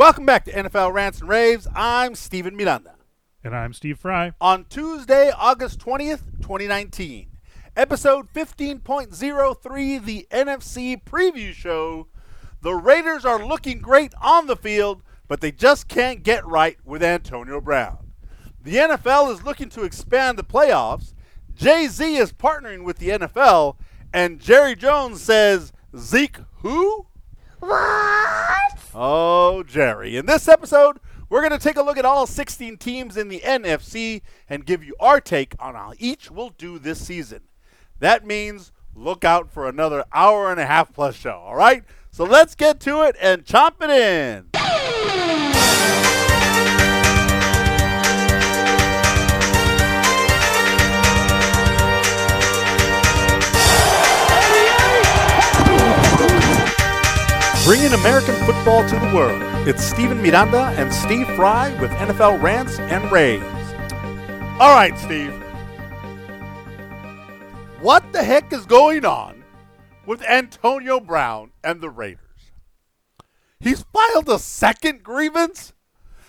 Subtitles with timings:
[0.00, 1.68] Welcome back to NFL Rants and Raves.
[1.74, 2.94] I'm Steven Miranda.
[3.44, 4.32] And I'm Steve Fry.
[4.40, 7.28] On Tuesday, August 20th, 2019,
[7.76, 12.06] episode 15.03, the NFC preview show.
[12.62, 17.02] The Raiders are looking great on the field, but they just can't get right with
[17.02, 18.14] Antonio Brown.
[18.58, 21.12] The NFL is looking to expand the playoffs.
[21.52, 23.76] Jay Z is partnering with the NFL,
[24.14, 27.09] and Jerry Jones says, Zeke who?
[27.60, 28.78] What?
[28.94, 30.16] Oh, Jerry.
[30.16, 30.98] In this episode,
[31.28, 34.82] we're going to take a look at all 16 teams in the NFC and give
[34.82, 37.42] you our take on how each will do this season.
[37.98, 41.84] That means look out for another hour and a half plus show, all right?
[42.10, 44.69] So let's get to it and chomp it in.
[57.64, 59.42] Bringing American football to the world.
[59.68, 63.44] It's Steven Miranda and Steve Fry with NFL Rants and Raves.
[64.58, 65.30] All right, Steve.
[67.82, 69.44] What the heck is going on
[70.06, 72.50] with Antonio Brown and the Raiders?
[73.60, 75.74] He's filed a second grievance?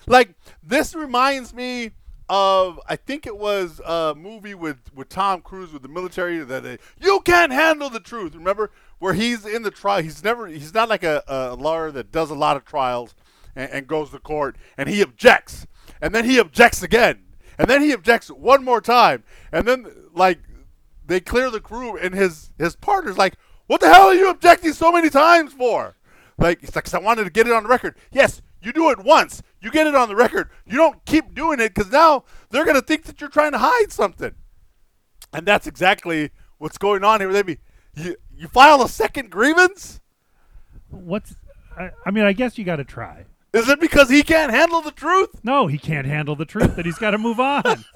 [0.08, 1.92] Like, this reminds me
[2.28, 6.64] of, I think it was a movie with, with Tom Cruise with the military that
[6.64, 8.36] they, you can't handle the truth.
[8.36, 8.72] Remember?
[9.02, 10.04] Where he's in the trial.
[10.04, 13.16] He's never, he's not like a, a lawyer that does a lot of trials
[13.56, 15.66] and, and goes to court and he objects.
[16.00, 17.24] And then he objects again.
[17.58, 19.24] And then he objects one more time.
[19.52, 20.38] And then, like,
[21.04, 24.74] they clear the crew and his his partner's like, "What the hell are you objecting
[24.74, 25.96] so many times for?"
[26.38, 28.92] Like, it's like, "Cause I wanted to get it on the record." Yes, you do
[28.92, 30.52] it once, you get it on the record.
[30.64, 33.92] You don't keep doing it because now they're gonna think that you're trying to hide
[33.92, 34.36] something.
[35.34, 37.34] And that's exactly what's going on here.
[37.34, 37.58] They be
[37.96, 40.00] you you file a second grievance.
[40.90, 41.36] What's
[41.78, 43.26] I, I mean, I guess you got to try.
[43.54, 45.44] Is it because he can't handle the truth?
[45.44, 47.86] No, he can't handle the truth that he's got to move on.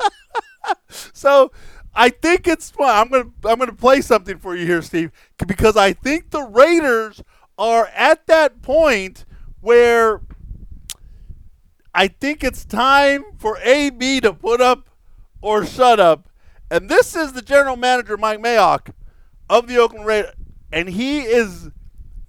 [1.13, 1.51] So
[1.93, 2.89] I think it's fun.
[2.89, 5.11] I'm gonna I'm gonna play something for you here, Steve,
[5.45, 7.23] because I think the Raiders
[7.57, 9.25] are at that point
[9.61, 10.21] where
[11.93, 14.89] I think it's time for AB to put up
[15.41, 16.29] or shut up.
[16.69, 18.91] And this is the general manager, Mike Mayock,
[19.49, 20.33] of the Oakland Raiders,
[20.71, 21.69] and he is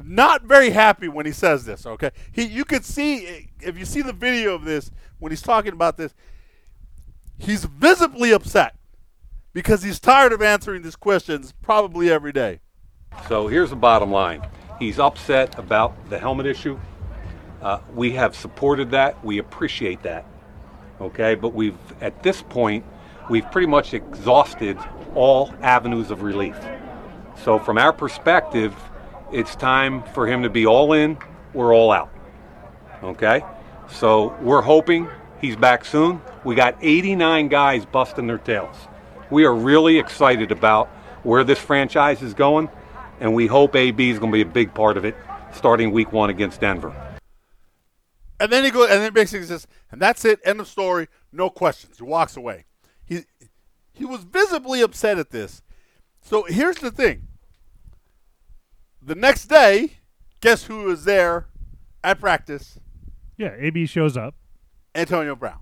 [0.02, 1.86] not very happy when he says this.
[1.86, 5.72] Okay, he you could see if you see the video of this when he's talking
[5.72, 6.14] about this,
[7.38, 8.76] he's visibly upset
[9.52, 12.60] because he's tired of answering these questions probably every day.
[13.28, 14.46] So here's the bottom line.
[14.78, 16.78] He's upset about the helmet issue.
[17.62, 19.24] Uh, we have supported that.
[19.24, 20.26] We appreciate that.
[21.00, 22.84] Okay, but we've at this point
[23.28, 24.78] we've pretty much exhausted
[25.14, 26.56] all avenues of relief.
[27.42, 28.74] So from our perspective,
[29.32, 31.18] it's time for him to be all in
[31.54, 32.10] or all out.
[33.02, 33.42] Okay,
[33.88, 35.08] so we're hoping
[35.40, 36.20] he's back soon.
[36.44, 38.76] We got 89 guys busting their tails.
[39.30, 40.88] We are really excited about
[41.22, 42.68] where this franchise is going,
[43.20, 45.16] and we hope AB is going to be a big part of it
[45.52, 46.94] starting week one against Denver.
[48.38, 50.40] And then he goes, and then basically says, and that's it.
[50.44, 51.08] End of story.
[51.32, 51.98] No questions.
[51.98, 52.66] He walks away.
[53.04, 53.24] He
[53.92, 55.62] he was visibly upset at this.
[56.26, 57.28] So here's the thing.
[59.00, 59.98] The next day,
[60.40, 61.46] guess who was there
[62.02, 62.80] at practice?
[63.36, 64.34] yeah, AB shows up.
[64.92, 65.60] Antonio Brown.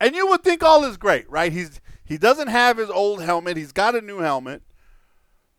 [0.00, 1.50] And you would think all is great, right?
[1.50, 3.56] He's he doesn't have his old helmet.
[3.56, 4.62] He's got a new helmet.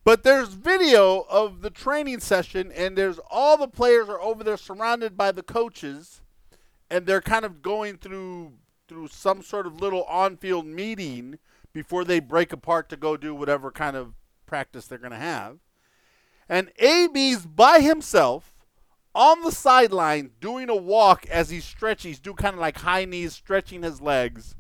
[0.06, 4.56] But there's video of the training session and there's all the players are over there
[4.56, 6.22] surrounded by the coaches
[6.90, 8.54] and they're kind of going through
[8.88, 11.38] through some sort of little on-field meeting
[11.74, 14.14] before they break apart to go do whatever kind of
[14.46, 15.58] practice they're going to have.
[16.48, 18.54] And AB's by himself
[19.14, 22.10] on the sideline doing a walk as he's stretching.
[22.10, 24.56] He's doing kind of like high knees, stretching his legs,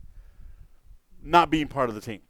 [1.23, 2.21] not being part of the team.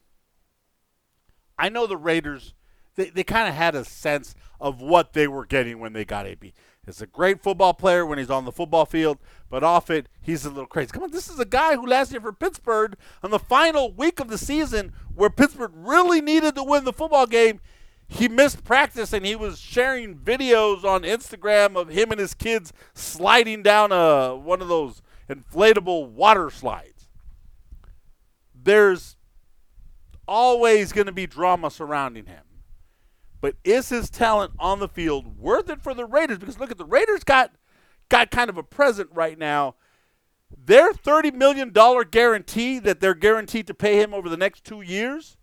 [1.57, 2.53] I know the Raiders,
[2.95, 6.25] they, they kind of had a sense of what they were getting when they got
[6.25, 6.53] AB.
[6.89, 10.44] He's a great football player when he's on the football field, but off it, he's
[10.44, 10.89] a little crazy.
[10.91, 14.19] Come on, this is a guy who last year for Pittsburgh on the final week
[14.19, 17.59] of the season where Pittsburgh really needed to win the football game
[18.12, 22.74] he missed practice and he was sharing videos on Instagram of him and his kids
[22.95, 27.07] sliding down a one of those inflatable water slides.
[28.56, 29.15] There's
[30.27, 32.49] always going to be drama surrounding him.
[33.41, 36.39] But is his talent on the field worth it for the Raiders?
[36.39, 37.53] Because look at the Raiders got
[38.09, 39.75] got kind of a present right now.
[40.65, 41.71] Their $30 million
[42.09, 45.38] guarantee that they're guaranteed to pay him over the next two years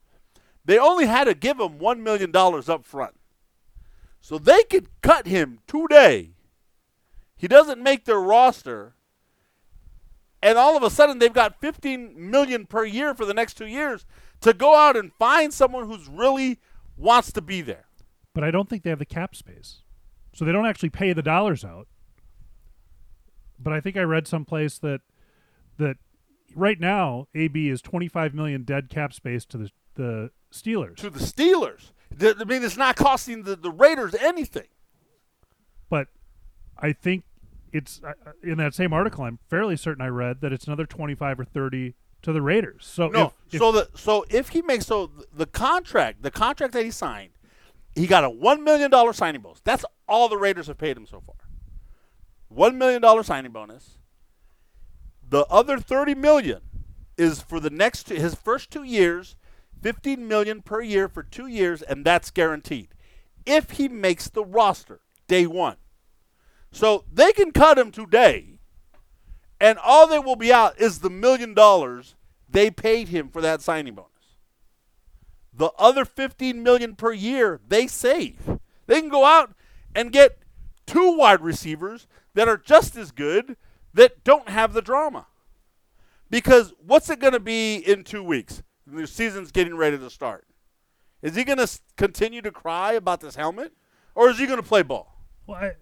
[0.66, 3.14] they only had to give him $1 million up front.
[4.20, 6.32] So they could cut him today
[7.37, 8.94] He doesn't make their roster.
[10.43, 13.66] And all of a sudden they've got 15 million per year for the next 2
[13.66, 14.04] years
[14.40, 16.58] to go out and find someone who's really
[16.96, 17.85] wants to be there.
[18.36, 19.80] But I don't think they have the cap space.
[20.34, 21.88] So they don't actually pay the dollars out.
[23.58, 25.00] But I think I read someplace that
[25.78, 25.96] that
[26.54, 30.96] right now AB is 25 million dead cap space to the the Steelers.
[30.96, 31.92] To the Steelers.
[32.20, 34.68] I mean it's not costing the, the Raiders anything.
[35.88, 36.08] But
[36.78, 37.24] I think
[37.72, 38.12] it's uh,
[38.42, 41.94] in that same article I'm fairly certain I read that it's another 25 or 30
[42.20, 42.84] to the Raiders.
[42.84, 46.74] So No, if, if- so the so if he makes so the contract, the contract
[46.74, 47.30] that he signed,
[47.96, 49.60] he got a one million dollar signing bonus.
[49.64, 51.37] That's all the Raiders have paid him so far.
[52.48, 53.98] One million dollar signing bonus.
[55.28, 56.60] The other 30 million
[57.19, 59.34] is for the next two, his first two years,
[59.82, 62.88] fifteen million per year for two years, and that's guaranteed.
[63.44, 65.76] If he makes the roster day one,
[66.70, 68.56] so they can cut him today
[69.60, 72.14] and all that will be out is the million dollars
[72.48, 74.10] they paid him for that signing bonus.
[75.56, 78.58] The other 15 million per year they save.
[78.87, 79.55] They can go out
[79.94, 80.38] and get
[80.87, 83.56] two wide receivers that are just as good
[83.94, 85.26] that don't have the drama.
[86.29, 88.62] Because what's it going to be in 2 weeks?
[88.87, 90.47] The season's getting ready to start.
[91.23, 93.73] Is he going to continue to cry about this helmet
[94.14, 95.23] or is he going to play ball?
[95.47, 95.73] Well, I,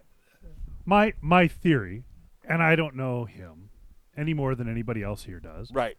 [0.84, 2.04] my my theory,
[2.46, 3.70] and I don't know him
[4.16, 5.70] any more than anybody else here does.
[5.72, 5.96] Right.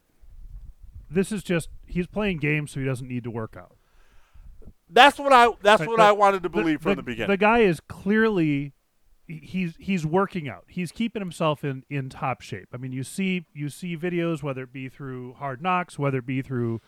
[1.09, 3.77] This is just he's playing games, so he doesn't need to work out.
[4.89, 7.29] That's what I that's what I wanted to believe from the, beginning.
[7.29, 8.73] The guy is clearly
[9.27, 10.65] he's he's working out.
[10.67, 12.69] He's keeping himself in in top shape.
[12.73, 16.25] I mean, you see you see videos whether it be through Hard Knocks, whether it
[16.25, 16.81] be through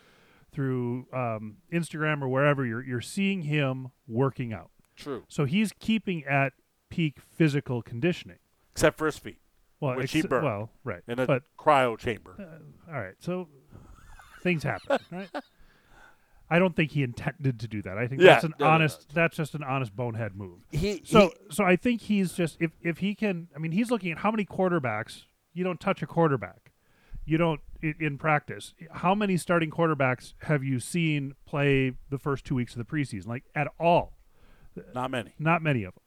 [0.52, 4.70] through um, Instagram or wherever you're you're seeing him working out.
[4.96, 5.24] True.
[5.28, 6.52] So he's keeping at
[6.90, 8.38] peak physical conditioning.
[8.72, 9.38] Except for his feet
[9.80, 11.02] Well, Which he burned well, right.
[11.08, 12.36] in a but cryo chamber.
[12.88, 13.48] all right, so
[14.42, 15.28] things happen, right?
[16.50, 17.98] I don't think he intended to do that.
[17.98, 19.12] I think Yeah, that's an no, no, honest.
[19.14, 20.60] That's just an honest bonehead move.
[20.72, 23.48] he So, so I think he's just if if he can.
[23.54, 25.24] I mean, he's looking at how many quarterbacks.
[25.52, 26.72] You don't touch a quarterback.
[27.24, 28.74] You don't in, in practice.
[28.92, 33.26] How many starting quarterbacks have you seen play the first two weeks of the preseason?
[33.26, 34.14] Like at all?
[34.94, 35.32] not many.
[35.38, 36.02] Not many of them.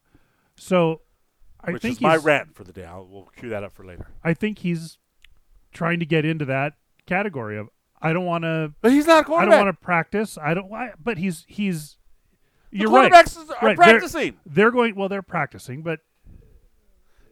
[0.55, 1.01] So,
[1.59, 2.85] I which think is my rant for the day.
[2.85, 4.07] I'll, we'll cue that up for later.
[4.23, 4.97] I think he's
[5.73, 6.73] trying to get into that
[7.05, 7.69] category of
[8.01, 8.73] I don't want to.
[8.81, 9.53] But he's not a I quarterback.
[9.53, 10.37] I don't want to practice.
[10.37, 10.69] I don't.
[10.69, 11.97] Why, but he's he's.
[12.71, 13.11] The You're right.
[13.11, 14.37] quarterbacks is- are Right, they're- practicing.
[14.45, 14.95] They're going.
[14.95, 15.99] Well, they're practicing, but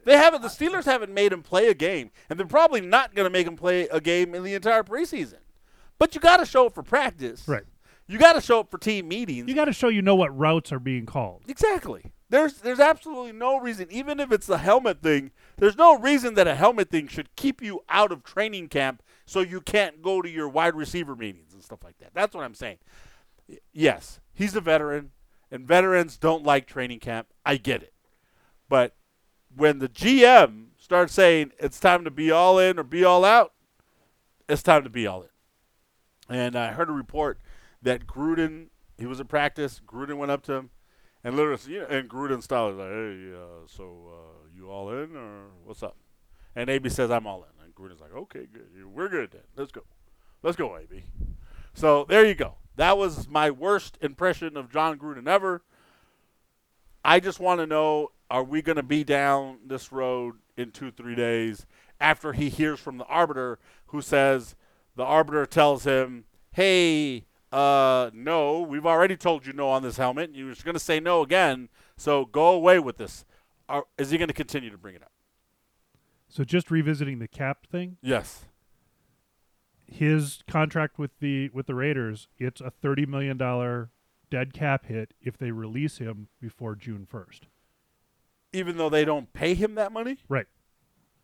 [0.06, 0.42] They haven't.
[0.42, 3.46] The Steelers haven't made him play a game, and they're probably not going to make
[3.48, 5.40] him play a game in the entire preseason.
[5.98, 7.48] But you got to show up for practice.
[7.48, 7.64] Right.
[8.08, 9.48] You got to show up for team meetings.
[9.48, 11.44] you got to show you know what routes are being called.
[11.48, 12.12] Exactly.
[12.30, 15.32] There's there's absolutely no reason, even if it's the helmet thing.
[15.58, 19.42] There's no reason that a helmet thing should keep you out of training camp so
[19.42, 22.12] you can't go to your wide receiver meetings and stuff like that.
[22.16, 22.78] That's what I'm saying.
[23.72, 25.12] Yes, he's a veteran,
[25.52, 27.28] and veterans don't like training camp.
[27.46, 27.94] I get it,
[28.68, 28.96] but
[29.56, 33.54] when the GM starts saying it's time to be all in or be all out,
[34.48, 36.36] it's time to be all in.
[36.36, 37.40] And I heard a report
[37.84, 38.68] that Gruden,
[38.98, 39.80] he was at practice.
[39.86, 40.70] Gruden went up to him,
[41.24, 44.90] and literally, you know, and Gruden style is like, "Hey, uh, so uh, you all
[44.90, 45.98] in or what's up?"
[46.56, 48.70] And AB says, "I'm all in." And Gruden's like, "Okay, good.
[48.86, 49.42] We're good then.
[49.56, 49.82] Let's go.
[50.44, 51.04] Let's go, AB."
[51.74, 52.56] So there you go.
[52.76, 55.62] That was my worst impression of Jon Gruden ever.
[57.04, 60.92] I just want to know: Are we going to be down this road in two,
[60.92, 61.66] three days
[62.00, 64.56] after he hears from the arbiter, who says
[64.96, 70.32] the arbiter tells him, "Hey, uh, no, we've already told you no on this helmet.
[70.34, 73.26] You're just going to say no again, so go away with this."
[73.68, 75.12] Are, is he going to continue to bring it up?
[76.30, 78.46] So just revisiting the cap thing, Yes.
[79.86, 83.90] his contract with the with the Raiders, it's a thirty million dollar
[84.30, 87.48] dead cap hit if they release him before June first.
[88.54, 90.18] Even though they don't pay him that money.
[90.28, 90.48] Right.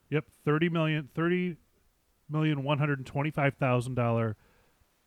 [0.10, 1.58] Yep, thirty million, thirty
[2.30, 4.36] million one hundred and twenty-five thousand dollar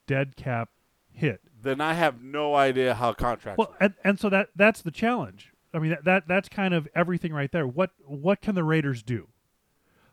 [0.06, 0.70] dead cap
[1.12, 1.40] hit.
[1.60, 3.58] then I have no idea how contracts.
[3.58, 5.52] Well, and, and so that that's the challenge.
[5.74, 7.66] I mean, that, that that's kind of everything right there.
[7.66, 9.26] What what can the Raiders do?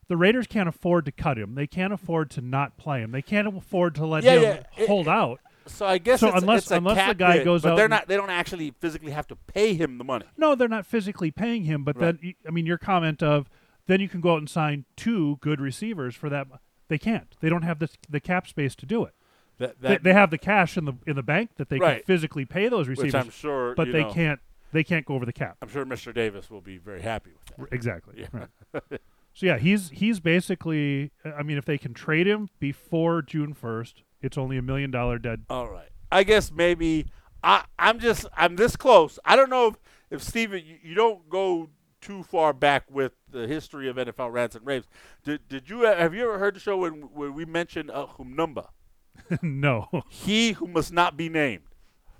[0.08, 1.56] The Raiders can't afford to cut him.
[1.56, 3.12] They can't afford to not play him.
[3.12, 4.64] They can't afford to let Yeah, him yeah.
[4.84, 5.40] It- hold out.
[5.66, 8.08] so I guess so it's, unless- it's unless the guy goes but out they're not.
[8.08, 10.26] They don't actually physically have to pay him the money.
[10.38, 12.20] No, they're not physically paying him, but Right.
[12.22, 13.50] then I mean, your comment of
[13.88, 16.48] then you can go out and sign two good receivers for that.
[16.88, 17.36] They can't.
[17.42, 19.14] They don't have the the cap space to do it.
[19.58, 21.98] That, They, that they have the cash in the in the bank that they Right.
[21.98, 23.74] can physically pay those receivers, which I'm sure.
[23.74, 24.40] but they know, can't
[24.72, 25.58] they can't go over the cap.
[25.64, 26.14] I'm sure Mr.
[26.14, 27.74] Davis will be very happy with that.
[27.76, 28.16] Exactly.
[28.34, 28.46] Yeah.
[28.74, 29.02] Right.
[29.36, 31.12] so yeah, he's he's basically.
[31.26, 35.20] I mean, if they can trade him before June first, it's only a million dollar
[35.20, 35.44] dead.
[35.50, 35.90] All right.
[36.10, 37.08] I guess maybe
[37.44, 39.20] I I'm just I'm this close.
[39.26, 39.76] I don't know if
[40.10, 44.56] if Steven you, you don't go too far back with the history of NFL rants
[44.56, 44.88] and raves.
[45.26, 48.70] Did did you have you ever heard the show when when we mentioned uh, Humnumba?
[49.42, 49.90] no.
[50.08, 51.64] He who must not be named.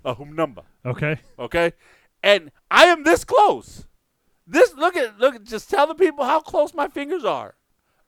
[0.04, 0.64] A Humnumba.
[0.84, 1.18] okay.
[1.38, 1.72] Okay?
[2.22, 3.86] And I am this close.
[4.46, 7.54] This look at look just tell the people how close my fingers are.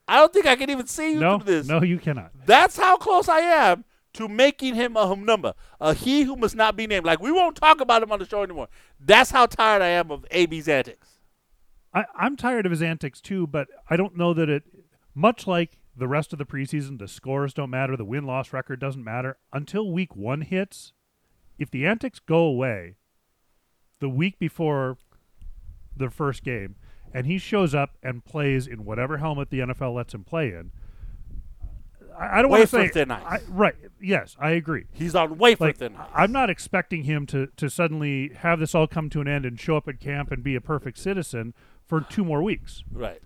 [0.06, 1.38] I don't think I can even see you No.
[1.38, 1.66] through this.
[1.66, 2.30] No, you cannot.
[2.46, 6.56] That's how close I am to making him a hum number, a he who must
[6.56, 7.04] not be named.
[7.04, 8.68] Like we won't talk about him on the show anymore.
[8.98, 11.08] That's how tired I am of AB's antics.
[11.92, 14.62] I, I'm tired of his antics too, but I don't know that it.
[15.14, 18.78] Much like the rest of the preseason, the scores don't matter, the win loss record
[18.78, 20.92] doesn't matter until week one hits.
[21.58, 22.94] If the antics go away,
[23.98, 24.96] the week before
[25.98, 26.76] the first game,
[27.12, 30.70] and he shows up and plays in whatever helmet the NFL lets him play in.
[32.18, 33.22] I, I don't want to say thin ice.
[33.24, 33.74] I, right.
[34.00, 34.86] Yes, I agree.
[34.92, 35.96] He's on wafer Like thin.
[35.96, 36.08] ice.
[36.14, 39.58] I'm not expecting him to to suddenly have this all come to an end and
[39.58, 41.54] show up at camp and be a perfect citizen
[41.86, 42.82] for two more weeks.
[42.92, 43.20] right.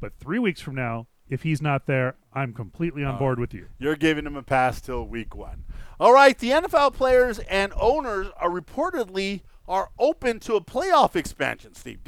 [0.00, 3.18] But three weeks from now, if he's not there, I'm completely on oh.
[3.18, 3.66] board with you.
[3.78, 5.64] You're giving him a pass till week one.
[5.98, 6.38] All right.
[6.38, 11.74] The NFL players and owners are reportedly are open to a playoff expansion.
[11.74, 12.00] Steve,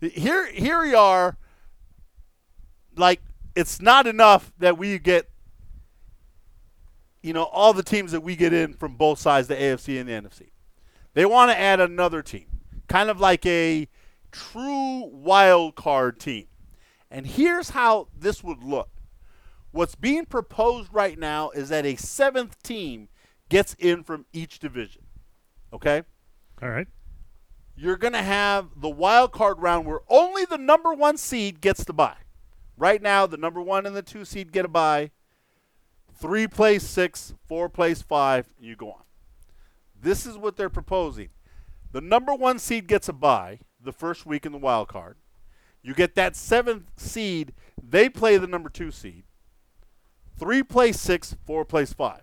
[0.00, 1.38] here here we are.
[2.96, 3.22] Like
[3.54, 5.30] it's not enough that we get.
[7.22, 10.08] You know all the teams that we get in from both sides, the AFC and
[10.08, 10.50] the NFC.
[11.14, 12.46] They want to add another team,
[12.88, 13.88] kind of like a
[14.32, 16.46] true wild card team.
[17.10, 18.90] And here's how this would look.
[19.70, 23.08] What's being proposed right now is that a seventh team
[23.48, 25.02] gets in from each division.
[25.72, 26.02] Okay?
[26.62, 26.86] All right.
[27.76, 31.84] You're going to have the wild card round where only the number one seed gets
[31.86, 32.16] to buy.
[32.76, 35.10] Right now, the number one and the two seed get a buy.
[36.16, 39.02] Three plays six, four plays five, you go on.
[40.00, 41.30] This is what they're proposing.
[41.92, 45.16] The number one seed gets a buy the first week in the wild card.
[45.82, 47.52] You get that seventh seed,
[47.82, 49.24] they play the number two seed.
[50.38, 52.22] Three plays six, four plays five.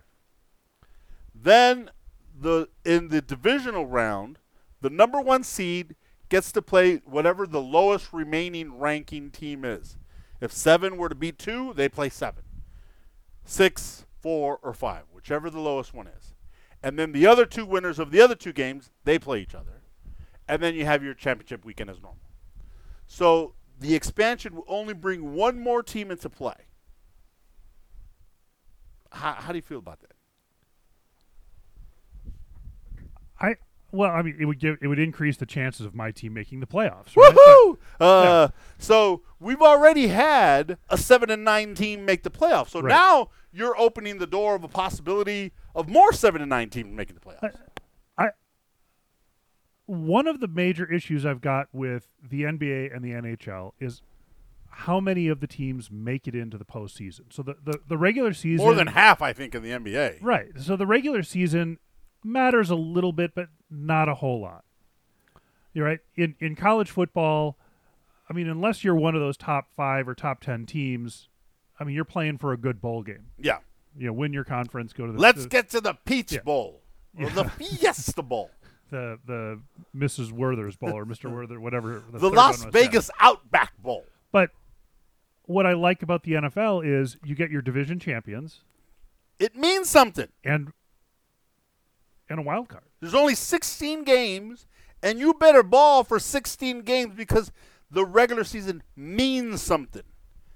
[1.34, 1.92] Then
[2.38, 4.40] the in the divisional round,
[4.82, 5.96] the number one seed
[6.30, 9.98] gets to play whatever the lowest remaining ranking team is.
[10.40, 12.44] If seven were to beat two, they play seven.
[13.46, 16.34] Six, four, or five, whichever the lowest one is.
[16.82, 19.82] And then the other two winners of the other two games, they play each other.
[20.48, 22.22] And then you have your championship weekend as normal.
[23.08, 26.56] So the expansion will only bring one more team into play.
[29.12, 30.14] How, how do you feel about that?
[33.40, 33.56] I
[33.92, 36.60] well, I mean, it would give it would increase the chances of my team making
[36.62, 37.16] the playoffs.
[37.16, 37.34] Right?
[37.36, 37.78] Woohoo!
[38.00, 42.70] Uh, So we've already had a seven and nine team make the playoffs.
[42.70, 42.90] So Right.
[42.90, 47.16] now you're opening the door of a possibility of more seven and nine teams making
[47.16, 47.56] the playoffs.
[48.18, 48.30] I
[49.86, 54.02] one of the major issues I've got with the NBA and the NHL is
[54.70, 57.22] how many of the teams make it into the postseason.
[57.30, 60.20] So the, the, the regular season More than half, I think, in the NBA.
[60.22, 60.52] Right.
[60.60, 61.78] So the regular season
[62.24, 64.64] matters a little bit, but not a whole lot.
[65.74, 66.00] You're right.
[66.16, 67.58] In in college football,
[68.30, 71.30] I mean, unless you're one of those top five or top ten teams,
[71.80, 73.28] I mean, you're playing for a good bowl game.
[73.40, 73.60] Yeah.
[73.98, 76.42] You know, win your conference, go to the Let's the, get to the Peach Yeah.
[76.42, 76.82] Bowl
[77.18, 78.52] or the Fiesta Bowl,
[78.90, 79.62] the the
[79.96, 80.32] Mrs.
[80.32, 81.32] Werther's Bowl or Mr.
[81.34, 82.04] Werther, whatever.
[82.12, 82.64] the, third Las.
[82.66, 84.04] Vegas Outback Bowl.
[84.32, 84.52] But
[85.44, 88.62] what I like about the NFL is you get your division champions
[89.40, 90.28] It means something.
[90.44, 90.72] and
[92.32, 92.84] and a wild card.
[93.00, 94.66] There's only 16 games,
[95.04, 97.52] and you better ball for 16 games because
[97.90, 100.04] the regular season means something.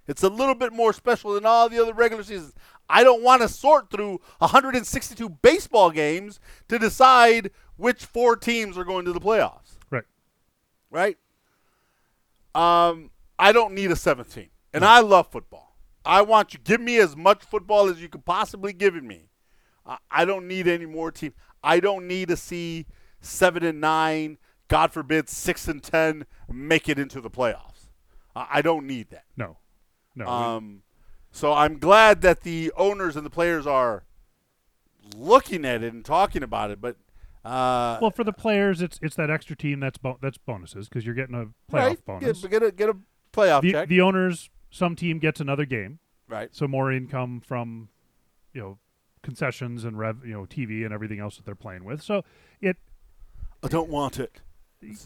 [0.07, 2.53] It's a little bit more special than all the other regular seasons.
[2.89, 6.39] I don't want to sort through 162 baseball games
[6.69, 10.03] to decide which four teams are going to the playoffs, Right.
[10.91, 11.17] right?
[12.53, 15.75] Um, I don't need a 17, and I love football.
[16.05, 19.29] I want you give me as much football as you could possibly give me.
[19.85, 21.33] I- I don't need any more team.
[21.65, 22.85] I don't need to see
[23.19, 27.89] seven and nine, God forbid six and ten, make it into the playoffs.
[28.35, 29.25] I don't need that.
[29.37, 29.57] No.
[30.15, 30.27] No.
[30.27, 30.83] Um,
[31.31, 34.03] so I'm glad that the owners and the players are
[35.15, 36.81] looking at it and talking about it.
[36.81, 36.97] But
[37.43, 41.05] uh, Well, for the players, it's it's that extra team that's bo- that's bonuses because
[41.05, 42.41] you're getting a playoff right, bonus.
[42.41, 42.97] Get, get a get a
[43.33, 43.89] playoff the, check.
[43.89, 46.49] the owners, some team gets another game, right.
[46.51, 47.89] so more income from,
[48.53, 48.77] you know,
[49.25, 52.01] concessions and rev, you know, TV and everything else that they're playing with.
[52.01, 52.23] So
[52.61, 52.77] it
[53.63, 54.39] I don't want it.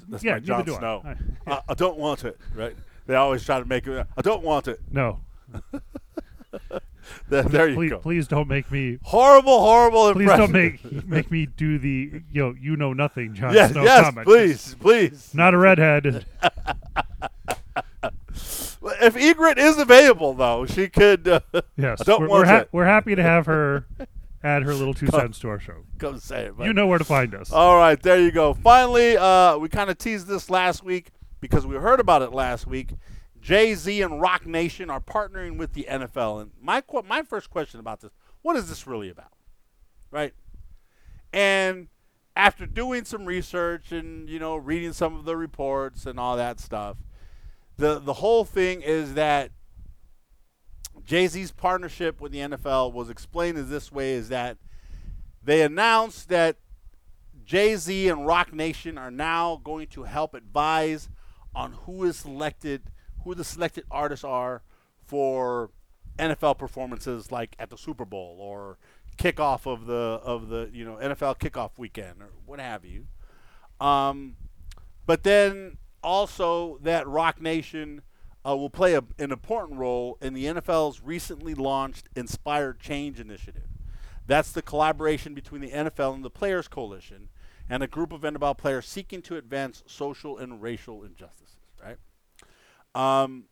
[0.10, 0.78] That's yeah, my Jon do I.
[0.78, 1.04] Snow.
[1.48, 2.38] I- I, I don't want it.
[2.54, 2.76] Right?
[3.08, 4.06] They always try to make it.
[4.18, 4.80] I don't want it.
[4.92, 5.22] no,
[7.30, 7.98] There, there you please, go.
[8.00, 9.00] please don't make me.
[9.04, 10.40] Horrible, horrible Please impression.
[10.40, 14.04] don't make make me do the you know you know nothing Jon Yes, Snow yes,
[14.04, 14.28] comment.
[14.28, 15.34] please, please.
[15.34, 16.26] Not a redhead.
[19.02, 21.40] If Egret is available, though, she could uh,
[21.78, 23.86] Yes, don't we're, we're, ha- we're happy to have her
[24.44, 25.84] add her little two cents to our show.
[25.98, 26.58] come say it.
[26.58, 27.52] but- You know where to find us.
[27.52, 28.54] All right, there you go.
[28.54, 32.68] Finally, uh, we kind of teased this last week because we heard about it last
[32.68, 32.92] week.
[33.42, 37.50] Jay Z and Roc Nation are partnering with the NFL, and my qu- my first
[37.50, 39.32] question about this: What is this really about,
[40.12, 40.34] right?
[41.32, 41.88] And
[42.36, 46.60] after doing some research and you know reading some of the reports and all that
[46.60, 46.98] stuff,
[47.80, 49.52] the the whole thing is that
[51.06, 54.58] Jay Z's partnership with the NFL was explained as this way: is that
[55.44, 56.58] they announced that
[57.46, 61.10] Jay Z and Roc Nation are now going to help advise
[61.56, 62.84] on who is selected,
[63.24, 64.62] who the selected artists are
[65.06, 65.72] for
[66.18, 68.78] NFL performances like at the Super Bowl or
[69.18, 73.08] kickoff of the of the you know NFL kickoff weekend or what have you.
[73.80, 74.36] Um,
[75.06, 78.02] but then also that Roc Nation
[78.46, 83.64] uh, will play a, an important role in the NFL's recently launched Inspired Change initiative.
[84.28, 87.30] That's the collaboration between the NFL and the Players Coalition
[87.70, 91.98] and a group of NFL players seeking to advance social and racial injustices, right?
[92.96, 93.46] Um,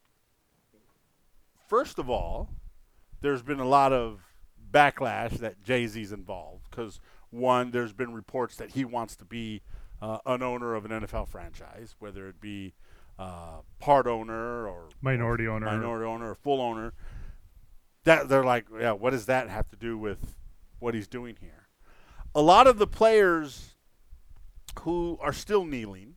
[1.68, 2.50] first of all,
[3.22, 4.22] there's been a lot of
[4.72, 7.00] backlash that Jay Z's involved because,
[7.30, 9.62] one, there's been reports that he wants to be
[10.01, 12.74] uh, an owner of an NFL franchise, whether it be
[13.20, 15.66] uh, part owner or Minority owner.
[15.66, 16.94] minority owner or full owner.
[18.04, 20.36] That they're like, yeah, what does that have to do with
[20.80, 21.68] what he's doing here?
[22.36, 23.75] A lot of the players
[24.82, 26.16] who are still kneeling,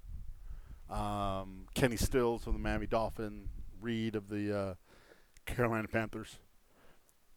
[0.90, 3.48] um, Kenny Stills of the Miami Dolphin,
[3.80, 4.74] Reid of the uh,
[5.46, 6.38] Carolina Panthers,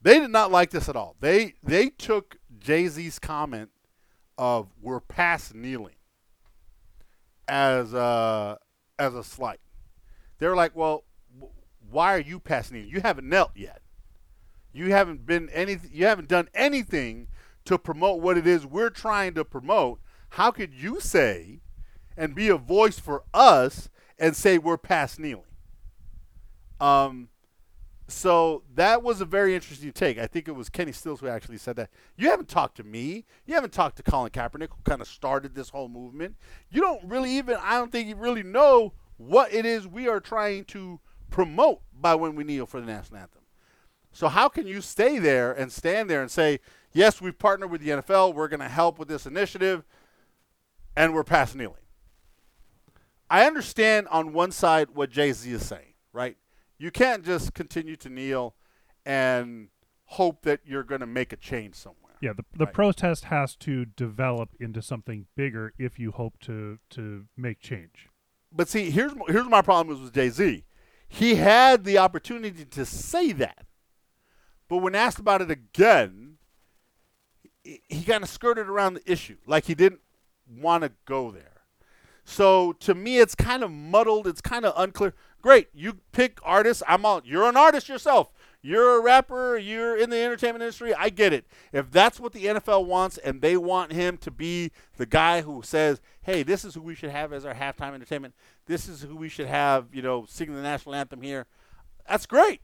[0.02, 1.16] they did not like this at all.
[1.22, 3.70] They they took Jay Z's comment
[4.38, 5.96] of "we're past kneeling"
[7.48, 8.58] as a
[9.00, 9.60] as a slight.
[10.40, 11.04] They're like, well,
[11.90, 12.90] why are you past kneeling?
[12.90, 13.82] You haven't knelt yet.
[14.74, 15.78] You haven't been any.
[15.92, 17.28] You haven't done anything
[17.66, 20.00] to promote what it is we're trying to promote.
[20.30, 21.62] How could you say
[22.18, 25.44] and be a voice for us and say we're past kneeling?
[26.80, 27.30] Um,
[28.08, 30.18] so that was a very interesting take.
[30.18, 31.90] I think it was Kenny Stills who actually said that.
[32.18, 33.26] You haven't talked to me.
[33.46, 36.36] You haven't talked to Colin Kaepernick, who kind of started this whole movement.
[36.70, 40.20] You don't really even, I don't think you really know what it is we are
[40.20, 43.42] trying to promote by when we kneel for the national anthem.
[44.12, 46.60] So how can you stay there and stand there and say,
[46.92, 49.84] yes, we've partnered with the NFL, we're going to help with this initiative,
[50.96, 51.78] and we're past kneeling?
[53.30, 56.38] I understand on one side what Jay Z is saying, right?
[56.78, 58.56] You can't just continue to kneel
[59.06, 59.70] and
[60.06, 62.00] hope that you're going to make a change somewhere.
[62.22, 62.74] Yeah, the the Right.
[62.74, 68.08] protest has to develop into something bigger if you hope to to make change.
[68.52, 70.64] But see, here's here's my problem with Jay Z.
[71.08, 73.66] He had the opportunity to say that,
[74.68, 76.38] but when asked about it again,
[77.64, 80.02] he, he kind of skirted around the issue, like he didn't
[80.48, 81.53] want to go there.
[82.26, 84.28] So to me, it's kind of muddled.
[84.28, 85.14] It's kind of unclear.
[85.42, 86.82] Great, you pick artists.
[86.88, 87.22] I'm all.
[87.26, 88.32] You're an artist yourself.
[88.62, 89.58] You're a rapper.
[89.58, 90.94] You're in the entertainment industry.
[90.94, 91.46] I get it.
[91.74, 95.62] If that's what the NFL wants, and they want him to be the guy who
[95.64, 98.36] says, "Hey, this is who we should have as our halftime entertainment.
[98.68, 101.46] This is who we should have," you know, singing the national anthem here.
[102.08, 102.62] That's great.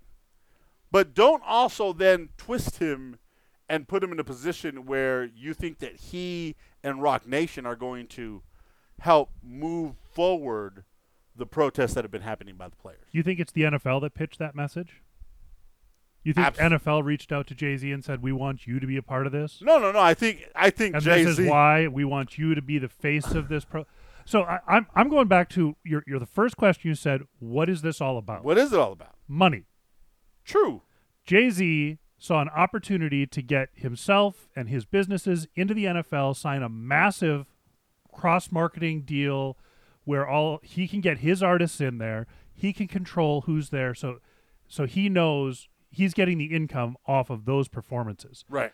[0.90, 3.20] But don't also then twist him
[3.68, 7.76] and put him in a position where you think that he and Roc Nation are
[7.76, 8.42] going to
[9.00, 10.84] help move forward
[11.36, 13.08] the protests that have been happening by the players.
[13.12, 15.02] You think it's the NFL that pitched that message?
[16.24, 18.86] You think Abs- NFL reached out to Jay Z and said, "We want you to
[18.86, 20.00] be a part of this," No, no, no.
[20.00, 22.90] I think I think and Jay this is why we want you to be the
[22.90, 23.86] face of this pro.
[24.26, 27.22] So I, I'm I'm going back to your your the first question you said.
[27.40, 28.44] What is this all about?
[28.44, 29.16] What is it all about?
[29.28, 29.64] Money.
[30.44, 30.82] True.
[31.26, 36.62] Jay Z saw an opportunity to get himself and his businesses into the NFL, sign
[36.62, 37.46] a massive
[38.20, 39.58] cross marketing deal
[40.04, 44.20] where all he can get his artists in there, he can control who's there, so
[44.68, 48.44] so he knows he's getting the income off of those performances.
[48.50, 48.72] Right.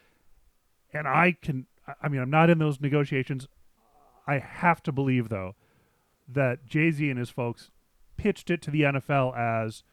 [0.92, 1.68] And I can,
[2.02, 3.48] I- mean, I'm not in those negotiations.
[4.28, 5.56] I have to believe though
[6.28, 7.70] that Jay Z and his folks
[8.18, 9.84] pitched it to the NFL as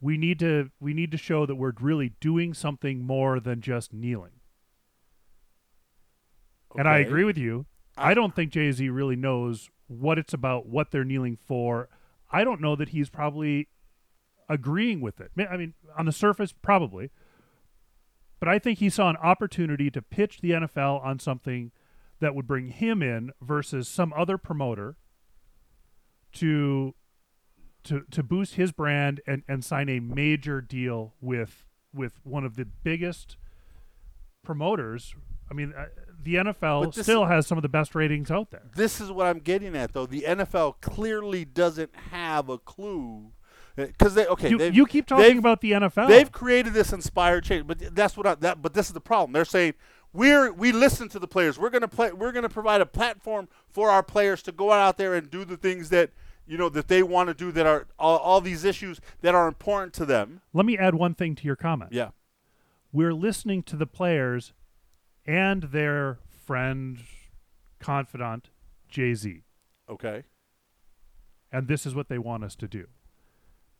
[0.00, 3.92] we need to we need to show that we're really doing something more than just
[3.92, 4.32] kneeling.
[6.78, 7.66] And I agree with you.
[7.96, 11.88] I don't think Jay Z really knows what it's about, what they're kneeling for.
[12.30, 13.68] I don't know that he's probably
[14.48, 15.30] agreeing with it.
[15.38, 17.10] I mean, on the surface, probably.
[18.38, 21.72] But I think he saw an opportunity to pitch the NFL on something
[22.20, 24.96] that would bring him in versus some other promoter
[26.34, 26.94] to
[27.84, 32.56] to to boost his brand and, and sign a major deal with with one of
[32.56, 33.36] the biggest
[34.44, 35.14] promoters.
[35.50, 35.72] I mean,
[36.22, 38.70] the NFL this- still has some of the best ratings out there.
[38.74, 40.06] This is what I'm getting at, though.
[40.06, 43.32] The NFL clearly doesn't have a clue
[43.78, 44.50] uh, because they okay.
[44.50, 46.08] You, you keep talking about the NFL.
[46.08, 48.62] They've created this inspired change, but that's what I, that.
[48.62, 49.32] But this is the problem.
[49.32, 49.74] They're saying
[50.12, 51.58] we're we listen to the players.
[51.58, 52.12] We're gonna play.
[52.12, 55.56] We're gonna provide a platform for our players to go out there and do the
[55.56, 56.10] things that
[56.46, 57.52] you know that they want to do.
[57.52, 60.40] That are all, all these issues that are important to them.
[60.54, 61.92] Let me add one thing to your comment.
[61.92, 62.10] Yeah.
[62.92, 64.54] We're listening to the players
[65.26, 66.98] and their friend,
[67.80, 68.50] confidant,
[68.88, 69.42] Jay Z.
[69.88, 70.24] Okay.
[71.52, 72.86] And this is what they want us to do.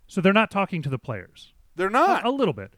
[0.07, 1.53] So they're not talking to the players.
[1.75, 2.25] They're not.
[2.25, 2.75] A little bit.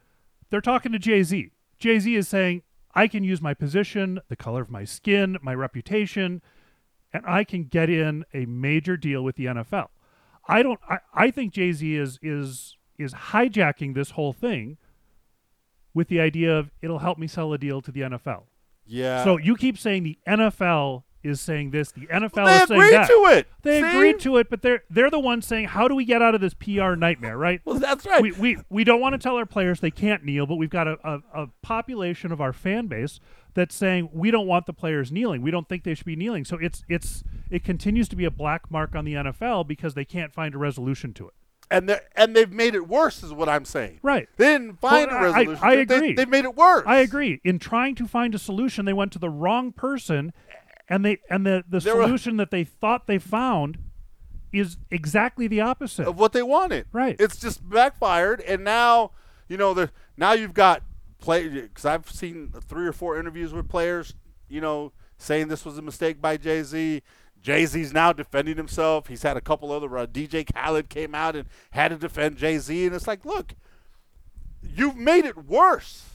[0.49, 1.51] They're talking to Jay Z.
[1.77, 5.53] Jay Z is saying, I can use my position, the color of my skin, my
[5.53, 6.41] reputation,
[7.13, 9.87] and I can get in a major deal with the NFL.
[10.47, 14.77] I don't I, I think Jay Z is is is hijacking this whole thing
[15.93, 18.43] with the idea of it'll help me sell a deal to the NFL.
[18.89, 19.23] Yeah.
[19.23, 22.89] so you keep saying the NFL is saying this, the NFL they is saying that.
[22.89, 23.47] They agreed to it.
[23.61, 23.87] They See?
[23.87, 26.41] agreed to it, but they're they're the ones saying, "How do we get out of
[26.41, 27.61] this PR nightmare?" Right?
[27.65, 28.21] Well, that's right.
[28.21, 30.87] we, we we don't want to tell our players they can't kneel, but we've got
[30.87, 33.19] a, a, a population of our fan base
[33.53, 35.41] that's saying we don't want the players kneeling.
[35.41, 36.45] We don't think they should be kneeling.
[36.45, 40.05] So it's it's it continues to be a black mark on the NFL because they
[40.05, 41.33] can't find a resolution to it.
[41.71, 43.99] And they and they've made it worse, is what I'm saying.
[44.01, 44.27] Right.
[44.37, 45.63] They didn't find Well, a I- resolution.
[45.63, 46.13] I They- agree.
[46.13, 46.83] They, have made it worse.
[46.87, 47.41] I agree.
[47.43, 50.33] In trying to find a solution, they went to the wrong person,
[50.87, 53.77] and they and the the There were- solution that they thought they found
[54.51, 56.07] is exactly the opposite.
[56.07, 56.87] of what they wanted.
[56.91, 57.15] Right.
[57.19, 59.11] It's just backfired, and now
[59.47, 60.81] you know the now you've got
[61.19, 64.15] play because I've seen three or four interviews with players,
[64.47, 67.03] you know, saying this was a mistake by Jay Z.
[67.41, 69.07] Jay Z's now defending himself.
[69.07, 72.57] He's had a couple other uh, DJ Khaled came out and had to defend Jay
[72.57, 73.53] Z, and it's like, look,
[74.61, 76.05] you've made it worse.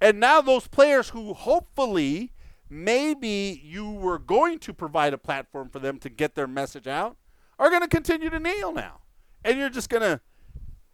[0.00, 2.32] And now those players who hopefully
[2.70, 7.16] maybe you were going to provide a platform for them to get their message out
[7.58, 9.00] are going to continue to kneel now.
[9.44, 10.20] And you're just going to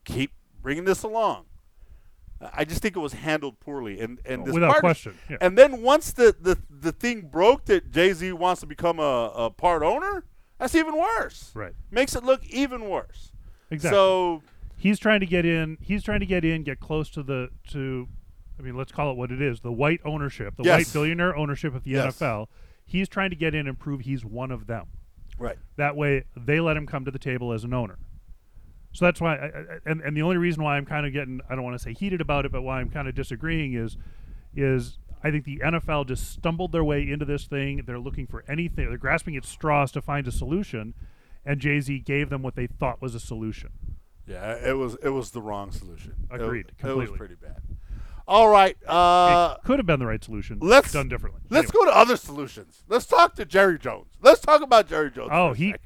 [0.04, 1.46] keep bringing this along.
[2.52, 5.38] I just think it was handled poorly, and and this Without part- question, yeah.
[5.40, 9.32] And then once the, the, the thing broke that Jay Z wants to become a,
[9.34, 10.24] a part owner,
[10.58, 11.50] that's even worse.
[11.54, 11.72] Right.
[11.90, 13.32] Makes it look even worse.
[13.70, 13.96] Exactly.
[13.96, 14.42] So
[14.76, 15.78] he's trying to get in.
[15.80, 18.08] He's trying to get in, get close to the to.
[18.58, 20.86] I mean, let's call it what it is: the white ownership, the Yes.
[20.86, 22.18] white billionaire ownership of the Yes.
[22.18, 22.48] NFL.
[22.84, 24.88] He's trying to get in and prove he's one of them.
[25.38, 25.56] right.
[25.76, 27.96] That way, they let him come to the table as an owner.
[28.94, 31.40] So that's why, I, I, and and the only reason why I'm kind of getting,
[31.50, 33.96] I don't want to say heated about it, but why I'm kind of disagreeing is,
[34.56, 37.82] is I think the NFL just stumbled their way into this thing.
[37.86, 38.88] They're looking for anything.
[38.88, 40.94] They're grasping at straws to find a solution,
[41.44, 43.70] and Jay Z gave them what they thought was a solution.
[44.26, 46.14] Yeah, it was it was the wrong solution.
[46.32, 47.10] It- Agreed, It, completely.
[47.10, 47.60] was pretty bad.
[48.26, 48.76] All right.
[48.88, 50.58] Uh, it could have been the right solution.
[50.62, 51.42] let's done differently.
[51.50, 51.84] Let's Anyway.
[51.86, 52.82] go to other solutions.
[52.88, 54.06] Let's talk to Jerry Jones.
[54.22, 55.28] Let's talk about Jerry Jones.
[55.30, 55.80] Oh, he second.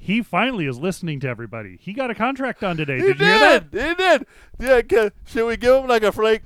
[0.00, 1.78] He finally is listening to everybody.
[1.80, 2.98] He got a contract done today.
[2.98, 3.64] He Did you hear that?
[3.72, 4.92] He did.
[4.92, 5.08] Yeah.
[5.26, 6.42] Should we give him like a flake?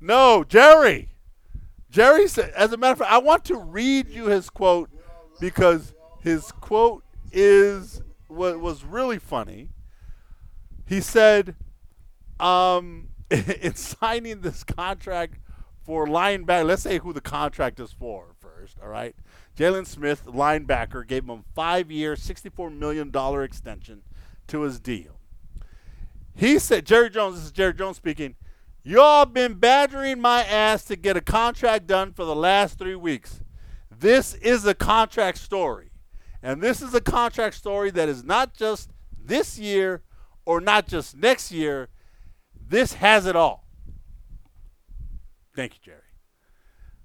[0.00, 1.10] No, Jerry.
[1.90, 2.50] Jerry said.
[2.50, 4.90] As a matter of fact, I want to read you his quote
[5.40, 9.70] because his quote is what was really funny.
[10.86, 11.56] He said,
[12.38, 15.38] um, in signing this contract
[15.82, 19.14] for linebacker, let's say who the contract is for first, all right?
[19.60, 23.12] Jaylon Smith, linebacker, gave him a five year, $64 million
[23.44, 24.00] extension
[24.46, 25.20] to his deal.
[26.34, 28.36] He said, Jerry Jones, this is Jerry Jones speaking,
[28.82, 33.40] y'all been badgering my ass to get a contract done for the last three weeks.
[33.90, 35.90] This is a contract story.
[36.42, 38.88] And this is a contract story that is not just
[39.22, 40.00] this year
[40.46, 41.90] or not just next year.
[42.66, 43.66] This has it all.
[45.54, 45.99] Thank you, Jerry.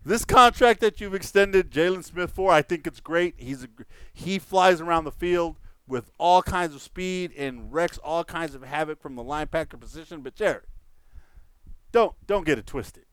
[0.05, 3.33] This contract that you've extended Jaylon Smith for, I think it's great.
[3.37, 3.67] He's a,
[4.13, 8.61] he flies around the field with all kinds of speed and wrecks all kinds of
[8.61, 10.21] havoc from the linebacker position.
[10.21, 10.65] But Jerry,
[11.91, 13.05] don't don't get it twisted.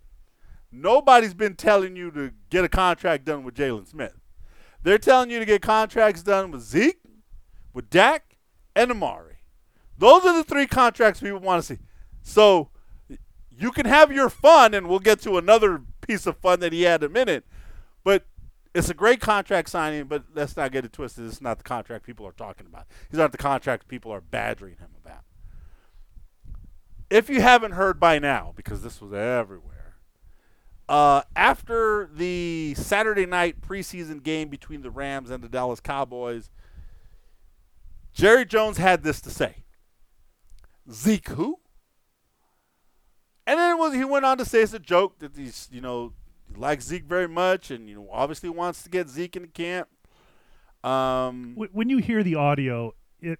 [0.71, 4.19] Nobody's been telling you to get a contract done with Jaylon Smith.
[4.83, 7.01] They're telling you to get contracts done with Zeke,
[7.73, 8.37] with Dak,
[8.77, 9.37] and Amari.
[9.97, 11.83] Those are the three contracts people want to see.
[12.23, 12.71] So
[13.59, 16.83] you can have your fun, and we'll get to another piece of fun that he
[16.83, 17.45] had in a minute.
[18.05, 18.25] But
[18.75, 21.27] It's a great contract signing, but let's not get it twisted.
[21.27, 22.87] It's not the contract people are talking about.
[23.11, 25.25] These aren't the contract people are badgering him about.
[27.11, 29.97] If you haven't heard by now, because this was everywhere,
[30.89, 36.51] uh, after the Saturday night preseason game between the Rams and the Dallas Cowboys,
[38.15, 39.65] Jerry Jones had this to say.
[40.91, 41.61] Zeke who?
[43.47, 45.81] And then it was he went on to say it's a joke that he's you
[45.81, 46.13] know
[46.57, 49.89] likes Zeke very much and you know obviously wants to get Zeke in the camp.
[50.85, 53.39] Um, When you hear the audio, it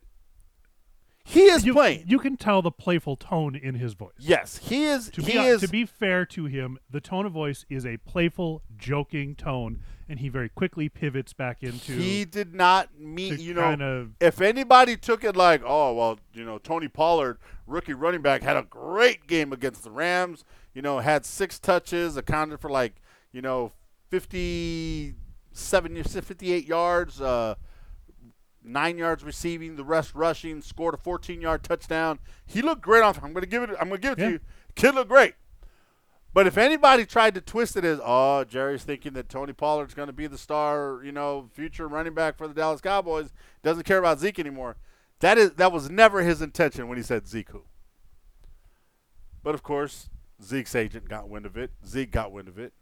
[1.25, 2.05] he is you, playing.
[2.07, 4.13] you can tell the playful tone in his voice.
[4.19, 5.09] yes, he is.
[5.11, 5.61] To he be, is.
[5.61, 10.19] to be fair to him, the tone of voice is a playful, joking tone, and
[10.21, 13.41] he very quickly pivots back into he did not meet.
[13.41, 17.95] You know, of if anybody took it like, oh well, you know, Tony Pollard, rookie
[17.95, 20.45] running back, had a great game against the Rams.
[20.75, 22.95] You know, had six touches, accounted for like
[23.33, 23.73] you know
[24.11, 27.55] fifty-seven, fifty-eight yards, uh,
[28.65, 30.63] nine yards receiving, the rest rushing.
[30.63, 32.19] Scored a fourteen-yard touchdown.
[32.47, 33.23] He looked great off.
[33.23, 33.71] I'm gonna give it.
[33.81, 34.27] I'm gonna give it Yeah.
[34.27, 34.41] to you.
[34.75, 35.35] Kid looked great.
[36.35, 40.07] But if anybody tried to twist it as, oh, Jerry's thinking that Tony Pollard's going
[40.07, 43.99] to be the star, you know, future running back for the Dallas Cowboys, doesn't care
[43.99, 44.77] about Zeke anymore.
[45.21, 47.65] That is that was never his intention when he said Zeke who.
[49.43, 50.09] But of course,
[50.43, 51.71] Zeke's agent got wind of it.
[51.87, 52.73] Zeke got wind of it,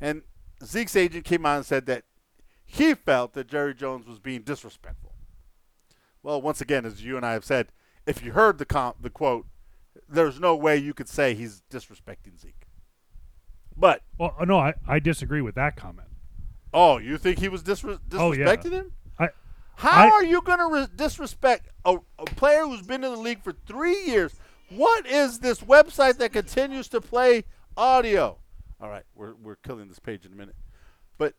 [0.00, 0.22] and
[0.62, 2.04] Zeke's agent came out and said that
[2.64, 5.14] he felt that Jerry Jones was being disrespectful.
[6.22, 7.72] Well, once again, as you and I have said,
[8.06, 9.46] if you heard the com- the quote,
[10.08, 12.57] there's no way you could say he's disrespecting Zeke.
[13.78, 16.08] But Well, uh, no, I, I disagree with that comment.
[16.74, 18.44] oh, you think he was disres- Oh, yeah.
[18.46, 18.92] disrespecting him?
[19.18, 19.28] I
[19.76, 23.18] How I- are you going to re- disrespect a, a player who's been in the
[23.18, 24.34] league for three years?
[24.70, 27.44] What is this website that continues to play
[27.76, 28.38] audio?
[28.80, 30.56] All right, we're, we're killing this page in a minute.
[31.16, 31.34] But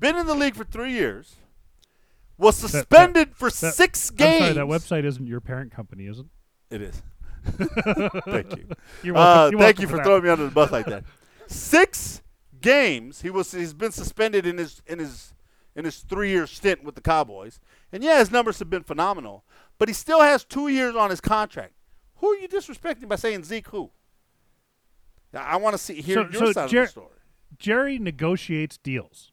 [0.00, 1.36] been in the league for three years,
[2.38, 4.40] was that- suspended for that- six games.
[4.40, 6.26] sorry, that website isn't your parent company, is it?
[6.70, 7.02] It is.
[8.24, 8.66] thank you.
[9.02, 9.38] You're welcome.
[9.46, 10.04] Uh, you're thank welcome you for that.
[10.04, 11.04] throwing me under the bus like that.
[11.46, 12.22] Six
[12.60, 15.34] games he was he's been suspended in his in his
[15.74, 17.60] in his three year stint with the Cowboys.
[17.92, 19.44] And yeah, his numbers have been phenomenal,
[19.78, 21.74] but he still has two years on his contract.
[22.16, 23.90] Who are you disrespecting by saying Zeke who?
[25.34, 27.08] I want to see hear So- your so side Jer- of the story.
[27.58, 29.32] Jerry negotiates deals,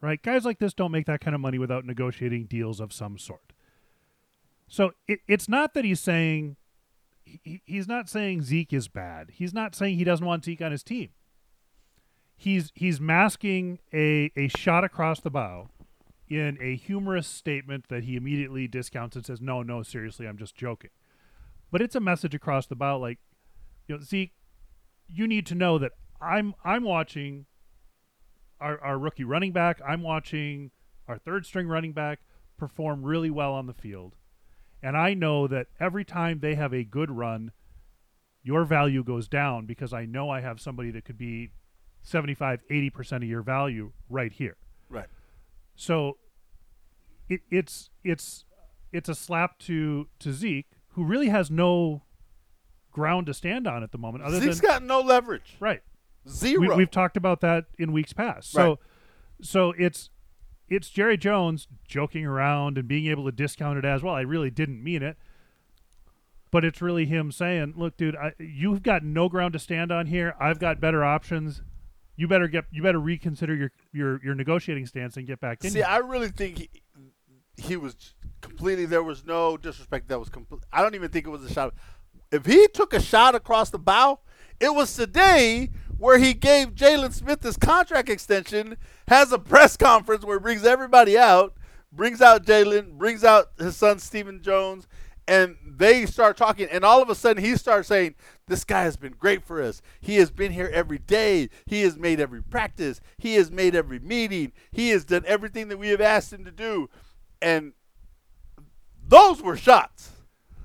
[0.00, 0.22] right?
[0.22, 3.52] Guys like this don't make that kind of money without negotiating deals of some sort.
[4.68, 6.56] So it, it's not that he's saying
[7.42, 9.30] he, he's not saying Zeke is bad.
[9.32, 11.10] He's not saying he doesn't want Zeke on his team.
[12.36, 15.70] He's he's masking a a shot across the bow
[16.28, 20.54] in a humorous statement that he immediately discounts and says, "No, no, seriously, I'm just
[20.54, 20.90] joking."
[21.70, 23.18] But it's a message across the bow, like,
[23.86, 24.32] you know, Zeke,
[25.06, 27.46] you need to know that I'm I'm watching
[28.60, 29.80] our, our rookie running back.
[29.86, 30.70] I'm watching
[31.08, 32.20] our third string running back
[32.56, 34.16] perform really well on the field.
[34.82, 37.52] And I know that every time they have a good run,
[38.42, 41.50] your value goes down because I know I have somebody that could be
[42.02, 44.56] 75, 80% of your value right here.
[44.88, 45.06] Right.
[45.76, 46.16] So
[47.28, 48.44] it, it's it's
[48.92, 52.02] it's a slap to to Zeke, who really has no
[52.90, 55.56] ground to stand on at the moment, other Zeke's than got no leverage.
[55.60, 55.82] right.
[56.28, 56.60] Zero.
[56.60, 58.50] We, we've talked about that in weeks past.
[58.50, 58.78] So, Right.
[59.42, 60.10] so it's
[60.70, 64.14] it's Jerry Jones joking around and being able to discount it as well.
[64.14, 65.16] I really didn't mean it,
[66.52, 70.06] but it's really him saying, "Look, dude, I, you've got no ground to stand on
[70.06, 70.34] here.
[70.40, 71.62] I've got better options.
[72.16, 75.70] You better get you better reconsider your your your negotiating stance and get back in."
[75.70, 76.70] See, here." I really think he,
[77.56, 78.86] he was completely.
[78.86, 80.08] There was no disrespect.
[80.08, 80.62] That was complete.
[80.72, 81.74] I don't even think it was a shot.
[82.30, 84.20] If he took a shot across the bow,
[84.60, 88.76] it was today where he gave Jaylon Smith his contract extension.
[89.08, 91.54] Has a press conference where he brings everybody out,
[91.92, 94.88] brings out Jaylon, brings out his son Stephen Jones,
[95.28, 96.68] and they start talking.
[96.70, 98.14] And all of a sudden, he starts saying,
[98.46, 99.82] "This guy has been great for us.
[100.00, 101.50] He has been here every day.
[101.66, 103.00] He has made every practice.
[103.18, 104.52] He has made every meeting.
[104.72, 106.88] He has done everything that we have asked him to do."
[107.42, 107.74] And
[109.06, 110.12] those were shots.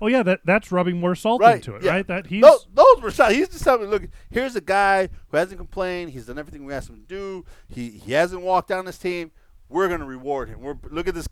[0.06, 1.92] Oh yeah, that that's rubbing more salt Right, into it, yeah.
[1.92, 2.08] right?
[2.08, 3.34] That he's Those, those were shots.
[3.34, 6.12] He's just telling me, look, here's a guy who hasn't complained.
[6.12, 7.46] He's done everything we asked him to do.
[7.68, 9.32] He he hasn't walked down this team.
[9.68, 10.62] We're going to reward him.
[10.62, 11.28] We're look at this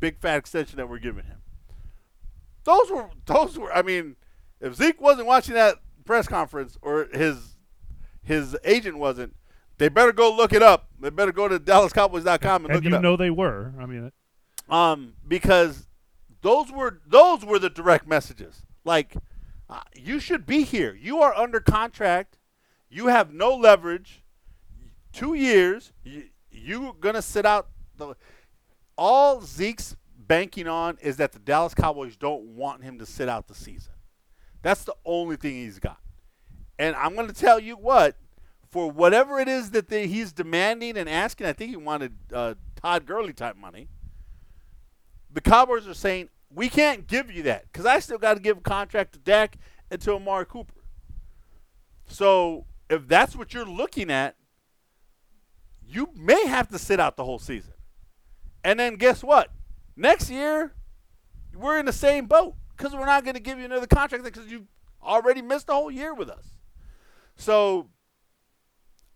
[0.00, 1.38] big fat extension that we're giving him.
[2.64, 3.72] Those were those were.
[3.72, 4.16] I mean,
[4.60, 7.56] if Zeke wasn't watching that press conference or his
[8.22, 9.36] his agent wasn't,
[9.78, 10.88] they better go look it up.
[11.00, 13.02] They better go to DallasCowboys.com and, and look you it up.
[13.02, 13.72] know they were.
[13.78, 14.10] I mean,
[14.68, 15.85] um, because
[16.42, 18.62] those were those were the direct messages.
[18.84, 19.16] Like,
[19.68, 20.94] uh, you should be here.
[20.94, 22.38] You are under contract.
[22.88, 24.22] You have no leverage.
[25.12, 25.92] Two years.
[26.04, 28.14] You, you gonna sit out the
[28.96, 33.48] all Zeke's banking on is that the Dallas Cowboys don't want him to sit out
[33.48, 33.92] the season.
[34.62, 36.00] That's the only thing he's got.
[36.78, 38.16] And I'm going to tell you what,
[38.68, 43.06] for whatever it is that he's demanding and asking, I think he wanted uh, Todd
[43.06, 43.88] Gurley type money.
[45.36, 48.56] The Cowboys are saying we can't give you that because I still got to give
[48.56, 49.58] a contract to Dak
[49.90, 50.72] and to Amari Cooper.
[52.06, 54.36] So if that's what you're looking at,
[55.86, 57.74] you may have to sit out the whole season.
[58.64, 59.50] And then guess what?
[59.94, 60.72] Next year,
[61.54, 64.50] we're in the same boat because we're not going to give you another contract because
[64.50, 64.66] you
[65.02, 66.46] already missed a whole year with us.
[67.36, 67.90] So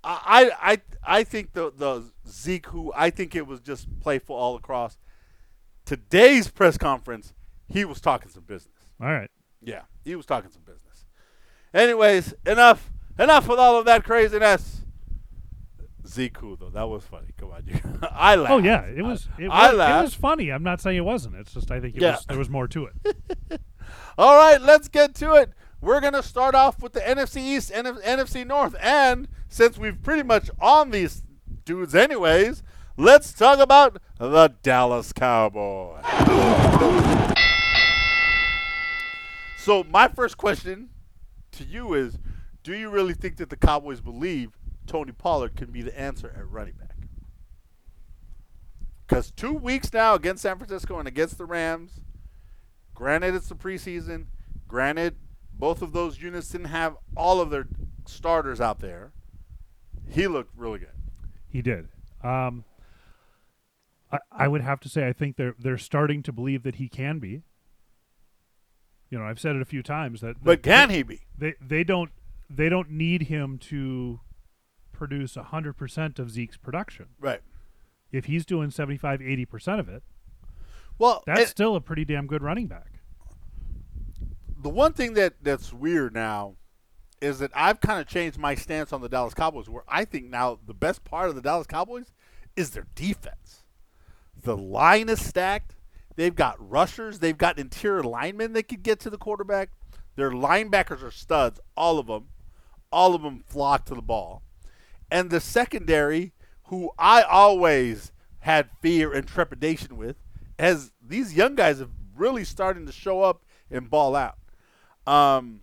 [0.04, 4.54] I I I think the the Zeke who I think it was just playful all
[4.56, 4.98] across.
[5.90, 7.34] Today's press conference,
[7.66, 8.92] he was talking some business.
[9.02, 9.28] All right.
[9.60, 11.04] Yeah, he was talking some business.
[11.74, 14.82] Anyways, enough enough with all of that craziness.
[16.06, 17.30] Zeke though that was funny.
[17.36, 17.80] Come on, you.
[18.08, 18.52] I laughed.
[18.52, 19.26] Oh yeah, it was.
[19.36, 20.04] It, I was, it laughed.
[20.04, 20.50] was funny.
[20.50, 21.34] I'm not saying it wasn't.
[21.34, 22.12] It's just I think it Yeah.
[22.12, 23.60] was, there was more to it.
[24.16, 25.50] All right, let's get to it.
[25.80, 28.76] We're going to start off with the NFC East and NFC North.
[28.80, 31.24] And since we've pretty much on these
[31.64, 32.62] dudes anyways,
[33.00, 36.04] let's talk about the Dallas Cowboys.
[39.56, 40.90] So, my first question
[41.52, 42.18] to you is
[42.62, 44.50] Do you really think that the Cowboys believe
[44.86, 46.96] Tony Pollard can be the answer at running back?
[49.06, 52.00] Because two weeks now against San Francisco and against the Rams,
[52.94, 54.26] Granted, it's the preseason.
[54.68, 55.16] Granted,
[55.54, 57.66] both of those units didn't have all of their
[58.06, 59.12] starters out there.
[60.10, 60.92] He looked really good.
[61.48, 61.88] He did.
[62.22, 62.62] Um,
[64.12, 66.88] I, I would have to say I think they're they're starting to believe that he
[66.88, 67.42] can be.
[69.10, 71.22] You know, I've said it a few times that, But that can he be?
[71.36, 72.10] they they don't
[72.48, 74.20] they don't need him to
[74.92, 77.06] produce 100% of Zeke's production.
[77.18, 77.40] Right.
[78.12, 80.02] If he's doing 75 80% of it,
[80.98, 83.00] Well, that's and still a pretty damn good running back.
[84.60, 86.56] the one thing that that's weird now
[87.20, 90.26] is that I've kind of changed my stance on the Dallas Cowboys, where I think
[90.26, 92.12] now the best part of the Dallas Cowboys
[92.56, 93.59] is their defense.
[94.42, 95.74] The line is stacked.
[96.16, 97.18] They've got rushers.
[97.18, 99.70] They've got interior linemen that could get to the quarterback.
[100.16, 102.28] Their linebackers are studs, all of them.
[102.92, 104.42] All of them flock to the ball.
[105.10, 106.32] And the secondary,
[106.64, 110.16] who I always had fear and trepidation with,
[110.58, 114.36] as these young guys have really starting to show up and ball out.
[115.06, 115.62] Um,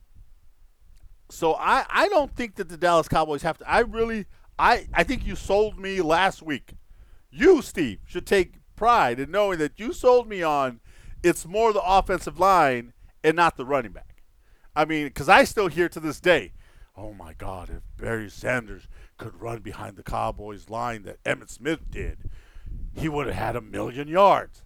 [1.29, 3.69] so I, I don't think that the Dallas Cowboys have to.
[3.69, 4.25] I really
[4.57, 6.73] I I think you sold me last week.
[7.29, 10.79] You Steve should take pride in knowing that you sold me on.
[11.21, 14.23] It's more the offensive line and not the running back.
[14.75, 16.53] I mean, because I still hear to this day,
[16.95, 18.87] oh my God, if Barry Sanders
[19.17, 22.29] could run behind the Cowboys line that Emmitt Smith did,
[22.93, 24.63] he would have had a million yards.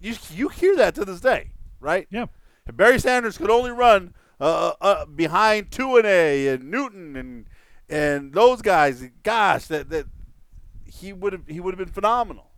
[0.00, 2.08] You you hear that to this day, right?
[2.10, 2.26] Yeah.
[2.66, 7.46] If Barry Sanders could only run uh, uh, behind Tuinei and Newton and
[7.88, 10.06] and those guys, gosh, that that
[10.84, 12.49] he would have he would have been phenomenal.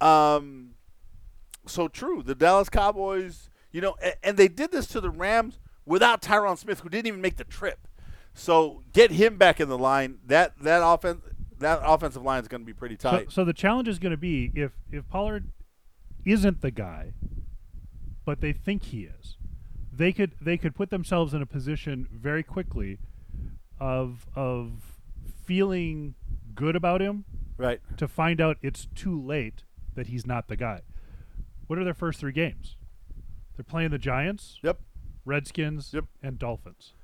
[0.00, 0.70] Um,
[1.66, 2.22] so true.
[2.22, 6.56] The Dallas Cowboys, you know, and, and they did this to the Rams without Tyron
[6.58, 7.86] Smith, who didn't even make the trip.
[8.34, 10.18] So get him back in the line.
[10.26, 11.22] That that offense
[11.58, 13.32] that offensive line is going to be pretty So, tight.
[13.32, 15.50] so the challenge is going to be if if Pollard
[16.24, 17.12] isn't the guy,
[18.24, 19.36] but they think he is,
[19.92, 22.98] they could they could put themselves in a position very quickly
[23.80, 24.94] of of
[25.44, 26.14] feeling
[26.54, 27.24] good about him
[27.56, 27.80] right.
[27.96, 29.62] to find out it's too late
[29.98, 30.80] that he's not the guy.
[31.66, 32.76] What are their first three games?
[33.56, 34.80] They're playing the Giants, Yep.
[35.24, 36.04] Redskins, Yep.
[36.22, 36.94] and Dolphins.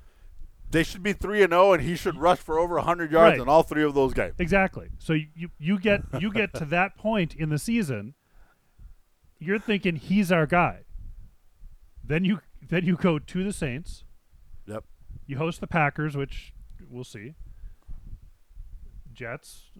[0.71, 3.43] They should be three and zero, and he should rush for over hundred yards Right.
[3.43, 4.35] in all three of those games.
[4.39, 4.89] Exactly.
[4.99, 8.15] So you you get you get to that point in the season,
[9.39, 10.85] you're thinking he's our guy.
[12.03, 14.05] Then you then you go to the Saints.
[14.67, 14.85] Yep.
[15.27, 16.55] You host the Packers, which
[16.89, 17.35] we'll see.
[19.13, 19.71] Jets,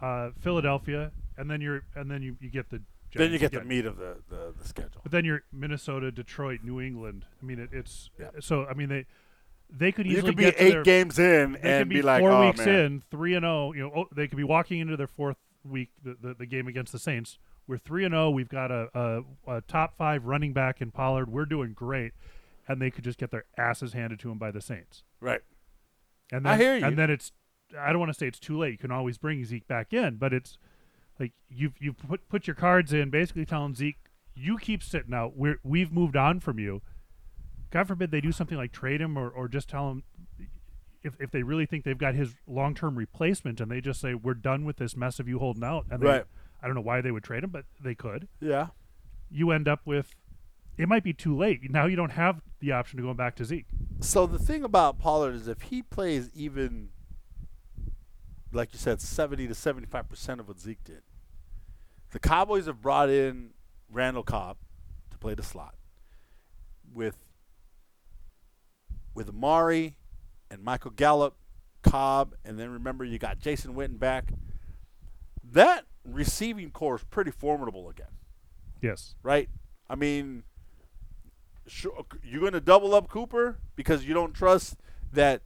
[0.00, 2.78] uh, Philadelphia, and then you're and then you, you get the
[3.10, 5.00] Giants then you get the meat of the, the, the schedule.
[5.02, 7.24] But then you're Minnesota, Detroit, New England.
[7.40, 8.30] I mean, it, it's Yeah.
[8.40, 8.66] so.
[8.66, 9.06] I mean, they
[9.70, 11.96] they could You easily could be get to eight their, games in and could be,
[11.96, 12.68] be like, four oh, weeks man.
[12.68, 13.72] in, three and zero.
[13.72, 16.68] You know, oh, they could be walking into their fourth week, the, the, the game
[16.68, 17.38] against the Saints.
[17.68, 18.30] We're three and zero.
[18.30, 21.30] We've got a, a, a top five running back in Pollard.
[21.30, 22.12] We're doing great,
[22.68, 25.02] and they could just get their asses handed to them by the Saints.
[25.20, 25.40] Right.
[26.32, 26.84] And then, I hear you.
[26.84, 27.32] And then it's,
[27.78, 28.72] I don't want to say it's too late.
[28.72, 30.58] You can always bring Zeke back in, but it's
[31.18, 33.98] like you've you've put put your cards in, basically telling Zeke,
[34.34, 35.36] you keep sitting out.
[35.36, 36.82] We're we've moved on from you.
[37.70, 40.04] God forbid they do something like trade him or, or just tell him,
[41.02, 44.14] if if they really think they've got his long term replacement and they just say
[44.14, 46.24] we're done with this mess of you holding out, and they, Right.
[46.62, 48.28] I don't know why they would trade him, but they could.
[48.40, 48.68] Yeah.
[49.30, 50.14] You end up with
[50.78, 51.70] it might be too late.
[51.70, 53.66] Now you don't have the option to go back to Zeke.
[54.00, 56.90] So the thing about Pollard is if he plays even,
[58.56, 61.02] like you said, 70 to 75% of what Zeke did,
[62.12, 63.50] the Cowboys have brought in
[63.90, 64.56] Randall Cobb
[65.10, 65.74] to play the slot
[66.92, 67.16] with
[69.14, 69.96] with Amari
[70.50, 71.36] and Michael Gallup,
[71.82, 74.32] Cobb, and then remember you got Jason Witten back.
[75.42, 78.08] That receiving corps is pretty formidable again
[78.80, 79.14] Yes.
[79.22, 79.48] right?
[79.88, 80.42] I mean,
[81.66, 84.76] sure, you're going to double up Cooper because you don't trust
[85.12, 85.42] that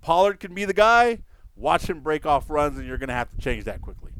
[0.00, 1.20] Pollard can be the guy.
[1.58, 4.12] Watch him break off runs, and you're going to have to change that quickly.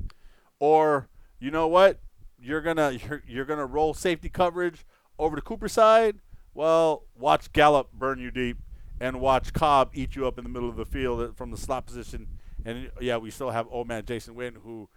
[0.59, 1.09] Or
[1.39, 2.01] you know what?
[2.41, 4.85] You're gonna you're, you're gonna roll safety coverage
[5.19, 6.17] over to Cooper side.
[6.55, 8.59] Well, watch Gallup burn you deep,
[9.01, 11.57] and watch Cobb eat you up in the middle of the field uh, from the
[11.57, 12.27] slot position.
[12.65, 14.89] And yeah, we still have old man Jason Witten who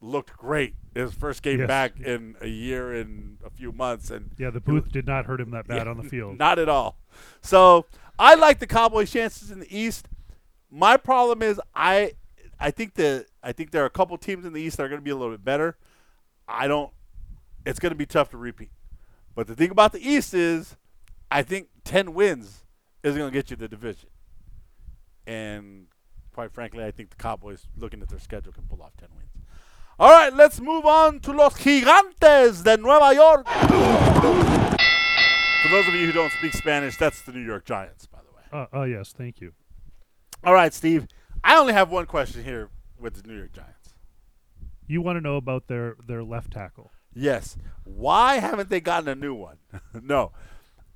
[0.00, 1.68] looked great his first game Yes.
[1.68, 5.40] back in a year and a few months, and Yeah, the booth did not hurt
[5.40, 6.38] him that bad on the field.
[6.38, 6.96] not at all.
[7.42, 7.86] So
[8.18, 10.08] I like the Cowboys' chances in the East.
[10.76, 12.14] My problem is I
[12.58, 14.88] I think the I think there are a couple teams in the East that are
[14.88, 15.76] going to be a little bit better.
[16.48, 16.90] I don't.
[17.64, 18.72] It's going to be tough to repeat.
[19.36, 20.76] But the thing about the East is,
[21.30, 22.64] I think ten wins
[23.04, 24.08] is going to get you the division.
[25.28, 25.86] And
[26.32, 29.30] quite frankly, I think the Cowboys, looking at their schedule, can pull off ten wins.
[29.96, 33.46] All right, let's move on to los Gigantes de Nueva York.
[35.62, 38.32] For those of you who don't speak Spanish, that's the New York Giants, by the
[38.36, 38.42] way.
[38.52, 39.52] Uh, oh yes, thank you.
[40.44, 41.08] All right, Steve.
[41.42, 42.68] I only have one question here
[42.98, 43.94] with the New York Giants.
[44.86, 46.92] You want to know about their their left tackle?
[47.14, 47.56] Yes.
[47.84, 49.56] Why haven't they gotten a new one?
[50.02, 50.32] no.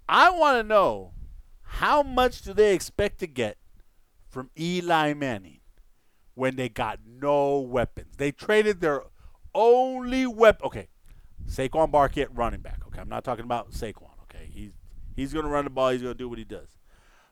[0.07, 1.13] I want to know
[1.63, 3.57] how much do they expect to get
[4.29, 5.61] from Eli Manning
[6.35, 8.17] when they got no weapons?
[8.19, 9.05] They traded their
[9.55, 10.67] only weapon.
[10.67, 10.89] Okay.
[11.47, 12.83] Saquon Barkley running back.
[12.89, 13.01] Okay.
[13.01, 14.11] I'm not talking about Saquon.
[14.25, 14.51] Okay.
[14.53, 14.73] He's
[15.17, 15.89] he's going to run the ball.
[15.89, 16.69] He's going to do what he does.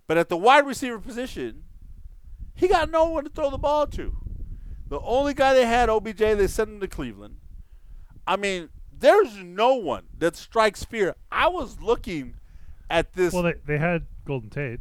[0.06, 1.64] But at the wide receiver position,
[2.56, 4.16] he got no one to throw the ball to.
[4.88, 7.36] The only guy they had, OBJ, they sent him to Cleveland.
[8.26, 11.14] I mean, there's no one that strikes fear.
[11.30, 12.34] I was looking
[12.90, 14.80] at this, Well, they they had Golden Tate.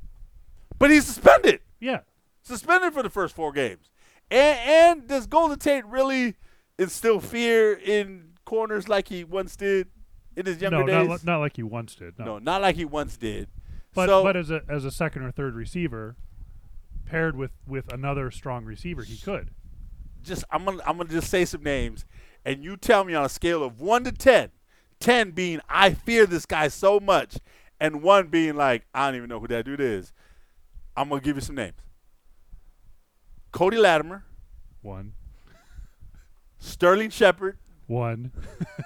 [0.80, 1.60] but he's suspended.
[1.80, 2.00] Yeah.
[2.44, 3.92] Suspended for the first four games.
[4.32, 6.36] And, and does Golden Tate really
[6.80, 9.88] instill fear in corners like he once did
[10.36, 11.08] in his younger No, days?
[11.08, 12.18] not, not like he once did.
[12.20, 12.26] No.
[12.26, 13.48] no, not like he once did.
[13.94, 16.16] But so, but as a as a second or third receiver,
[17.06, 19.52] paired with with another strong receiver, he could.
[20.24, 22.06] just I'm gonna I'm gonna just say some names,
[22.44, 24.50] and you tell me on a scale of one to ten,
[25.00, 27.38] ten being I fear this guy so much,
[27.80, 30.14] and one being like I don't even know who that dude is.
[30.98, 31.76] I'm gonna give you some names.
[33.52, 34.26] Cody Latimer,
[34.82, 35.14] One,
[36.60, 37.58] Sterling Shepard.
[37.88, 38.32] One.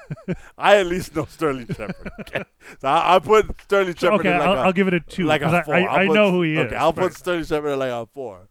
[0.57, 2.11] I at least know Sterling Shepard.
[2.21, 2.43] Okay,
[2.81, 4.19] so I, I put Sterling Shepard.
[4.21, 5.23] okay, in like I'll, a, I'll give it a two.
[5.25, 5.75] like a I, four.
[5.75, 6.65] I, I'll I put- know who he is.
[6.67, 8.49] Okay, I'll put Sterling Shepard like a four.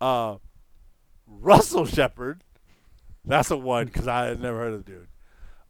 [0.00, 0.36] Uh,
[1.26, 2.44] Russell Shepard,
[3.24, 5.08] that's a one because I had never heard of the dude.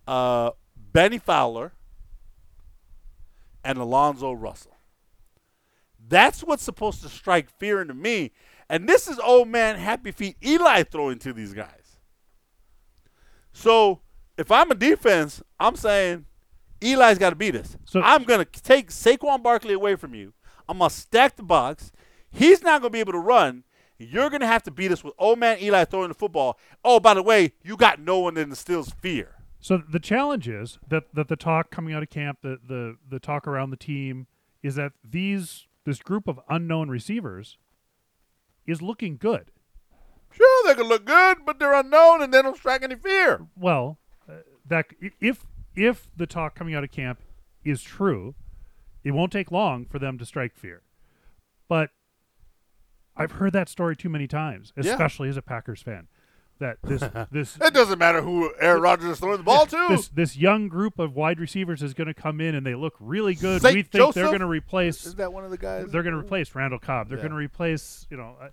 [0.07, 1.73] Uh, Bennie Fowler
[3.65, 4.77] and Alonzo Russell.
[6.09, 8.33] That's what's supposed to strike fear into me.
[8.69, 11.99] And this is old man Happy Feet Eli throwing to these guys.
[13.53, 14.01] So
[14.41, 16.25] if I'm a defense, I'm saying
[16.81, 17.77] Eli's got to beat us.
[17.85, 20.33] So- I'm going to take Saquon Barkley away from you.
[20.67, 21.93] I'm going to stack the box.
[22.31, 23.65] He's not going to be able to run.
[23.99, 26.59] You're going to have to beat us with old man Eli throwing the football.
[26.83, 29.35] Oh, by the way, you got no one that instills fear.
[29.61, 33.19] So the challenge is that that the talk coming out of camp, the the the
[33.19, 34.27] talk around the team
[34.63, 37.59] is that these this group of unknown receivers
[38.67, 39.51] is looking good.
[40.33, 43.49] Sure, they can look good, but they're unknown and they don't strike any fear.
[43.55, 43.99] Well,
[44.71, 44.87] that
[45.21, 45.45] if
[45.77, 47.21] if the talk coming out of camp
[47.65, 48.35] is true,
[49.05, 50.83] it won't take long for them to strike fear.
[51.69, 51.91] But
[53.17, 54.93] I've heard that story too many times, Yeah.
[54.93, 56.09] especially as a Packers fan.
[56.59, 59.87] That this this It doesn't matter who Aaron Rodgers is throwing the ball to.
[59.91, 62.95] this this young group of wide receivers is going to come in and they look
[63.01, 63.63] really good.
[63.63, 65.91] Saint we think they're going to replace is that one of the guys?
[65.91, 67.09] they're going to replace Randall Cobb.
[67.09, 67.23] They're Yeah.
[67.23, 68.49] going to replace, you know, uh,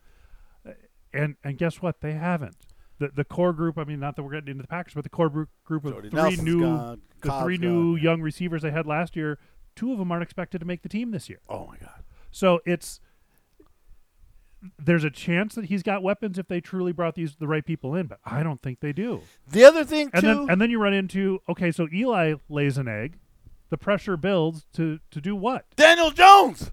[0.70, 0.74] uh,
[1.14, 2.00] and and guess what?
[2.02, 2.56] They haven't.
[3.00, 3.78] The the core group.
[3.78, 5.92] I mean, not that we're getting into the Packers, but the core group group of
[5.94, 8.04] Jordy three Nelson's new, gone, the Cobb's three new gone.
[8.04, 9.38] young receivers they had last year.
[9.76, 11.40] Two of them aren't expected to make the team this year.
[11.48, 12.04] Oh my God.
[12.32, 13.00] So it's
[14.84, 17.94] there's a chance that he's got weapons if they truly brought these the right people
[17.94, 19.22] in, but I don't think they do.
[19.48, 20.28] The other thing And too.
[20.28, 23.20] then and then you run into okay, so Eli lays an egg.
[23.70, 25.66] The pressure builds to to do what?
[25.76, 26.72] Daniel Jones.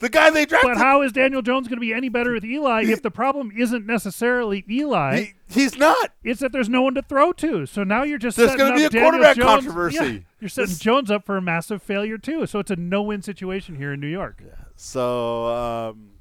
[0.00, 0.70] The guy they drafted.
[0.72, 3.52] But how is Daniel Jones going to be any better with Eli if the problem
[3.56, 5.20] isn't necessarily Eli?
[5.20, 6.10] He, he's not.
[6.24, 7.66] it's that there's no one to throw to.
[7.66, 9.96] So now you're just There's setting gonna be a Daniel quarterback Jones- controversy.
[9.96, 12.46] Yeah, you're setting This- Jones up for a massive failure too.
[12.46, 14.42] So it's a no-win situation here in New York.
[14.76, 16.12] So um,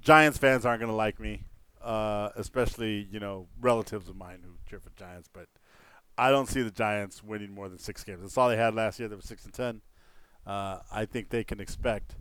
[0.00, 1.42] Giants fans aren't going to like me,
[1.82, 5.28] uh, especially you know relatives of mine who cheer for Giants.
[5.32, 5.48] But
[6.16, 8.20] I don't see the Giants winning more than six games.
[8.22, 9.08] That's all they had last year.
[9.08, 9.80] They were six and ten.
[10.46, 12.14] Uh, I think they can expect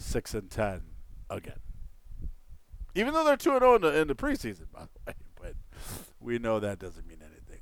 [0.00, 0.82] six and ten
[1.28, 1.60] again,
[2.94, 4.66] even though they're two and zero in the in the preseason.
[4.72, 5.54] By the way, but
[6.18, 7.60] we know that doesn't mean anything.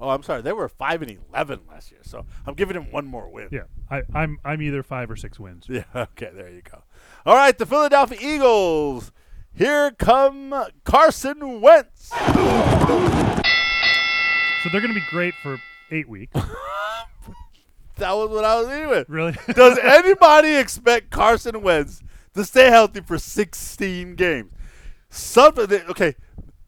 [0.00, 0.40] Oh, I'm sorry.
[0.42, 3.48] They were five and eleven last year, so I'm giving them one more win.
[3.52, 5.66] Yeah, I, I'm I'm either five or six wins.
[5.70, 6.82] Yeah, okay, there you go.
[7.26, 9.12] All right, the Philadelphia Eagles.
[9.52, 10.54] Here come
[10.84, 12.10] Carson Wentz.
[14.62, 15.58] So they're going to be great for
[15.90, 16.38] eight weeks.
[18.00, 19.08] That was what I was leading with.
[19.08, 19.36] Really?
[19.54, 22.02] Does anybody expect Carson Wentz
[22.34, 24.52] to stay healthy for 16 games?
[25.08, 26.16] Something that, okay,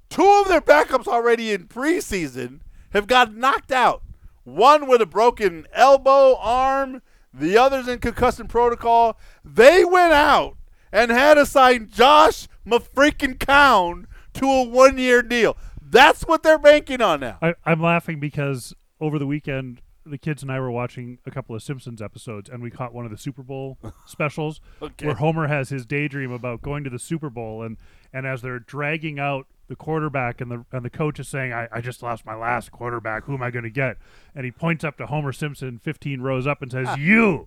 [0.08, 2.60] two of their backups already in preseason
[2.90, 4.02] have got knocked out.
[4.44, 7.02] One with a broken elbow, arm,
[7.32, 9.18] the others in concussion protocol.
[9.44, 10.56] They went out
[10.92, 15.56] and had to sign Josh freaking McCown to a one year deal.
[15.80, 17.38] That's what they're banking on now.
[17.42, 21.54] I, I'm laughing because over the weekend, the kids and I were watching a couple
[21.54, 25.06] of Simpsons episodes, and we caught one of the Super Bowl specials Okay.
[25.06, 27.76] where Homer has his daydream about going to the Super Bowl, and
[28.12, 31.68] and as they're dragging out the quarterback, and the and the coach is saying, "I,
[31.72, 33.24] I just lost my last quarterback.
[33.24, 33.96] Who am I going to get?"
[34.34, 36.96] And he points up to Homer Simpson, 15 rows up, and says, ah.
[36.96, 37.46] "You."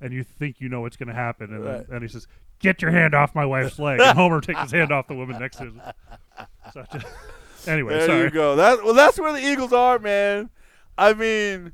[0.00, 1.86] And you think you know what's going to happen, and Right.
[1.88, 2.26] then, and he says,
[2.60, 5.38] "Get your hand off my wife's leg." And Homer takes his hand off the woman
[5.40, 5.80] next to him.
[6.72, 7.04] Such a,
[7.70, 8.22] anyway, There sorry.
[8.24, 8.56] you go.
[8.56, 10.50] That well, that's where the Eagles are, man.
[10.98, 11.72] I mean,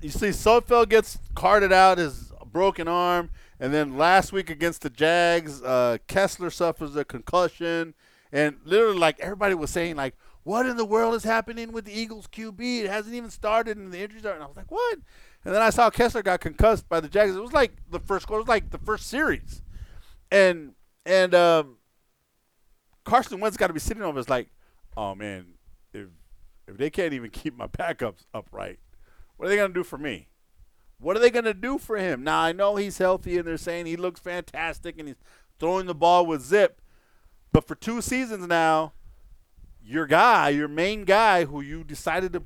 [0.00, 4.90] you see, Sudfeld gets carted out his broken arm, and then last week against the
[4.90, 7.94] Jags, uh, Kessler suffers a concussion,
[8.30, 10.14] and literally, like everybody was saying, like,
[10.44, 12.84] what in the world is happening with the Eagles QB?
[12.84, 14.34] It hasn't even started, and the injuries are.
[14.34, 14.98] And I was like, what?
[15.44, 17.34] And then I saw Kessler got concussed by the Jags.
[17.34, 19.62] It was like the first quarter, it was like the first series,
[20.30, 20.74] and
[21.04, 21.76] and um,
[23.04, 24.18] Carson Wentz got to be sitting over.
[24.18, 24.48] It's like,
[24.96, 25.46] oh man,
[25.92, 26.08] if
[26.68, 28.78] if they can't even keep my backups upright,
[29.42, 30.28] what are they gonna do for me?
[31.00, 32.22] What are they gonna do for him?
[32.22, 35.16] Now I know he's healthy, and they're saying he looks fantastic, and he's
[35.58, 36.80] throwing the ball with zip.
[37.50, 38.92] But for two seasons now,
[39.82, 42.44] your guy, your main guy, who you decided to,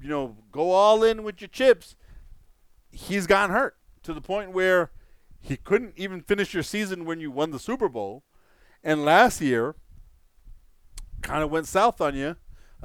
[0.00, 1.96] you know, go all in with your chips,
[2.90, 4.92] he's gotten hurt to the point where
[5.38, 8.22] he couldn't even finish your season when you won the Super Bowl.
[8.82, 9.74] And last year,
[11.20, 12.36] kind of went south on you.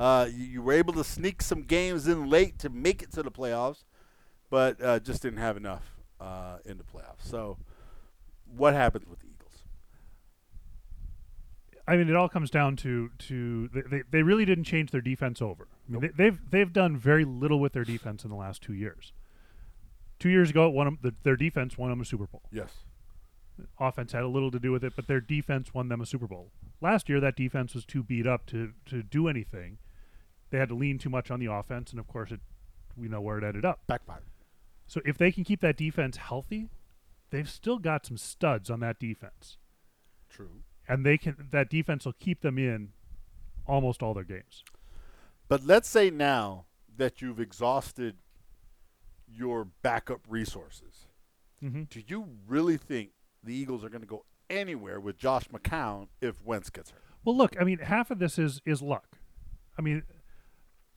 [0.01, 0.45] Uh, you.
[0.45, 3.83] You were able to sneak some games in late to make it to the playoffs,
[4.49, 5.83] but uh, just didn't have enough
[6.19, 7.23] uh, in the playoffs.
[7.23, 7.57] So,
[8.45, 9.63] what happens with the Eagles?
[11.87, 15.01] I mean, it all comes down to to they, they, they really didn't change their
[15.01, 15.67] defense over.
[15.87, 18.73] I mean, they, they've they've done very little with their defense in the last two
[18.73, 19.13] years.
[20.19, 22.43] Two years ago, it won 'em- the, their defense won them a Super Bowl.
[22.51, 22.71] Yes.
[23.79, 26.27] Offense had a little to do with it, but their defense won them a Super
[26.27, 26.51] Bowl.
[26.81, 29.77] Last year, that defense was too beat up to to do anything.
[30.51, 32.39] They had to lean too much on the offense, and of course, it
[32.95, 33.81] we know where it ended up.
[33.87, 34.21] Backfire.
[34.85, 36.69] So if they can keep that defense healthy,
[37.29, 39.57] they've still got some studs on that defense.
[40.29, 40.61] True.
[40.87, 42.89] and they can that defense will keep them in
[43.65, 44.63] almost all their games.
[45.47, 46.65] But let's say now
[46.97, 48.17] that you've exhausted
[49.27, 51.07] your backup resources,
[51.63, 51.83] Mm-hmm.
[51.91, 53.11] do you really think
[53.43, 57.03] the Eagles are going to go anywhere with Josh McCown if Wentz gets hurt?
[57.23, 59.17] Well, look, I mean, half of this is is luck.
[59.77, 60.01] I mean,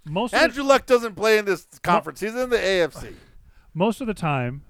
[0.04, 2.20] most of the, Andrew Luck doesn't play in this conference.
[2.20, 3.14] He's in the AFC.
[3.72, 4.62] most of the time,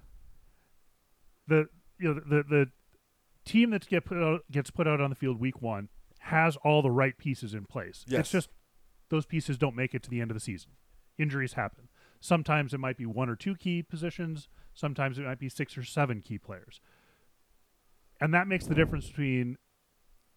[1.47, 1.67] the
[1.99, 2.67] you know the the
[3.45, 5.89] team that get put out, gets put out on the field week one
[6.21, 8.05] has all the right pieces in place.
[8.09, 8.21] Yes.
[8.21, 8.49] It's just
[9.11, 10.71] those pieces don't make it to the end of the season.
[11.19, 11.89] Injuries happen.
[12.21, 14.49] Sometimes it might be one or two key positions.
[14.73, 16.81] Sometimes it might be six or seven key players.
[18.21, 19.59] And that makes the difference between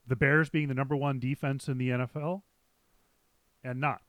[0.06, 2.42] the Bears being the number one defense in the NFL
[3.64, 4.02] and not.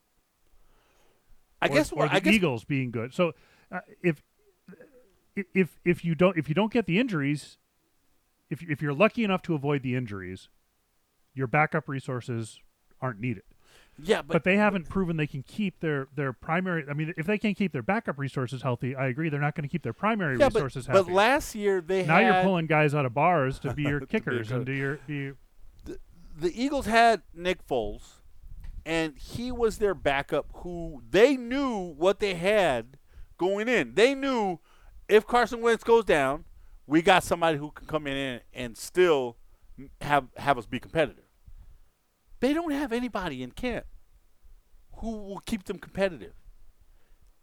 [1.61, 1.93] I or, guess.
[1.93, 3.15] or the I guess Eagles being good.
[3.15, 3.33] So
[3.71, 4.23] uh, if
[5.55, 7.59] if if you don't if you don't get the injuries,
[8.51, 10.49] if if you're lucky enough to avoid the injuries,
[11.35, 12.61] your backup resources
[13.01, 13.45] aren't needed.
[14.03, 16.85] yeah, But, but, they haven't proven they can keep their their primary.
[16.89, 19.69] I mean, if they can't keep their backup resources healthy, I agree they're not going
[19.69, 21.11] to keep their primary yeah, resources but healthy.
[21.11, 24.01] But last year they now had you're pulling guys out of bars to be your
[24.01, 25.37] To be kickers and do your your,
[26.41, 28.21] the Eagles had Nick Foles,
[28.89, 30.47] and he was their backup.
[30.63, 32.97] Who they knew what they had
[33.37, 33.95] going in.
[33.95, 34.61] They knew
[35.09, 36.47] if Carson Wentz goes down,
[36.87, 39.37] we got somebody who can come in and, still
[40.01, 41.27] have have us be competitive.
[42.41, 43.85] They don't have anybody in camp
[44.97, 46.33] who will keep them competitive.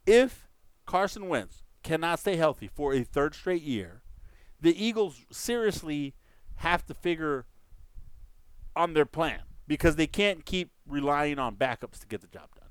[0.04, 0.48] If
[0.84, 4.02] Carson Wentz cannot stay healthy for a third straight year,
[4.60, 6.14] the Eagles seriously
[6.56, 7.46] have to figure
[8.74, 12.68] on their plan because they can't keep relying on backups to get the job done.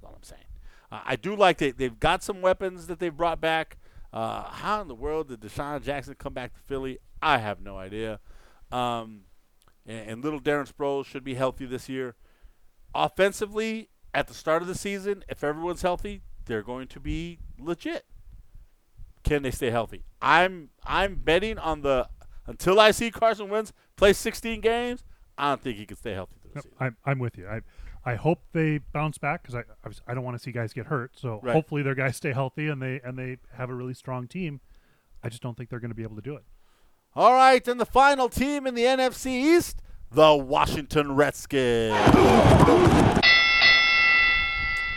[0.00, 0.42] That's all I'm saying.
[0.90, 3.78] Uh, I do like that they've got some weapons that they've brought back.
[4.12, 6.98] Uh, how in the world did DeSean Jackson come back to Philly?
[7.20, 8.20] I have no idea.
[8.72, 9.22] Um,
[9.86, 12.14] and, and little Darren Sproles should be healthy this year.
[12.94, 18.06] Offensively, at the start of the season, if everyone's healthy, they're going to be legit.
[19.24, 20.04] Can they stay healthy?
[20.22, 22.08] I'm I'm betting on the
[22.46, 25.04] until I see Carson Wentz play 16 games.
[25.36, 26.76] I don't think he can stay healthy through the season.
[26.80, 27.48] I'm, I'm with you.
[27.48, 27.60] I
[28.04, 29.64] I hope they bounce back because I
[30.10, 31.12] I, don't want to see guys get hurt.
[31.16, 31.52] So Right.
[31.52, 34.60] hopefully their guys stay healthy and they and they have a really strong team.
[35.22, 36.44] I just don't think they're going to be able to do it.
[37.16, 39.26] All right, and the final team in the NFC
[39.56, 41.94] East, the Washington Redskins.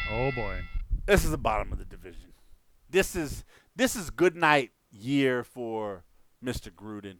[0.09, 0.61] Oh boy.
[1.05, 2.33] This is the bottom of the division.
[2.89, 3.43] This is
[3.75, 6.03] this is good night year for
[6.43, 6.69] Mr.
[6.71, 7.17] Gruden.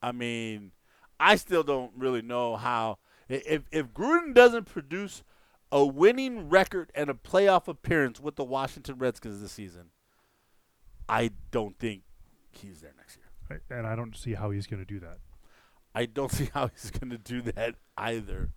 [0.00, 0.72] I mean,
[1.18, 2.98] I still don't really know how
[3.28, 5.22] if if Gruden doesn't produce
[5.72, 9.90] a winning record and a playoff appearance with the Washington Redskins this season,
[11.08, 12.02] I don't think
[12.52, 13.60] he's there next year.
[13.70, 15.18] And I don't see how he's going to do that.
[15.94, 18.50] I don't see how he's going to do that either.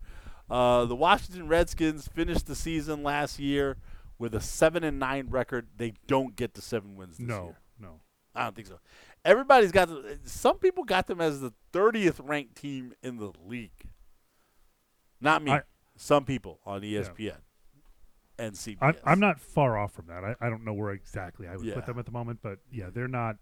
[0.50, 3.76] Uh, the Washington Redskins finished the season last year
[4.18, 5.66] with a seven and nine record.
[5.76, 7.58] They don't get to seven wins this No, year.
[7.80, 8.00] no.
[8.34, 8.78] I don't think so.
[9.24, 13.90] Everybody's got the, some people got them as the 30th ranked team in the league.
[15.20, 15.52] Not me.
[15.52, 15.62] I-
[15.96, 17.38] some people on ESPN
[18.38, 18.76] and CBS.
[18.80, 20.22] I'm, I'm not far off from that.
[20.24, 21.74] I, I don't know where exactly I would Yeah.
[21.74, 23.36] put them at the moment, but yeah, they're not.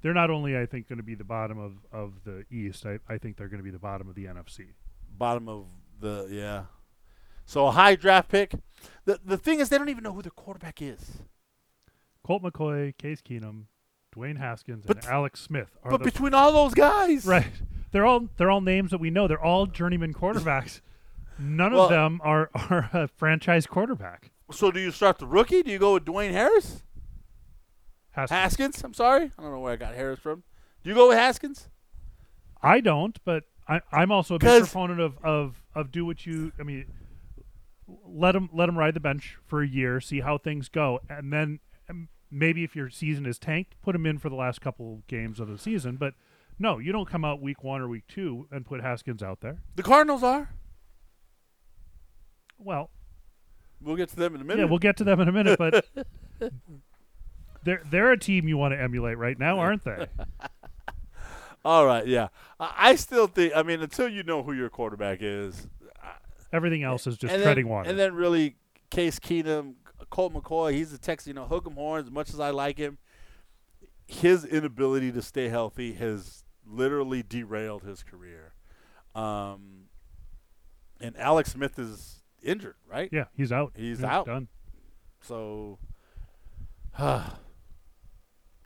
[0.00, 2.84] They're not only I think going to be the bottom of, of the East.
[2.86, 4.68] I, I think they're going to be the bottom of the NFC.
[5.16, 5.66] bottom of
[6.00, 6.64] the yeah.
[7.46, 8.54] So a high draft pick.
[9.04, 11.22] The the thing is they don't even know who their quarterback is.
[12.22, 13.64] Colt McCoy, Case Keenum,
[14.16, 17.46] Dwayne Haskins, But- and Alex Smith are But between all those guys, right.
[17.92, 19.28] They're all they're all names that we know.
[19.28, 20.80] They're all journeyman quarterbacks.
[21.38, 24.30] None Well- of them are are a franchise quarterback.
[24.52, 25.62] So do you start the rookie?
[25.62, 26.82] Do you go with Dwayne Harris?
[28.10, 28.38] Haskins.
[28.38, 28.84] Haskins?
[28.84, 29.32] I'm sorry.
[29.38, 30.44] I don't know where I got Harris from.
[30.82, 31.68] Do you go with Haskins?
[32.62, 36.52] I don't, but I, I'm also a big proponent of, of of do what you.
[36.60, 36.86] I mean,
[38.06, 41.32] let him let him ride the bench for a year, see how things go, and
[41.32, 41.58] then
[41.90, 45.40] um, maybe if your season is tanked, put him in for the last couple games
[45.40, 45.96] of the season.
[45.96, 46.14] But
[46.58, 49.58] no, you don't come out week one or week two and put Haskins out there.
[49.74, 50.50] The Cardinals are.
[52.58, 52.90] Well,
[53.80, 54.62] We'll get to them in a minute.
[54.62, 55.84] yeah, we'll get to them in a minute, but
[57.64, 60.06] they're they're a team you want to emulate right now, aren't they?
[61.66, 62.28] All right, yeah.
[62.60, 63.54] I, still think.
[63.56, 65.66] I mean, until you know who your quarterback is,
[66.52, 67.90] Everything else is just treading then, water.
[67.90, 68.56] And then really,
[68.90, 69.74] Case Keenum,
[70.10, 70.72] Colt McCoy.
[70.72, 71.26] He's a Texas.
[71.26, 72.06] You know, hook 'em horns.
[72.06, 72.98] As much as I like him,
[74.06, 78.54] his inability to stay healthy has literally derailed his career.
[79.14, 79.86] Um,
[81.00, 83.08] and Alex Smith is injured, right?
[83.12, 83.72] yeah, he's out.
[83.76, 84.26] He's Yeah, out.
[84.26, 84.48] Done.
[85.20, 85.78] So,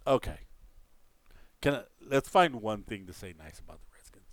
[0.06, 0.38] okay.
[1.60, 4.26] Can I, let's find one thing to say nice about the Redskins,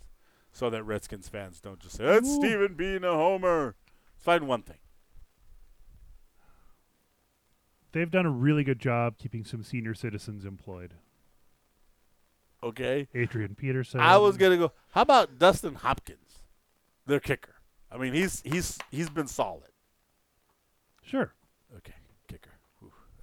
[0.52, 2.36] so that Redskins fans don't just say that's Ooh.
[2.36, 3.74] Steven being a homer.
[4.14, 4.78] Let's find one thing.
[7.92, 10.94] They've done a really good job keeping some senior citizens employed.
[12.62, 13.08] Okay.
[13.14, 14.00] Adrian Peterson.
[14.00, 14.72] I was gonna go.
[14.90, 16.42] How about Dustin Hopkins,
[17.06, 17.55] their kicker?
[17.90, 19.70] I mean, he's he's he's been solid.
[21.02, 21.32] Sure.
[21.76, 21.94] Okay,
[22.28, 22.50] kicker.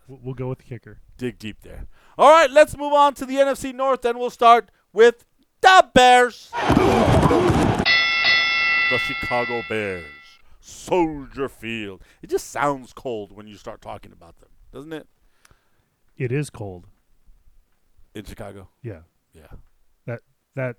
[0.08, 1.00] We'll, we'll go with the kicker.
[1.18, 1.88] dig deep there.
[2.18, 5.26] All right, let's move on to the NFC North, and we'll start with
[5.62, 6.50] the Bears.
[8.90, 10.06] The Chicago Bears.
[10.60, 12.02] Soldier Field.
[12.22, 15.08] It just sounds cold when you start talking about them, doesn't it?
[16.16, 16.88] It is cold.
[18.14, 18.70] In Chicago.
[18.82, 19.02] Yeah.
[19.34, 19.48] Yeah.
[20.06, 20.20] That
[20.56, 20.76] that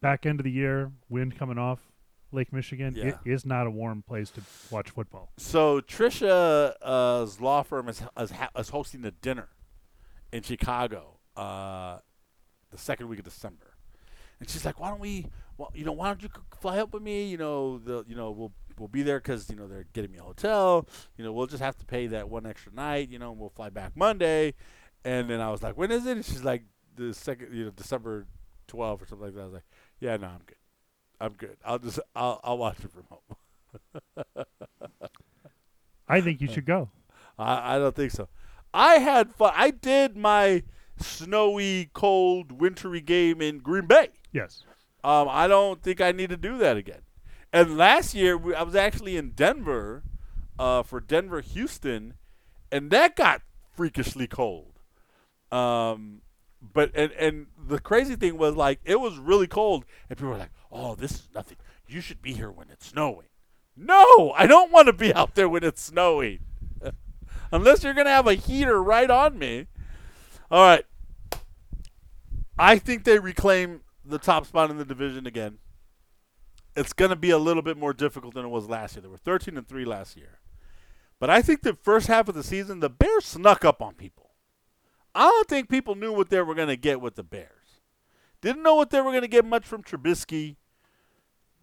[0.00, 1.80] back end of the year, wind coming off
[2.36, 3.04] Lake Michigan, Yeah.
[3.06, 5.32] it is not a warm place to watch football.
[5.38, 9.48] So Trisha's law firm is, is, is hosting a dinner
[10.32, 11.98] in Chicago uh,
[12.70, 13.74] the second week of December,
[14.38, 15.26] and she's like, "Why don't we?
[15.58, 16.28] Well, you know, why don't you
[16.60, 17.26] fly up with me?
[17.28, 20.18] You know, the you know we'll we'll be there because you know they're getting me
[20.18, 20.86] a hotel.
[21.16, 23.08] You know, we'll just have to pay that one extra night.
[23.10, 24.54] You know, and we'll fly back Monday."
[25.04, 26.64] And then I was like, "When is it?" And she's like,
[26.96, 28.26] "The second, you know, December
[28.68, 29.66] 12th or something like that." I was like,
[30.00, 30.55] "Yeah, no, I'm good.
[31.20, 31.56] I'm good.
[31.64, 34.44] I'll just I'll I'll watch it from home."
[36.08, 36.90] I think you should go.
[37.38, 38.28] I, I don't think so.
[38.72, 39.52] I had fun.
[39.54, 40.62] I did my
[40.98, 44.10] snowy, cold, wintry game in Green Bay.
[44.32, 44.64] Yes.
[45.02, 47.02] Um, I don't think I need to do that again.
[47.52, 50.02] And last year, we, I was actually in Denver
[50.58, 52.14] uh, for Denver Houston,
[52.70, 53.42] and that got
[53.74, 54.80] freakishly cold.
[55.52, 56.22] Um,
[56.72, 60.38] but and and the crazy thing was like it was really cold, and people were
[60.38, 61.58] like, "Oh, this is nothing.
[61.86, 63.28] You should be here when it's snowing."
[63.76, 66.40] No, I don't want to be out there when it's snowing,
[67.52, 69.66] unless you're gonna have a heater right on me.
[70.50, 70.86] All right,
[72.58, 75.58] I think they reclaim the top spot in the division again.
[76.74, 79.02] It's to be a little bit more difficult than it was last year.
[79.02, 80.40] They were 13 and 3 last year.
[81.18, 84.25] But I think the first half of the season, the Bears snuck up on people.
[85.16, 87.80] I don't think people knew what they were going to get with the Bears.
[88.42, 90.56] Didn't know what they were going to get much from Trubisky.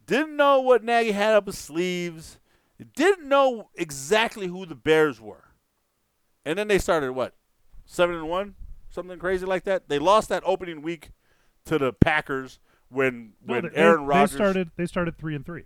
[0.08, 2.40] Didn't know what Nagy had up his sleeves.
[2.96, 5.52] Didn't know exactly who the Bears were.
[6.44, 7.36] And then they started what?
[7.86, 8.56] 7 and 1?
[8.90, 9.88] Something crazy like that.
[9.88, 11.12] They lost that opening week
[11.66, 15.46] to the Packers when No, when they, Aaron Rodgers they started they started three and
[15.46, 15.64] three.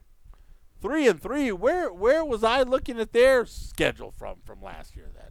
[0.82, 1.52] three and three.
[1.52, 5.10] Where where was I looking at their schedule from from last year?
[5.14, 5.27] Then,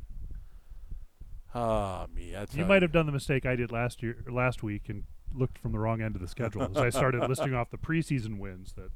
[1.57, 4.89] ah me, I You might have done the mistake I did last year last week
[4.89, 5.05] and
[5.35, 8.39] looked from the wrong end of the schedule as I started listing off the preseason
[8.39, 8.91] wins that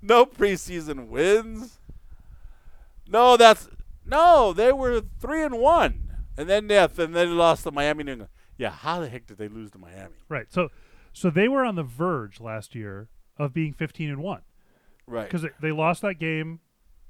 [0.00, 1.78] no preseason wins.
[3.08, 3.68] No, that's
[4.04, 4.52] no.
[4.52, 8.04] They were three and one, and then yeah, and then they lost to Miami.
[8.04, 8.30] New England.
[8.56, 10.14] Yeah, how the heck did they lose to Miami?
[10.28, 10.46] right.
[10.50, 10.68] So
[11.12, 13.08] so they were on the verge last year
[13.38, 14.40] of being 15 and 1
[15.06, 15.24] Right.
[15.30, 16.60] because they lost that game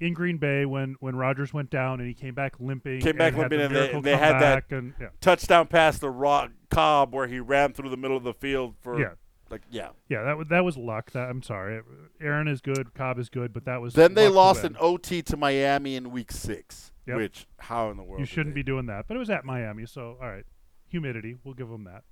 [0.01, 3.01] in Green Bay when when Rodgers went down and he came back limping.
[3.01, 5.09] Came back limping the and they- they had that- and yeah.
[5.21, 9.01] touchdown pass to Rock Cobb where he ran through the middle of the field for
[9.01, 9.15] Yeah.
[9.51, 9.89] like yeah.
[10.09, 11.11] Yeah, that was that was luck.
[11.13, 11.81] That I'm sorry.
[12.21, 15.37] Aaron is good, Cobb is good, but that was Then they lost an OT to
[15.37, 16.93] Miami in week six.
[17.07, 17.17] Yep.
[17.17, 18.21] Which how in the world?
[18.21, 20.45] You shouldn't be doing that, but it was at Miami, so all right.
[20.89, 22.05] Humidity, we'll give them that.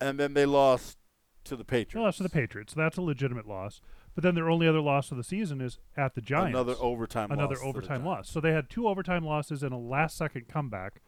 [0.00, 0.98] And then they lost
[1.44, 1.94] to the Patriots.
[1.94, 3.80] They lost to the Patriots, so that's a legitimate loss.
[4.16, 6.56] But then their only other loss of the season is at the Giants.
[6.56, 7.30] Another overtime.
[7.30, 8.30] Another loss overtime loss.
[8.30, 11.02] So they had two overtime losses and a last-second comeback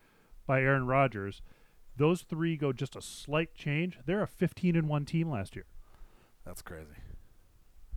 [0.46, 1.40] by Aaron Rodgers.
[1.96, 3.98] Those three go just a slight change.
[4.04, 5.64] They're a 15 and one team last year.
[6.44, 6.84] That's crazy.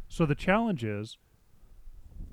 [0.08, 1.18] So the challenge is,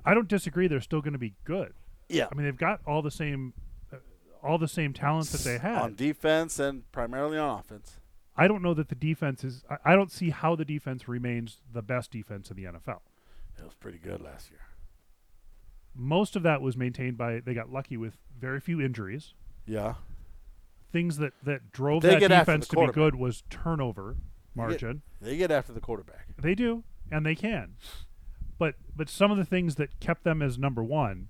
[0.05, 0.69] I don't disagree.
[0.69, 1.73] They're still going to be good.
[2.07, 2.27] Yeah.
[2.31, 3.53] I mean, they've got all the same,
[3.91, 3.97] uh,
[4.41, 5.81] all the same talent that they had.
[5.81, 7.98] on defense and primarily on offense.
[8.39, 9.63] I don't know that the defense is.
[9.69, 13.01] I, I don't see how the defense remains the best defense in the NFL.
[13.57, 14.61] It was pretty good last year.
[15.93, 19.33] Most of that was maintained by they got lucky with very few injuries.
[19.65, 19.95] Yeah.
[20.91, 24.15] Things that that drove They that defense to be good was turnover
[24.55, 25.01] margin.
[25.19, 26.27] They get after the quarterback.
[26.37, 27.75] They do, and they can.
[28.57, 31.27] But but some of the things that kept them as number one,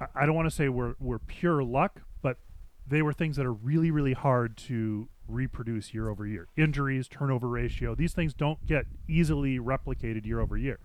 [0.00, 2.38] I, I don't want to say were were pure luck, but
[2.86, 6.48] they were things that are really really hard to reproduce year over year.
[6.56, 10.78] Injuries, turnover ratio, these things don't get easily replicated year over year.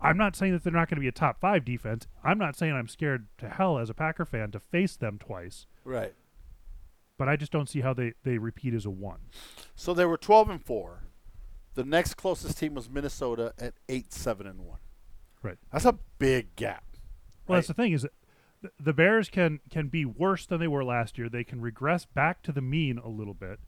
[0.00, 2.06] I'm not saying that they're not going to be a top five defense.
[2.24, 5.66] I'm not saying I'm scared to hell as a Packer fan to face them twice.
[5.84, 6.14] Right.
[7.16, 9.20] But I just don't see how they, they repeat as a one.
[9.76, 11.04] So they were 12 and 4.
[11.74, 14.78] The next closest team was Minnesota at 8 7 and 1.
[15.42, 15.58] Right.
[15.72, 16.84] That's a big gap.
[17.46, 18.06] Well, that's the thing is
[18.78, 21.28] the Bears can can be worse than they were last year.
[21.28, 23.60] They can regress back to the mean a little bit,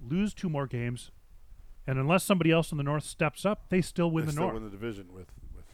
[0.00, 1.10] lose two more games,
[1.86, 4.44] and unless somebody else in the North steps up, they still win they the still
[4.44, 4.54] North.
[4.54, 5.66] win the division with with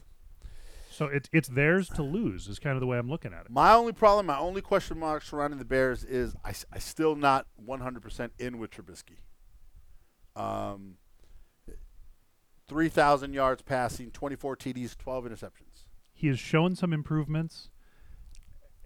[0.91, 2.49] so it's it's theirs to lose.
[2.49, 3.51] Is kind of the way I'm looking at it.
[3.51, 7.47] My only problem, my only question mark surrounding the Bears is I, I still not
[7.67, 9.19] 100% in with Trubisky.
[10.35, 10.97] Um,
[12.69, 15.87] 3,000 yards passing, 24 TDs, 12 interceptions.
[16.13, 17.71] He has shown some improvements,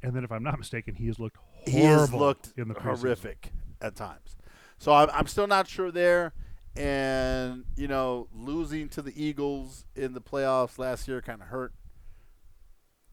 [0.02, 2.74] and then if I'm not mistaken, he has looked horrible He has looked in the
[2.74, 2.98] preseason.
[3.00, 4.36] horrific at times.
[4.78, 6.32] So I'm, I'm still not sure there.
[6.76, 11.72] And, you know, losing to the Eagles in the playoffs last year kind of hurt.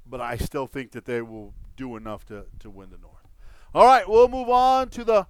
[0.06, 3.28] But I still think that they will do enough to, to win the North.
[3.74, 5.28] All right, we'll move on to the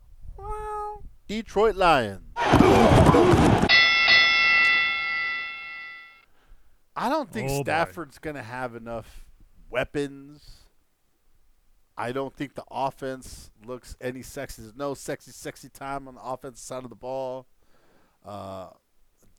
[1.28, 2.22] Detroit Lions.
[6.96, 7.62] I don't think Oh.
[7.64, 9.26] Stafford's going to have enough
[9.70, 10.67] weapons.
[11.98, 14.62] I don't think the offense looks any sexy.
[14.62, 17.48] There's no sexy, sexy time on the offensive side of the ball.
[18.24, 18.68] Uh,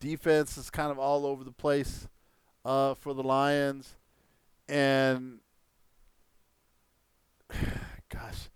[0.01, 2.09] defense is kind of all over the place
[2.65, 3.95] uh, for the Lions.
[4.69, 5.39] And,
[8.13, 8.49] gosh,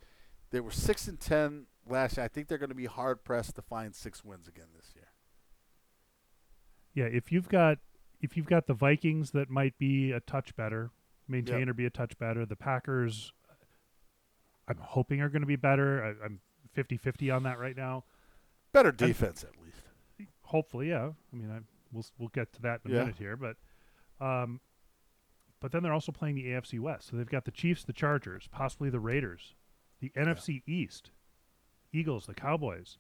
[0.51, 2.25] they were 6 and 10 last year.
[2.25, 5.07] I think they're going to be hard pressed to find six wins again this year.
[6.95, 7.79] Yeah, if you've got
[8.21, 10.91] if you've got the Vikings that might be a touch better,
[11.27, 11.69] maintain Yep.
[11.69, 13.33] or be a touch better, the Packers
[14.79, 16.03] I'm hoping are going to be better.
[16.21, 16.41] I, I'm
[16.77, 18.05] 50-50 on that right now.
[18.73, 20.29] Better defense at least.
[20.43, 21.11] Hopefully, yeah.
[21.33, 21.59] I mean, I,
[21.93, 23.01] we'll we'll get to that in a Yeah.
[23.01, 23.57] minute here, but
[24.25, 24.61] um,
[25.61, 28.49] but then they're also playing the AFC West, so they've got the Chiefs, the Chargers,
[28.51, 29.55] possibly the Raiders,
[30.01, 31.11] the NFC East,
[31.93, 32.99] Eagles, the Cowboys.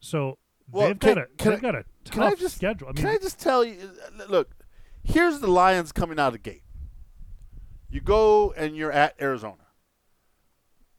[0.00, 0.38] So
[0.70, 2.88] Well, they've can- got a they've I- got a Can I tough just schedule.
[2.88, 3.76] I mean, can I just tell you?
[4.20, 4.50] uh, Look,
[5.04, 6.62] here's the Lions coming out of the gate.
[7.90, 9.61] You go and you're at Arizona.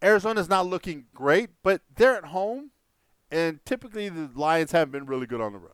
[0.03, 2.71] Arizona's not looking great, but they're at home,
[3.31, 5.71] and typically the Lions haven't been really good on the road.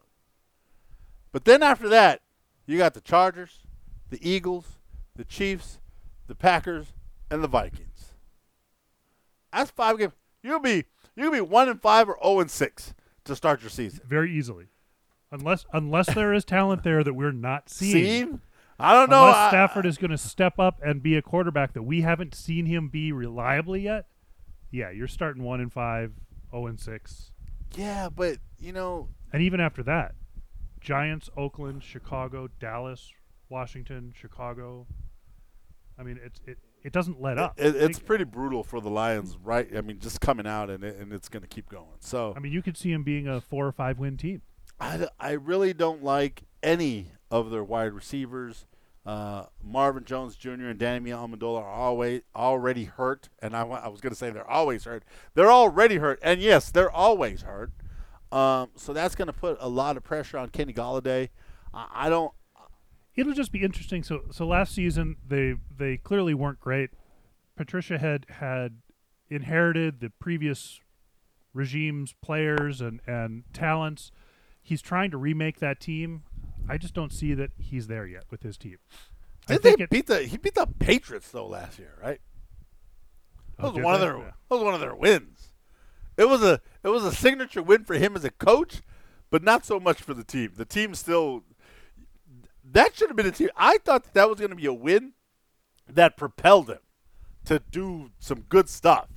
[1.32, 2.22] But then after that,
[2.68, 3.64] you got the Chargers,
[4.10, 4.78] the Eagles,
[5.16, 5.80] the Chiefs,
[6.28, 6.94] the Packers,
[7.32, 8.14] and the Vikings.
[9.52, 10.14] That's five games.
[10.44, 12.94] You'll be you'll be one and five or zero and six
[13.26, 14.02] to start your season.
[14.08, 14.68] very easily,
[15.32, 17.94] unless unless there is talent there that we're not seeing.
[18.28, 18.42] Seen?
[18.80, 19.24] I don't know.
[19.24, 22.34] Unless I- Stafford is going to step up and be a quarterback that we haven't
[22.36, 24.06] seen him be reliably yet,
[24.72, 26.14] yeah, you're starting one and five,
[26.52, 27.32] zero and six,
[27.76, 30.16] yeah, but you know, and even after that,
[30.82, 33.12] Giants, Oakland, Chicago, Dallas,
[33.50, 34.88] Washington, Chicago.
[35.98, 37.60] I mean, it's it, it doesn't let up.
[37.60, 39.68] it, it's pretty brutal for the Lions, right?
[39.76, 41.98] I mean, just coming out and it, and it's going to keep going.
[42.00, 44.42] So I mean, you could see him being a four or five win team.
[44.80, 48.66] I, I really don't like any of their wide receivers.
[49.10, 50.50] Uh, Marvin Jones Jr.
[50.50, 54.48] and Danny Amendola are always already hurt, and I, I was going to say they're
[54.48, 55.04] always hurt.
[55.34, 57.72] They're already hurt, and yes, they're always hurt.
[58.32, 61.30] Um, so that's going to put a lot of pressure on Kenny Golladay.
[61.74, 62.32] I, I don't.
[63.16, 64.04] It'll just be interesting.
[64.04, 66.92] So so last season they they clearly weren't great.
[67.56, 68.78] Patricia had had
[69.28, 70.82] inherited the previous
[71.52, 74.12] regime's players and and talents.
[74.62, 76.26] He's trying to remake that team.
[76.68, 78.78] I just don't see that he's there yet with his team.
[79.48, 80.20] Did they it- beat the?
[80.24, 82.22] He beat the Patriots though last year, right?
[83.58, 84.18] That Oh, was did one of their.
[84.18, 84.24] Yeah.
[84.50, 85.52] That was one of their wins.
[86.18, 86.62] It was a.
[86.84, 88.82] It was a signature win for him as a coach,
[89.32, 90.54] but not so much for the team.
[90.56, 91.44] The team still.
[92.72, 93.50] That should have been a team.
[93.56, 95.14] I thought that, that was going to be a win
[95.88, 96.80] that propelled them
[97.46, 99.08] to do some good stuff,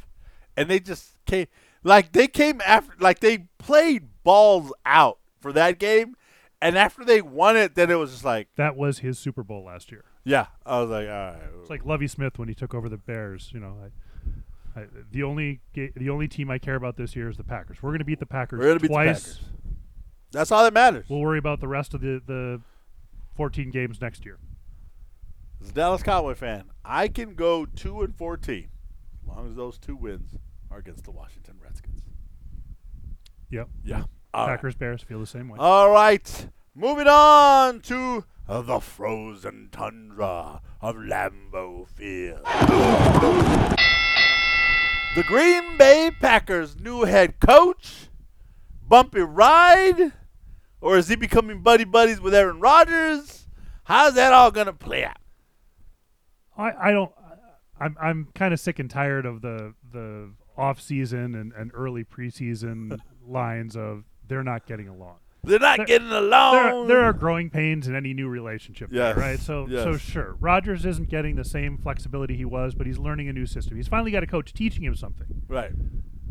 [0.57, 1.49] and they just came
[1.85, 6.15] like they came after like they played balls out for that game,
[6.63, 9.65] and after they won it, then it was just like That was his Super Bowl
[9.65, 10.05] last year.
[10.25, 10.47] yeah.
[10.65, 11.39] I was like, all right.
[11.61, 13.51] It's like Lovie Smith when he took over the Bears.
[13.53, 13.77] You know,
[14.77, 17.45] I, I, the only ga- the only team I care about this year is the
[17.45, 17.83] Packers.
[17.83, 19.23] We're going to beat the Packers We're gonna beat the twice.
[19.35, 19.41] Packers.
[20.33, 21.05] That's all that matters.
[21.11, 22.61] We'll worry about the rest of the the
[23.37, 24.39] 14 games next year.
[25.61, 28.69] As a Dallas Cowboy fan, I can go two and fourteen,
[29.23, 30.35] as long as those two wins
[30.71, 32.03] are against the Washington Redskins.
[33.51, 33.69] Yep.
[33.85, 34.05] Yeah.
[34.35, 34.57] All right.
[34.57, 35.59] Packers Bears feel the same way.
[35.59, 36.49] All right.
[36.75, 42.41] Moving on to uh, the frozen tundra of Lambeau Field.
[45.15, 48.09] The Green Bay Packers' new head coach,
[48.89, 50.13] bumpy ride,
[50.81, 53.47] or is he becoming buddy buddies with Aaron Rodgers?
[53.85, 55.19] How's that all going to play out?
[56.57, 57.13] I, I don't.
[57.79, 62.05] I'm I'm kind of sick and tired of the the off season and, and early
[62.05, 65.17] preseason lines of they're not getting along.
[65.45, 66.55] They're not There- getting along.
[66.55, 69.39] There, there are growing pains in any new relationship, Yes, right?
[69.39, 73.33] So, so sure, Rodgers isn't getting the same flexibility he was, but he's learning a
[73.33, 73.77] new system.
[73.77, 75.27] He's finally got a coach teaching him something.
[75.49, 75.73] right.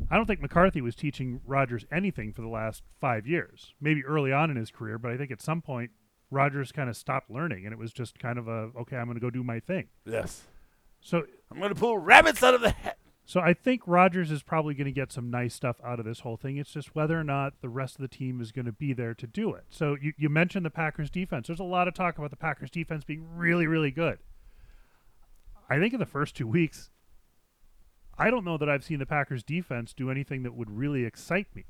[0.10, 3.74] I don't think McCarthy was teaching Rodgers anything for the last five years.
[3.80, 5.92] Maybe early on in his career, but I think at some point
[6.30, 9.16] Rodgers kind of stopped learning, and it was just kind of a okay, I'm going
[9.16, 9.88] to go do my thing.
[10.06, 10.44] Yes.
[11.00, 12.98] So, I'm going to pull rabbits out of the hat.
[13.26, 16.22] So I think Rodgers is probably going to get some nice stuff out of this
[16.22, 16.58] whole thing.
[16.58, 19.14] It's just whether or not the rest of the team is going to be there
[19.14, 19.64] to do it.
[19.70, 21.48] So you, you mentioned the Packers defense.
[21.48, 24.18] There's a lot of talk about the Packers defense being really, really good.
[25.70, 26.90] I think in the first two weeks,
[28.18, 31.48] I don't know that I've seen the Packers defense do anything that would really excite
[31.56, 31.66] me.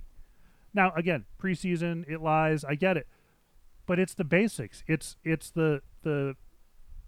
[0.74, 2.64] Now, again, preseason, it lies.
[2.64, 3.08] I get it,
[3.86, 4.84] but it's the basics.
[4.88, 6.36] It's it's the the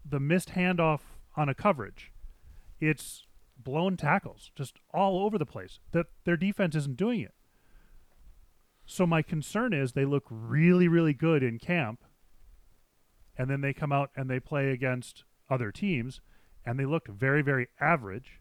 [0.08, 1.00] the missed handoff
[1.36, 2.12] on a coverage.
[2.80, 3.26] It's
[3.64, 5.80] blown tackles just all over the place.
[5.91, 7.34] That their defense isn't doing it.
[8.86, 12.03] So my concern is they look really, really good in camp,
[13.38, 16.20] and then they come out and they play against other teams,
[16.66, 18.39] and they look very, very average.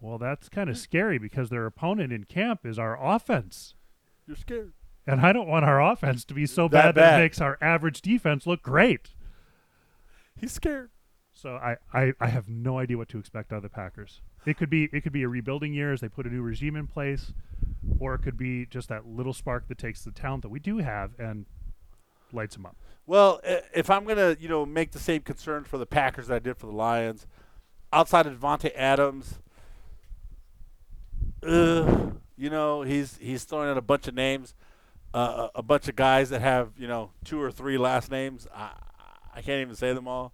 [0.00, 3.74] Well, that's kind of scary because their opponent in camp is our offense.
[4.26, 4.72] You're scared.
[5.06, 7.58] And I don't want our offense to be so That bad that it makes our
[7.60, 9.14] average defense look great.
[10.36, 10.90] He's scared.
[11.40, 14.22] So I, I, I have no idea what to expect out of the Packers.
[14.44, 16.74] It could be it could be a rebuilding year as they put a new regime
[16.74, 17.32] in place,
[18.00, 20.78] or it could be just that little spark that takes the talent that we do
[20.78, 21.46] have and
[22.32, 22.76] lights them up.
[23.06, 23.40] Well,
[23.72, 26.56] if I'm gonna, you know, make the same concern for the Packers that I did
[26.56, 27.26] for the Lions,
[27.92, 29.38] outside of Davante Adams,
[31.46, 34.54] uh, you know, he's he's throwing out a bunch of names,
[35.14, 38.48] uh, a a bunch of guys that have you know two or three last names.
[38.52, 38.72] I
[39.32, 40.32] I can't even say them all.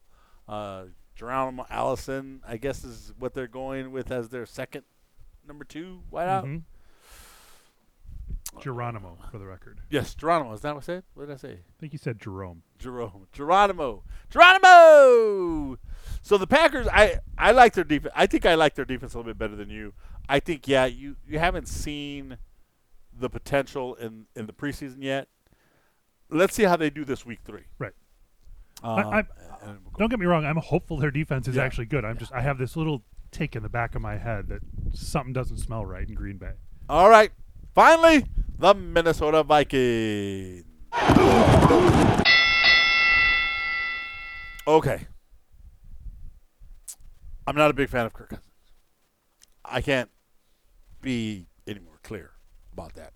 [0.48, 0.84] Uh,
[1.14, 4.84] Geronimo Allison, I guess, is what they're going with as their second
[5.46, 6.44] number two wideout.
[6.44, 6.62] Mhm.
[8.60, 9.80] Geronimo, for the record.
[9.90, 10.52] Yes, Geronimo.
[10.52, 11.02] Is that what I said?
[11.14, 11.52] What did I say?
[11.54, 12.62] I think you said Jerome.
[12.78, 13.26] Jerome.
[13.32, 14.04] Geronimo.
[14.30, 15.76] Geronimo.
[16.22, 18.12] So the Packers, I I like their defense.
[18.16, 19.92] I think I like their defense a little bit better than you.
[20.28, 22.38] I think yeah, you you haven't seen
[23.12, 25.28] the potential in in the preseason yet.
[26.30, 27.64] Let's see how they do this week three.
[27.78, 27.92] Right.
[28.84, 29.26] Um, I- I-
[29.64, 30.44] and we'll Don't get me wrong.
[30.44, 31.64] I'm hopeful their defense is Yeah.
[31.64, 32.04] actually good.
[32.04, 34.60] I'm just I have this little tick in the back of my head that
[34.92, 36.52] something doesn't smell right in Green Bay.
[36.88, 37.30] All right.
[37.74, 38.24] Finally,
[38.58, 40.64] the Minnesota Vikings.
[44.66, 45.06] Okay.
[47.46, 48.48] I'm not a big fan of Kirk Cousins.
[49.64, 50.10] I can't
[51.02, 52.30] be any more clear
[52.72, 53.12] about that.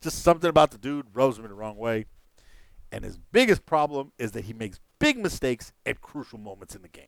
[0.00, 2.06] Just something about the dude rubs me the wrong way.
[2.90, 6.88] And his biggest problem is that he makes big mistakes at crucial moments in the
[6.88, 7.06] game.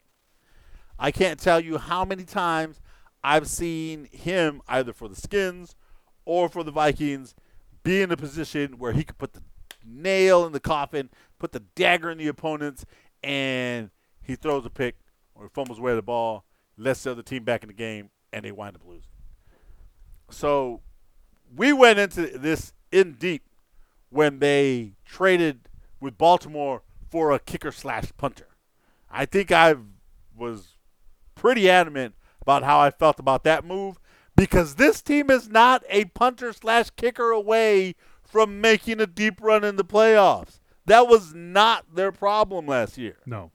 [0.98, 2.80] I can't tell you how many times
[3.22, 5.76] I've seen him either for the Skins
[6.24, 7.36] or for the Vikings
[7.84, 9.42] be in a position where he could put the
[9.86, 12.84] nail in the coffin, put the dagger in the opponents,
[13.22, 13.90] and
[14.20, 14.96] he throws a pick
[15.36, 16.44] or fumbles away the ball,
[16.76, 19.10] lets the other team back in the game, and they wind up losing.
[20.30, 20.80] So
[21.54, 23.44] we went into this in deep
[24.10, 25.68] when they traded
[26.00, 26.82] with Baltimore
[27.14, 28.48] for a kicker slash punter.
[29.08, 29.76] I think I
[30.36, 30.78] was
[31.36, 34.00] pretty adamant about how I felt about that move
[34.34, 39.62] because this team is not a punter slash kicker away from making a deep run
[39.62, 40.58] in the playoffs.
[40.86, 43.18] That was not their problem last year.
[43.24, 43.52] No,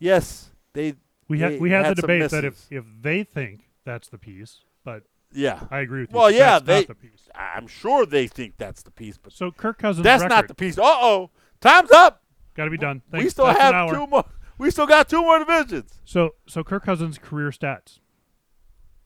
[0.00, 0.94] Yes, they
[1.28, 4.18] we they had we had, the some debate that if if they think that's the
[4.18, 5.60] piece, but yeah.
[5.70, 6.18] I agree with you.
[6.18, 6.74] Well, yeah, that's they.
[6.80, 7.28] not the piece.
[7.36, 10.54] I'm sure they think that's the piece, but So Kirk Cousins that's record, not the
[10.56, 10.76] piece.
[10.76, 11.30] Uh oh,
[11.60, 12.24] time's up.
[12.54, 13.02] Got to be done.
[13.12, 14.24] we still That's have two more.
[14.58, 16.00] We still got two more divisions.
[16.04, 17.98] So so Kirk Cousins career stats.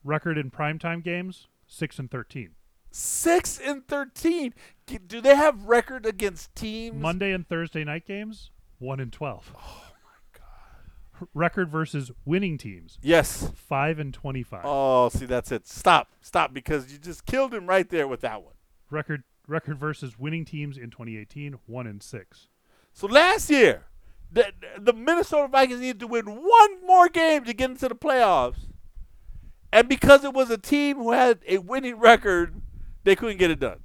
[0.02, 2.50] Record in primetime games, six and thirteen.
[2.90, 4.54] Six and thirteen.
[5.06, 7.00] Do they have record against teams?
[7.00, 9.52] Monday and Thursday night games, one and twelve.
[9.56, 11.28] Oh my god.
[11.32, 13.50] Record versus winning teams, Yes.
[13.54, 14.62] five and twenty-five.
[14.64, 15.66] Oh, see, that's it.
[15.66, 18.54] Stop, stop, because you just killed him right there with that one.
[18.90, 22.48] Record record versus winning teams in 2018, one and six.
[22.94, 23.82] So last year,
[24.32, 28.68] the, the Minnesota Vikings needed to win one more game to get into the playoffs.
[29.72, 32.62] And because it was a team who had a winning record,
[33.02, 33.80] they couldn't get it done.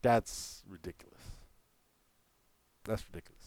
[0.00, 1.18] That's ridiculous.
[2.84, 3.42] That's ridiculous.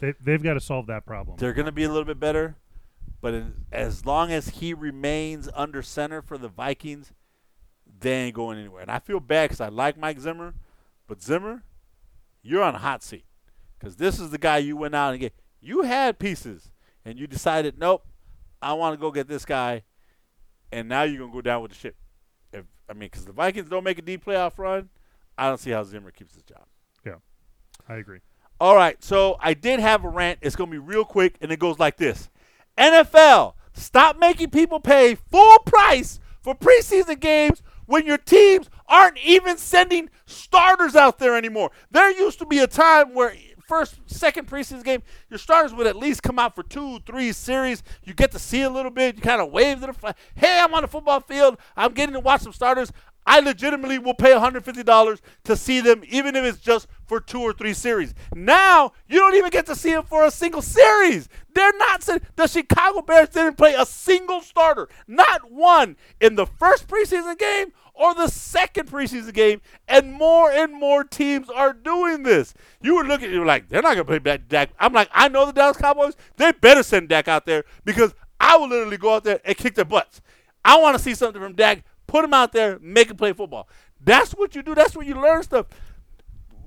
[0.00, 1.36] They they've got to solve that problem.
[1.38, 2.56] They're going to be a little bit better,
[3.20, 7.12] but in, as long as he remains under center for the Vikings,
[8.00, 8.82] they ain't going anywhere.
[8.82, 10.54] And I feel bad because I like Mike Zimmer,
[11.08, 11.62] but Zimmer,
[12.42, 13.24] you're on a hot seat
[13.78, 15.34] because this is the guy you went out and get.
[15.60, 16.70] You had pieces,
[17.04, 18.06] and you decided, nope,
[18.62, 19.82] I want to go get this guy,
[20.70, 21.96] and now you're gonna go down with the ship.
[22.52, 24.88] If I mean, because the Vikings don't make a deep playoff run,
[25.36, 26.64] I don't see how Zimmer keeps his job.
[27.04, 27.16] Yeah,
[27.88, 28.20] I agree.
[28.60, 30.40] All right, so I did have a rant.
[30.42, 32.28] It's going to be real quick, and it goes like this
[32.76, 39.58] NFL, stop making people pay full price for preseason games when your teams aren't even
[39.58, 41.70] sending starters out there anymore.
[41.92, 43.32] There used to be a time where
[43.68, 47.82] first, second preseason game, your starters would at least come out for two, three series.
[48.02, 49.16] You get to see a little bit.
[49.16, 50.16] You kind of wave to the flag.
[50.34, 51.58] Hey, I'm on the football field.
[51.76, 52.90] I'm getting to watch some starters.
[53.28, 57.52] I legitimately will pay $150 to see them, even if it's just for two or
[57.52, 58.14] three series.
[58.34, 61.28] Now, you don't even get to see them for a single series.
[61.54, 62.08] They're not.
[62.36, 67.72] The Chicago Bears didn't play a single starter, not one, in the first preseason game
[67.98, 69.60] or the second preseason game.
[69.86, 72.54] And more and more teams are doing this.
[72.80, 74.70] You were looking, you were like, they're not going to play back Dak.
[74.78, 76.14] I'm like, I know the Dallas Cowboys.
[76.36, 79.74] They better send Dak out there because I will literally go out there and kick
[79.74, 80.20] their butts.
[80.64, 81.84] I want to see something from Dak.
[82.06, 83.68] Put him out there, make him play football.
[84.00, 84.74] That's what you do.
[84.74, 85.66] That's where you learn stuff.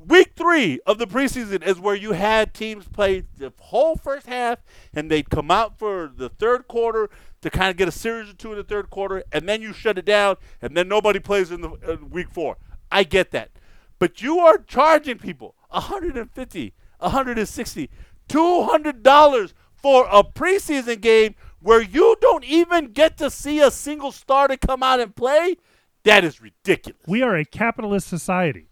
[0.08, 4.60] Week three of the preseason is where you had teams play the whole first half,
[4.94, 7.10] and they'd come out for the third quarter
[7.42, 9.74] to kind of get a series or two in the third quarter, and then you
[9.74, 12.58] shut it down, and then nobody plays in the in week four.
[12.92, 13.52] I get that,
[14.00, 17.90] but you are charging people 150, 160,
[18.28, 24.12] 200 dollars for a preseason game where you don't even get to see a single
[24.12, 25.58] starter come out and play.
[26.04, 27.02] That is ridiculous.
[27.06, 28.71] We are a capitalist society.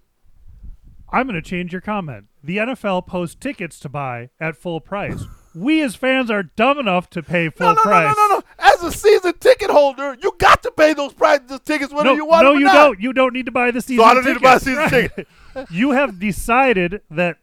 [1.11, 2.25] I'm going to change your comment.
[2.43, 5.23] The NFL posts tickets to buy at full price.
[5.55, 8.15] we as fans are dumb enough to pay full no, no, price.
[8.15, 8.43] no, no, no.
[8.59, 12.09] As as a season ticket holder, you got to pay those price those tickets whether
[12.09, 12.73] no, you want no, them or you not.
[12.73, 12.99] don't.
[13.01, 14.05] You don't need to buy the season.
[14.05, 14.89] I don't need to buy a ticket.
[14.89, 15.71] season Right.
[15.71, 17.37] you have decided that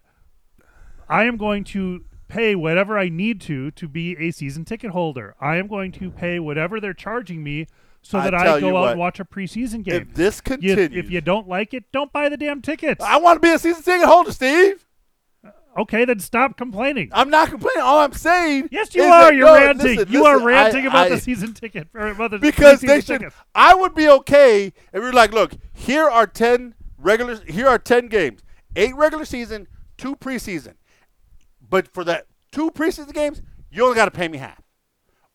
[1.08, 5.34] I am going to pay whatever I need to to be a season ticket holder.
[5.40, 7.66] I am going to pay whatever they're charging me
[8.10, 10.02] so that I tell go out what, and watch a preseason game.
[10.02, 10.42] If this You-
[10.76, 13.02] continues, if you don't like it, don't buy the damn tickets.
[13.04, 14.86] I want to be a season ticket holder, Steve.
[15.44, 17.10] Uh, okay, then stop complaining.
[17.12, 17.82] I'm not complaining.
[17.82, 19.24] All I'm saying, yes, you are.
[19.30, 19.96] that- You're no, ranting.
[19.96, 23.20] listen, you are ranting I- about I- the season ticket about the because they should.
[23.20, 23.36] tickets.
[23.54, 27.40] I would be okay if we were like, look, here are ten regular.
[27.46, 28.42] Here are ten games,
[28.76, 29.66] eight regular season,
[29.98, 30.74] two preseason.
[31.68, 34.62] But for that two preseason games, you only got to pay me half,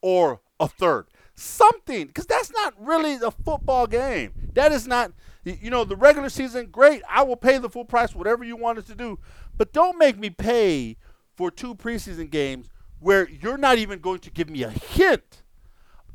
[0.01, 1.07] or a third,
[1.41, 4.33] something, because that's not really a football game.
[4.53, 5.11] That is not.
[5.43, 7.01] You know, the regular season, great.
[7.09, 9.17] I will pay the full price, whatever you want us to do.
[9.57, 10.97] But don't make me pay
[11.33, 12.69] for two preseason games
[12.99, 15.41] where you're not even going to give me a hint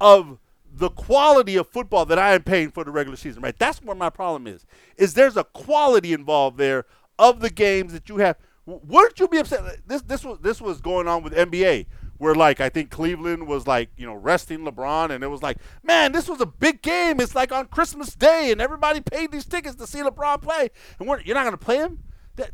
[0.01, 0.39] of
[0.73, 3.59] the quality of football that I am paying for the regular season, right?
[3.59, 4.65] That's where my problem is.
[4.97, 6.85] Is there's a quality involved there
[7.19, 8.37] of the games that you have.
[8.67, 9.81] Wouldn't you be upset?
[9.87, 11.87] This this was this was going on with NBA,
[12.19, 15.59] where like I think Cleveland was like you know resting LeBron, and it was like,
[15.83, 17.21] man, this was a big game.
[17.21, 21.09] It's like on Christmas Day, and everybody paid these tickets to see LeBron play, and
[21.09, 22.01] we're, you're not going to play him.
[22.37, 22.51] That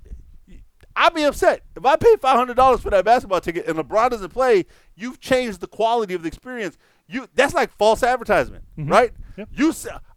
[0.94, 4.10] I'd be upset if I paid five hundred dollars for that basketball ticket and LeBron
[4.10, 4.66] doesn't play.
[4.94, 6.76] You've changed the quality of the experience.
[7.08, 8.90] You that's like false advertisement, mm-hmm.
[8.90, 9.12] right?
[9.36, 9.48] Yep.
[9.52, 9.72] You,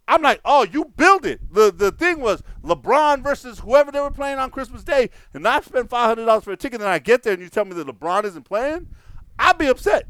[0.08, 1.40] I'm like, oh, you build it.
[1.52, 5.60] The the thing was LeBron versus whoever they were playing on Christmas Day, and I
[5.60, 7.74] spent five hundred dollars for a ticket, and I get there and you tell me
[7.74, 8.88] that LeBron isn't playing.
[9.38, 10.06] I'd be upset.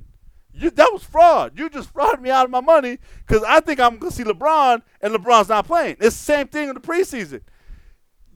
[0.53, 1.59] You, that was fraud.
[1.59, 4.24] You just frauded me out of my money because I think I'm going to see
[4.24, 5.97] LeBron and LeBron's not playing.
[6.01, 7.43] It's the same thing in the preseason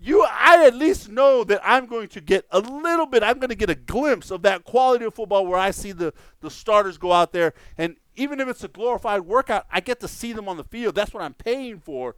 [0.01, 3.51] you I at least know that I'm going to get a little bit I'm going
[3.51, 6.97] to get a glimpse of that quality of football where I see the the starters
[6.97, 10.49] go out there and even if it's a glorified workout I get to see them
[10.49, 12.17] on the field that's what I'm paying for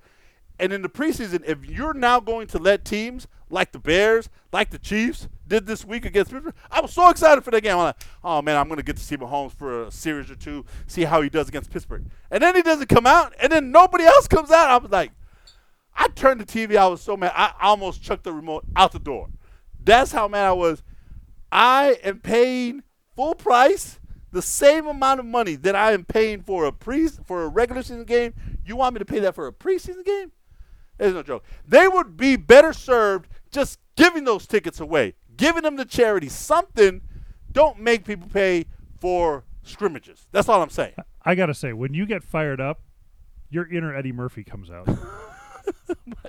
[0.59, 4.70] and in the preseason if you're now going to let teams like the Bears like
[4.70, 7.84] the Chiefs did this week against Pittsburgh I was so excited for that game I'm
[7.84, 11.05] like oh man I'm to get to see Mahomes for a series or two see
[11.05, 14.26] how he does against Pittsburgh and then he doesn't come out and then nobody else
[14.26, 15.12] comes out I was like
[15.94, 16.76] I turned the TV.
[16.76, 17.32] I was so mad.
[17.34, 19.28] I almost chucked the remote out the door.
[19.82, 20.82] That's how mad I was.
[21.50, 22.82] I am paying
[23.14, 24.00] full price,
[24.30, 27.82] the same amount of money that I am paying for a pre for a regular
[27.82, 28.34] season game.
[28.64, 30.32] You want me to pay that for a preseason game?
[30.98, 31.44] There's no joke.
[31.66, 37.03] They would be better served just giving those tickets away, giving them to charity, something.
[37.51, 38.64] Don't make people pay
[39.01, 40.26] for scrimmages.
[40.32, 40.95] That's all I'm saying.
[41.24, 42.80] I gotta say, when you get fired up,
[43.51, 44.88] your inner Eddie Murphy comes out.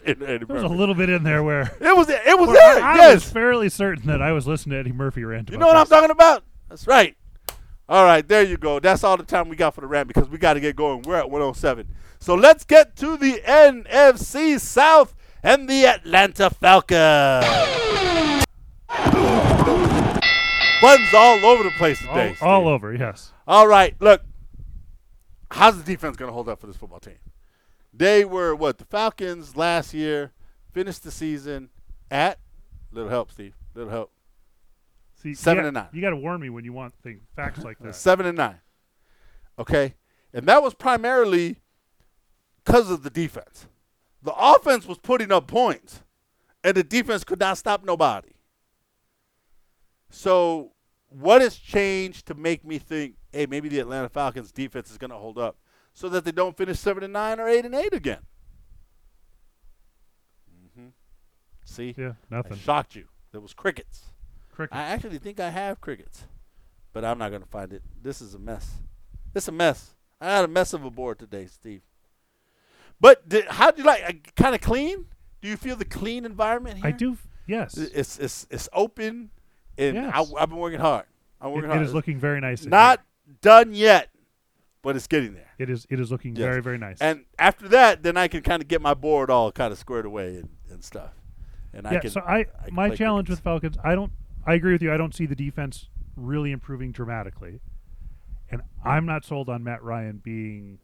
[0.06, 2.84] It, it- There's a little bit in there where it was it was there.
[2.84, 3.14] I, yes.
[3.16, 5.50] was fairly certain that I was listening to Eddie Murphy rant.
[5.50, 6.44] You know what I'm talking about?
[6.70, 7.16] That's right.
[7.90, 8.80] All right, there you go.
[8.80, 11.02] That's all the time we got for the rant because we got to get going.
[11.04, 11.88] We're at 107.
[12.20, 18.13] So let's get to the NFC South and the Atlanta Falcons.
[20.84, 22.36] Buttons all over the place today.
[22.42, 22.94] all, all over.
[22.94, 23.32] Yes.
[23.48, 24.22] All right, look.
[25.50, 27.20] How's the defense going to hold up for this football team?
[27.94, 30.32] They were what the Falcons last year
[30.74, 31.70] finished the season
[32.12, 32.38] at
[32.92, 33.56] little help, Steve.
[33.76, 34.12] Little help.
[35.22, 35.88] See, Seven got- and nine.
[35.94, 37.96] You got to warn me when you want things, facts like that.
[37.96, 38.60] Seven and nine.
[39.58, 39.94] Okay,
[40.34, 41.62] and that was primarily
[42.66, 43.68] because of the defense.
[44.22, 46.02] The offense was putting up points,
[46.62, 48.32] and the defense could not stop nobody.
[50.10, 50.73] So,
[51.14, 55.12] what has changed to make me think, hey, maybe the Atlanta Falcons defense is going
[55.12, 55.58] to hold up,
[55.94, 58.20] so that they don't finish seven and nine or eight and eight again?
[60.76, 60.88] hmm
[61.66, 62.58] See, Yeah, I nothing.
[62.58, 63.06] shocked you.
[63.32, 64.06] There was crickets.
[64.52, 64.76] Cricket.
[64.76, 66.26] I actually think I have crickets,
[66.94, 67.82] but I'm not going to find it.
[68.02, 68.72] This is a mess.
[69.34, 69.96] It's a mess.
[70.22, 71.82] I had a mess of a board today, Steve.
[73.02, 74.36] But did, how do you like?
[74.36, 75.06] Kind of clean?
[75.42, 76.88] Do you feel the clean environment here?
[76.88, 77.18] I do.
[77.48, 77.76] Yes.
[77.78, 79.32] It's it's it's open,
[79.78, 80.14] and Yes.
[80.14, 81.06] I, I've been working hard.
[81.42, 81.86] I'm working it hard.
[81.86, 82.66] is looking very nice.
[82.66, 83.02] not
[83.42, 84.10] done yet,
[84.82, 85.52] but it's getting there.
[85.60, 85.86] It is.
[85.90, 86.44] It is looking Yes.
[86.46, 86.98] very very nice.
[87.02, 90.06] And after that, then I can kind of get my board all kind of squared
[90.06, 91.12] away and, and stuff.
[91.74, 92.00] And I yeah.
[92.00, 92.10] can.
[92.12, 93.40] so I, can my challenge crickets.
[93.40, 94.12] with Falcons, I don't.
[94.46, 94.94] I agree with you.
[94.94, 97.62] I don't see the defense really improving dramatically,
[98.50, 100.80] and I'm not sold on Matt Ryan being.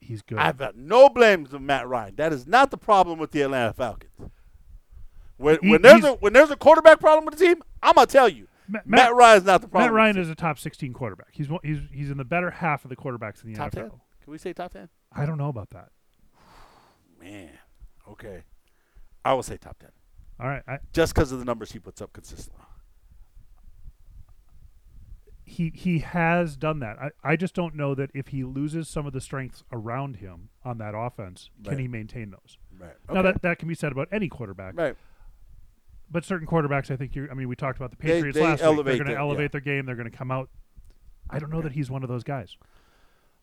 [0.00, 0.38] He's good.
[0.38, 2.16] I've got no blames of Matt Ryan.
[2.16, 4.10] That is not the problem with the Atlanta Falcons.
[5.42, 8.06] When, He- when there's a when there's a quarterback problem with the team, I'm gonna
[8.06, 9.88] tell you, Matt, Matt, Ryan's not the problem.
[9.90, 11.28] Matt Ryan is a top 16 quarterback.
[11.32, 13.74] He's one- he's he's in the better half of the quarterbacks in the top NFL.
[13.74, 13.90] ten.
[14.22, 14.88] Can we say top ten?
[15.12, 15.88] I don't know about that.
[17.20, 17.50] Man,
[18.08, 18.44] okay,
[19.24, 19.90] I will say top ten,
[20.40, 22.64] All right, I, just because of the numbers he puts up consistently.
[25.44, 26.98] he he has done that.
[26.98, 30.48] I, I just don't know that if he loses some of the strengths around him
[30.64, 32.58] on that offense, can he maintain those?
[32.78, 32.94] Right.
[33.12, 34.96] Now that that can be said about any quarterback, right.
[36.12, 37.28] But certain quarterbacks, I think you.
[37.30, 38.84] I mean, we talked about the Patriots they last week.
[38.84, 39.18] They're going to yeah.
[39.18, 39.86] elevate their game.
[39.86, 40.50] They're going to come out.
[41.30, 42.56] I don't know that he's one of those guys.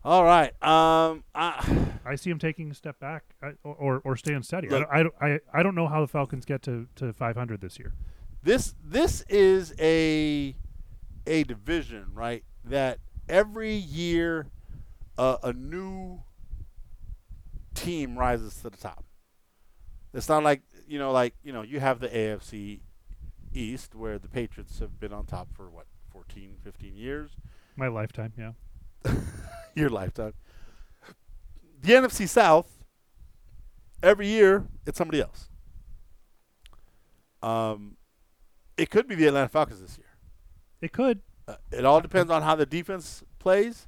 [0.06, 0.52] All right.
[0.64, 1.24] Um.
[1.34, 3.24] I, I see him taking a step back
[3.64, 4.68] or, or or staying steady.
[4.68, 7.78] I, don't, I, I I don't know how the Falcons get to, to 500 this
[7.80, 7.94] year.
[8.44, 10.56] this this is a
[11.28, 14.48] a division right that every year
[15.18, 16.22] uh, a new
[17.76, 19.06] team rises to the top
[20.14, 22.80] it's not like you know like you know you have the afc
[23.54, 27.32] east where the patriots have been on top for what 14 15 years
[27.78, 28.54] My lifetime, yeah.
[29.76, 30.34] your lifetime
[31.82, 32.84] the nfc south
[34.04, 35.50] every year it's somebody else
[37.42, 37.96] um
[38.78, 40.08] it could be the atlanta falcons this year
[40.82, 41.22] It could.
[41.48, 43.88] uh, it all depends on how the defense plays.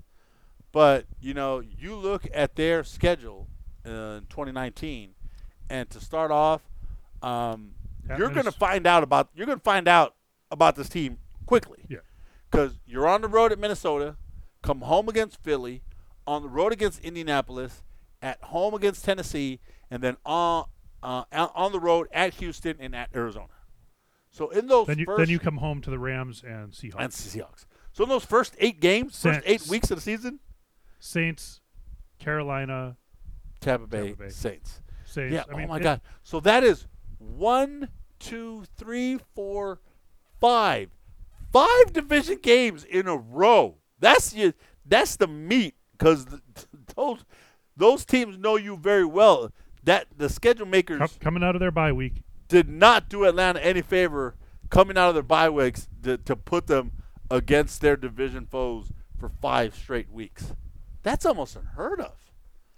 [0.74, 3.48] But you know, you look at their schedule
[3.86, 5.16] in 2019,
[5.70, 6.62] and to start off,
[7.22, 7.72] um,
[8.18, 10.16] you're going to find out about you're going to find out
[10.50, 11.86] about this team quickly.
[11.88, 12.00] Yeah.
[12.50, 14.18] Because you're on the road at Minnesota,
[14.62, 15.84] come home against Philly,
[16.28, 17.84] on the road against Indianapolis,
[18.22, 20.66] at home against Tennessee, and then on
[21.02, 23.48] uh, on the road at Houston and at Arizona.
[24.30, 27.00] So in those Then you first then you come home to the Rams and Seahawks.
[27.00, 27.66] and Seahawks.
[27.94, 30.40] So in those first eight games, first eight weeks of the season,
[31.00, 31.60] Saints,
[32.20, 32.98] Carolina,
[33.60, 34.30] Tampa Bay, Tampa Bay.
[34.30, 34.82] Saints.
[35.06, 35.34] Saints.
[35.34, 35.44] Yeah.
[35.52, 36.02] I mean, oh my it- God.
[36.24, 36.88] So that is
[37.22, 37.90] one,
[38.20, 39.80] two, three, four,
[40.40, 40.90] five,
[41.52, 43.78] five division games in a row.
[44.00, 44.54] That's you.
[44.86, 46.26] That's the meat because
[46.96, 47.24] those
[47.78, 49.52] those teams know you very well.
[49.84, 52.24] That the schedule makers com- coming out of their bye week.
[52.48, 54.36] did not do Atlanta any favor
[54.70, 56.92] coming out of their bye weeks to, to put them
[57.30, 60.54] against their division foes for five straight weeks.
[61.04, 62.14] That's almost unheard of.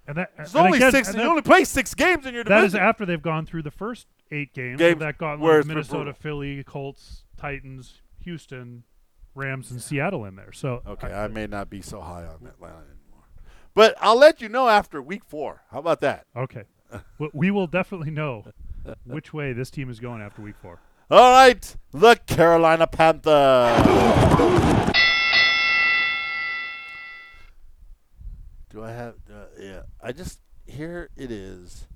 [0.08, 1.08] And that It's and only again, six.
[1.10, 2.62] and You only play six games in your division.
[2.62, 6.14] that is after they've gone through the first eight games, Games that got where Minnesota.
[6.14, 8.84] Philly, Colts, Titans, Houston,
[9.36, 10.52] Rams, and Seattle in there.
[10.52, 13.28] So okay, I may not be so high on Atlanta anymore,
[13.74, 15.62] but I'll let you know after week four.
[15.72, 16.26] How about that?
[16.36, 16.64] okay,
[17.34, 18.46] we will definitely know
[19.06, 20.80] which way this team is going after week four.
[21.12, 23.24] All right, the Carolina Panthers.
[28.70, 29.16] Do I have?
[29.32, 31.88] Uh, yeah, I just here it is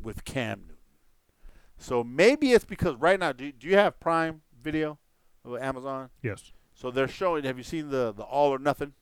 [0.00, 0.71] with Cam.
[1.82, 4.98] So maybe it's because right now, do, do you have Prime Video
[5.60, 6.10] Amazon?
[6.22, 6.52] Yes.
[6.74, 7.44] So they're showing.
[7.44, 8.92] Have you seen the the All or Nothing?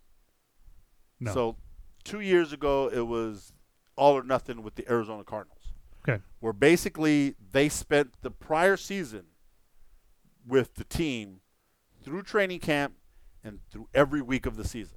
[1.20, 1.32] No.
[1.32, 1.56] So
[2.04, 3.52] two years ago, it was
[3.96, 5.60] All or Nothing with the Arizona Cardinals
[6.08, 6.22] okay.
[6.40, 9.24] where basically they spent the prior season
[10.46, 11.40] with the team
[12.02, 12.94] through training camp
[13.44, 14.96] and through every week of the season.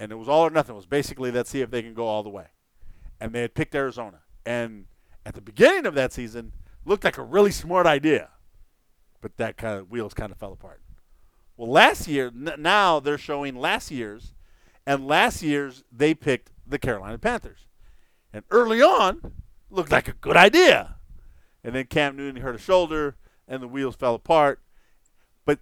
[0.00, 0.74] And it was all or nothing.
[0.74, 2.46] It was basically let's see if they can go all the way.
[3.20, 4.20] And they had picked Arizona.
[4.46, 4.86] And
[5.26, 6.52] at the beginning of that season,
[6.84, 8.30] looked like a really smart idea.
[9.20, 10.80] But that kind of wheels kind of fell apart.
[11.56, 14.32] Well, last year, n- now they're showing last year's,
[14.86, 17.66] and last year's they picked the Carolina Panthers.
[18.32, 19.32] And early on,
[19.70, 20.96] looked like a good idea.
[21.64, 23.16] And then Cam Newton hurt a shoulder,
[23.48, 24.60] and the wheels fell apart.
[25.44, 25.58] But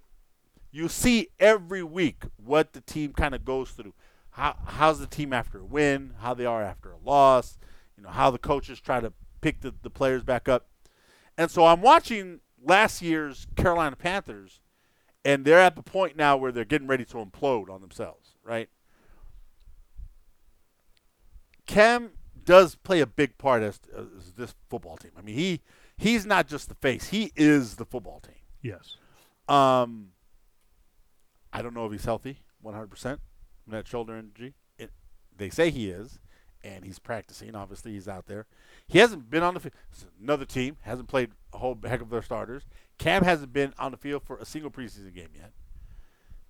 [0.71, 3.95] you see every week what the team kind of goes through.
[4.31, 6.15] How, how's the team after a win?
[6.21, 7.57] How they are after a loss?
[7.97, 10.67] You know how the coaches try to pick the, the players back up.
[11.39, 14.61] And so I'm watching last year's Carolina Panthers,
[15.25, 18.69] and they're at the point now where they're getting ready to implode on themselves, right?
[21.67, 22.13] Cam
[22.45, 25.11] does play a big part as, as this football team.
[25.19, 25.61] I mean, he
[25.97, 28.37] he's not just the face; he is the football team.
[28.63, 28.97] Yes.
[29.49, 30.09] Um,
[31.53, 33.21] I don't know if he's healthy, 100 percent
[33.65, 34.55] from that shoulder injury.
[34.79, 34.91] It,
[35.37, 36.19] they say he is,
[36.67, 37.55] and he's practicing.
[37.55, 38.47] Obviously, he's out there.
[38.87, 39.75] He hasn't been on the field.
[40.21, 42.65] Another team hasn't played a whole heck of their starters.
[42.99, 45.53] Cam hasn't been on the field for a single preseason game yet.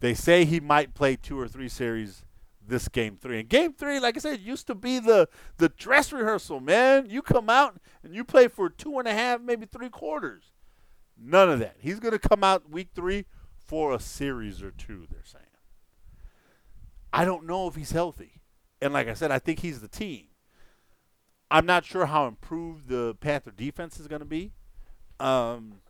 [0.01, 2.25] They say he might play two or three series
[2.69, 3.41] this game three.
[3.41, 5.29] And game three, like I said, used to be the
[5.59, 7.09] the dress rehearsal, man.
[7.09, 10.53] You come out and you play for two and a half, maybe three quarters.
[11.19, 11.77] None of that.
[11.79, 13.25] He's going to come out week three
[13.57, 15.45] for a series or two, they're saying.
[17.13, 18.36] I don't know if he's healthy.
[18.81, 20.27] And like I said, I think he's the team.
[21.51, 24.53] I'm not sure how improved the Panther defense is going to be.
[25.21, 25.81] Um,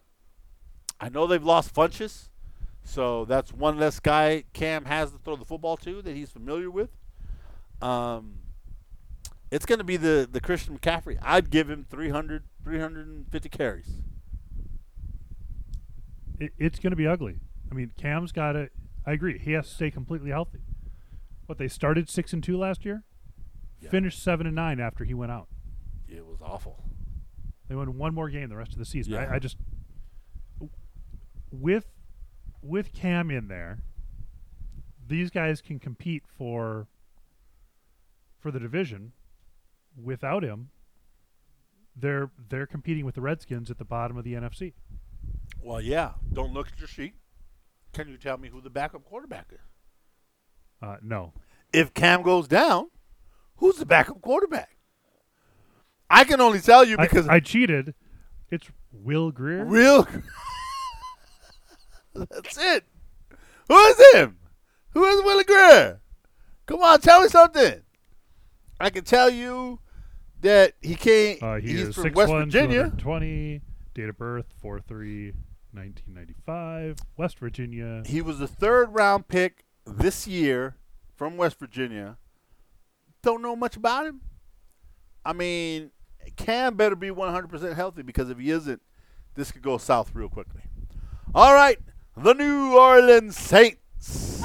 [1.01, 2.29] I know they've lost Funchess,
[2.85, 6.71] so that's one less guy Cam has to throw the football to that he's familiar
[6.71, 6.91] with.
[7.81, 8.39] Um,
[9.51, 11.19] it's going to be the, the Christian McCaffrey.
[11.23, 13.89] I'd give him 300, 350 carries.
[16.39, 17.37] It, it's going to be ugly.
[17.71, 18.69] I mean, Cam's got to.
[19.07, 19.39] I agree.
[19.39, 20.61] He has to stay completely healthy.
[21.47, 23.05] What they started six and two last year,
[23.81, 23.91] Yeah.
[23.91, 25.49] finished seven and nine after he went out.
[26.09, 26.83] It was awful.
[27.69, 29.15] They won one more game the rest of the season.
[29.15, 29.27] Yeah.
[29.31, 29.57] I, I just
[31.51, 31.87] with
[32.63, 33.81] with Cam in there,
[35.07, 36.89] these guys can compete for
[38.39, 39.13] for the division.
[40.01, 40.71] Without him,
[41.95, 44.75] they're they're competing with the Redskins at the bottom of the NFC.
[45.61, 46.13] Well, yeah.
[46.33, 47.15] Don't look at your sheet.
[47.93, 49.59] Can you tell me who the backup quarterback is?
[50.83, 51.33] Uh, no,
[51.73, 52.91] If Cam goes down,
[53.57, 54.77] who's the backup quarterback?
[56.09, 57.95] I can only tell you because I, cheated.
[58.51, 59.65] It's Will Grier.
[59.65, 60.07] real.
[62.15, 62.85] That's it.
[63.69, 64.39] Who is him?
[64.91, 66.01] Who is Willie Grier?
[66.67, 67.81] Come on, tell me something.
[68.81, 69.81] I can tell you
[70.41, 71.39] that he came.
[71.43, 72.83] Uh, he he's is from 6'1", West Virginia.
[72.99, 73.61] 220,
[73.95, 75.33] date of birth 4-3,
[75.73, 78.03] 1995, West Virginia.
[78.07, 80.77] He was the third round pick this year
[81.15, 82.19] from West Virginia.
[83.23, 84.21] Don't know much about him.
[85.25, 85.91] I mean,
[86.37, 88.83] Cam better be 100% healthy because if he isn't,
[89.35, 90.63] this could go south real quickly.
[91.35, 91.79] All right,
[92.17, 94.41] the New Orleans Saints.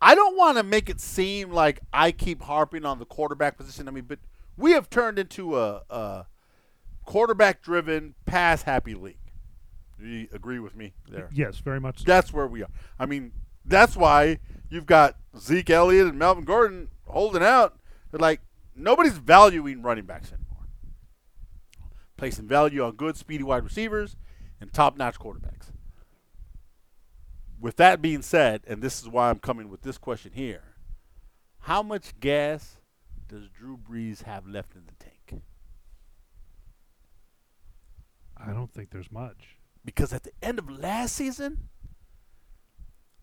[0.00, 3.88] I don't want to make it seem like I keep harping on the quarterback position.
[3.88, 4.20] I mean, but
[4.56, 6.26] we have turned into a, a
[7.04, 9.25] quarterback-driven, pass-happy league.
[9.98, 11.28] Do you agree with me there?
[11.32, 12.00] Yes, very much.
[12.00, 12.04] so.
[12.06, 12.68] That's where we are.
[12.98, 13.32] I mean,
[13.64, 17.78] that's why you've got Zeke Elliott and Melvin Gordon holding out.
[18.10, 18.40] They're like
[18.74, 20.68] nobody's valuing running backs anymore.
[22.16, 24.16] Placing value on good, speedy wide receivers
[24.60, 25.72] and top-notch quarterbacks.
[27.60, 30.74] With that being said, and this is why I'm coming with this question here:
[31.60, 32.76] How much gas
[33.28, 35.42] does Drew Brees have left in the tank?
[38.36, 39.56] I don't think there's much.
[39.86, 41.68] Because at the end of last season,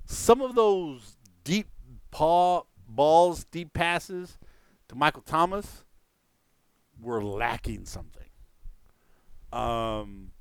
[0.06, 1.68] some of those deep
[2.10, 4.40] paw balls, deep passes
[4.88, 5.84] to Michael Thomas
[7.00, 8.24] were lacking something.
[9.52, 10.32] Um,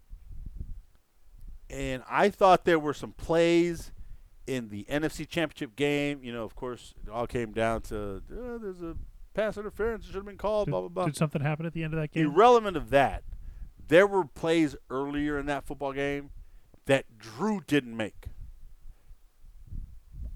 [1.69, 3.93] and I thought there were some plays
[4.47, 6.21] in the NFC Championship game.
[6.23, 8.97] You know, of course, it all came down to uh, there's a
[9.35, 10.05] pass interference.
[10.05, 10.67] It should have been called.
[10.67, 11.05] Did, blah blah blah.
[11.07, 12.27] did something happen at the end of that game?
[12.27, 13.25] Irrelevant of that,
[13.93, 16.31] there were plays earlier in that football game
[16.87, 18.25] that Drew didn't make.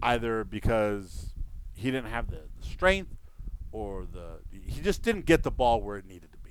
[0.02, 1.34] Either because
[1.72, 3.16] he didn't have the, the strength
[3.72, 6.50] or the he just didn't get the ball where it needed to be.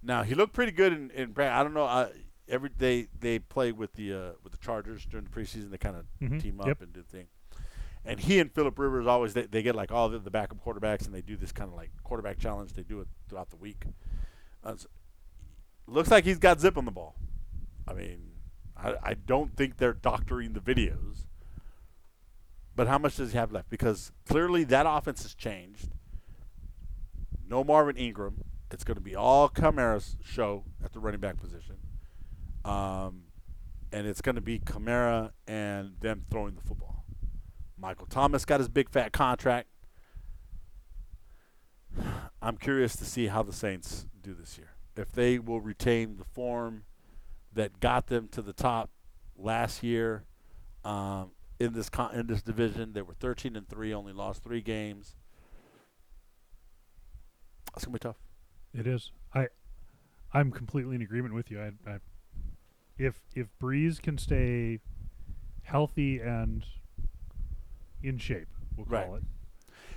[0.00, 1.84] Now he looked pretty good in, in I don't know.
[1.86, 2.10] I,
[2.48, 5.70] every they they play with the uh, with the Chargers during the preseason.
[5.72, 6.82] They kind of Mhm, team up yep.
[6.82, 7.26] and do the thing.
[8.04, 11.04] And he and Philip Rivers always they, they get like all the, the backup quarterbacks
[11.04, 12.74] and they do this kind of like quarterback challenge.
[12.74, 13.84] They do it throughout the week.
[14.64, 14.76] Uh,
[15.86, 17.16] looks like he's got zip on the ball.
[17.86, 18.32] I mean,
[18.76, 21.26] I, I don't think they're doctoring the videos.
[22.74, 23.68] But how much does he have left?
[23.68, 25.90] Because clearly that offense has changed.
[27.46, 28.44] No Marvin Ingram.
[28.70, 31.76] It's going to be all Kamara's show at the running back position.
[32.64, 33.24] Um,
[33.92, 37.04] and it's going to be Kamara and them throwing the football.
[37.76, 39.68] Michael Thomas got his big fat contract.
[42.42, 44.71] I'm curious to see how the Saints do this year.
[44.96, 46.84] If they will retain the form
[47.52, 48.90] that got them to the top
[49.36, 50.24] last year
[50.84, 54.60] um, in this con- in this division, they were 13 and three, only lost three
[54.60, 55.16] games.
[57.74, 58.16] It's gonna be tough.
[58.74, 59.12] It is.
[59.34, 59.48] I,
[60.32, 61.60] I'm completely in agreement with you.
[61.60, 61.98] I, I,
[62.98, 64.80] if if Brees can stay
[65.62, 66.64] healthy and
[68.02, 69.22] in shape, we'll call Right.
[69.22, 69.24] it.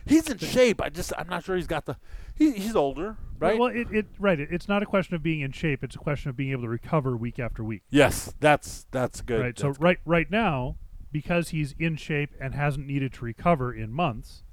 [0.05, 0.81] He's in shape.
[0.81, 1.97] I just I'm not sure he's got the.
[2.35, 3.57] He, he's older, right?
[3.57, 4.39] Well, it, it right.
[4.39, 5.83] It, it's not a question of being in shape.
[5.83, 7.83] It's a question of being able to recover week after week.
[7.89, 9.41] yes, that's that's good.
[9.41, 9.57] right.
[9.59, 10.75] So That's right right now,
[11.11, 14.43] because he's in shape and hasn't needed to recover in months,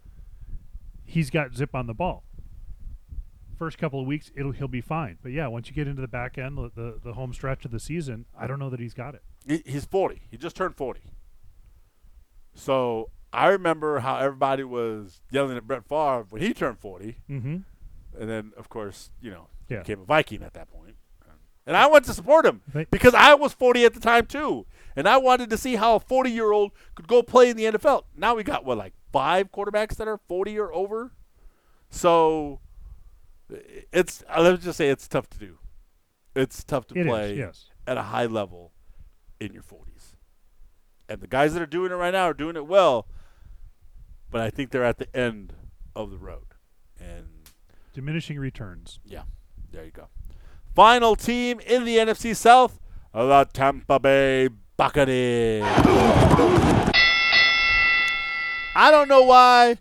[1.05, 2.25] he's got zip on the ball.
[3.59, 5.19] First couple of weeks, it'll he'll be fine.
[5.23, 7.81] But yeah, once you get into the back end, the the, home stretch of the
[7.81, 9.23] season, I don't know that he's got it.
[9.47, 10.23] He, he's 40.
[10.31, 11.01] He just turned 40.
[12.55, 17.57] So I remember how everybody was yelling at Brett Favre when he turned 40, Mm-hmm.
[18.19, 19.79] And then of course you know Yeah.
[19.81, 20.97] became a Viking at that point.
[21.65, 22.61] And I went to support him
[22.91, 24.67] because I was 40 at the time too,
[24.97, 27.67] and I wanted to see how a 40 year old could go play in the
[27.67, 28.03] NFL.
[28.17, 31.13] Now we got what like five quarterbacks that are 40 or over,
[31.89, 32.59] so
[33.93, 35.59] it's uh, let's just say it's tough to do.
[36.35, 37.69] It's tough to It is, play yes.
[37.87, 38.73] at a high level
[39.39, 40.17] in your 40s.
[41.09, 43.07] And the guys that are doing it right now are doing it well,
[44.31, 45.53] but I think they're at the end
[45.95, 46.55] of the road.
[46.99, 47.27] And
[47.93, 48.99] Diminishing returns.
[49.05, 49.23] yeah,
[49.71, 50.09] there you go.
[50.75, 52.81] Final team in the NFC South
[53.13, 55.65] the Tampa Bay Buccaneers.
[58.75, 59.77] I don't know why.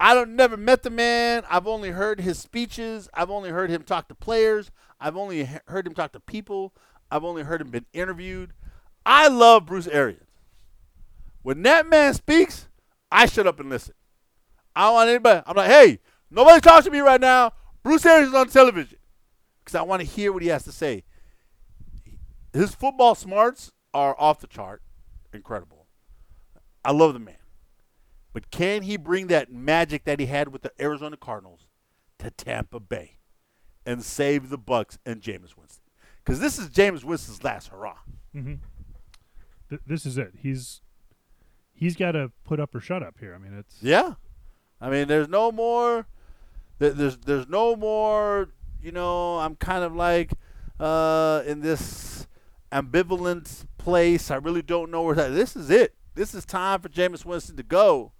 [0.00, 1.44] I don't never met the man.
[1.48, 3.08] I've only heard his speeches.
[3.14, 4.72] I've only heard him talk to players.
[5.00, 6.74] I've only heard him talk to people.
[7.10, 8.52] I've only heard him been interviewed.
[9.06, 10.26] I love Bruce Arians.
[11.42, 12.68] When that man speaks,
[13.12, 13.94] I shut up and listen.
[14.74, 15.42] I don't want anybody.
[15.46, 16.00] I'm like, hey,
[16.32, 17.52] nobody talk to me right now.
[17.82, 18.98] Bruce Arians is on television
[19.64, 21.04] because I want to hear what he has to say.
[22.52, 24.82] His football smarts are off the chart,
[25.32, 25.86] incredible.
[26.84, 27.36] I love the man,
[28.32, 31.66] but can he bring that magic that he had with the Arizona Cardinals
[32.18, 33.18] to Tampa Bay
[33.86, 35.84] and save the Bucks and Jameis Winston?
[36.24, 37.98] Because this is Jameis Winston's last hurrah.
[38.34, 38.54] Mm-hmm.
[39.70, 40.32] Th- this is it.
[40.40, 40.82] He's
[41.72, 43.34] he's got to put up or shut up here.
[43.34, 44.14] I mean, it's Yeah,
[44.80, 46.06] I mean, there's no more.
[46.82, 48.48] There- There's there's no more.
[48.82, 50.32] You know, I'm kind of like
[50.80, 52.26] uh, in this
[52.72, 54.30] ambivalent place.
[54.30, 55.28] I really don't know where that.
[55.28, 55.94] This is it.
[56.14, 58.12] This is time for Jameis Winston to go,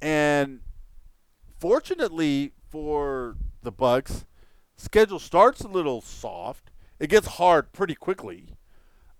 [0.00, 0.60] and
[1.58, 4.24] fortunately for the Bucks,
[4.76, 6.70] schedule starts a little soft.
[6.98, 8.56] It gets hard pretty quickly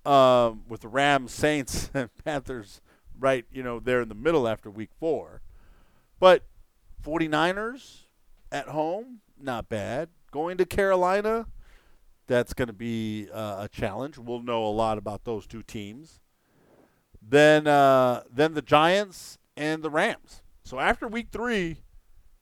[0.06, 2.80] um, with the Rams, Saints, and Panthers
[3.18, 5.42] right, you know, there in the middle after week four.
[6.18, 6.44] But
[7.04, 8.06] 49ers
[8.52, 10.10] at home, not bad.
[10.30, 11.46] Going to Carolina,
[12.26, 14.18] that's going to be uh, a challenge.
[14.18, 16.20] We'll know a lot about those two teams.
[17.20, 20.42] Then, uh, then the Giants and the Rams.
[20.64, 21.78] So after week three,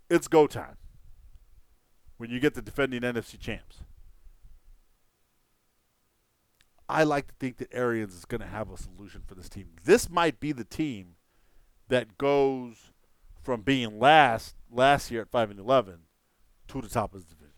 [0.08, 0.76] it's go time.
[2.18, 3.78] When you get the defending NFC champs.
[6.88, 9.68] I like to think that Arians is going to have a solution for this team.
[9.84, 11.14] This might be the team
[11.88, 12.92] that goes
[13.42, 16.00] from being last last year at five and eleven
[16.68, 17.54] to the top of the division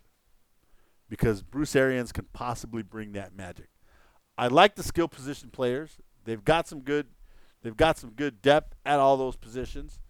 [1.08, 3.68] because Bruce Arians can possibly bring that magic.
[4.38, 5.98] I like the skill position players.
[6.24, 7.08] They've got some good.
[7.62, 10.00] They've got some good depth at all those positions.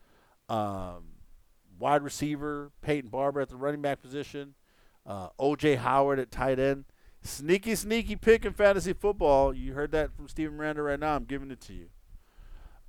[0.48, 1.16] Um,
[1.78, 4.54] wide receiver Peyton Barber at the running back position.
[5.04, 5.74] Uh, O.J.
[5.76, 6.84] Howard at tight end.
[7.22, 9.52] Sneaky, sneaky pick in fantasy football.
[9.52, 11.16] You heard that from Steven Miranda right now.
[11.16, 11.86] I'm giving it to you.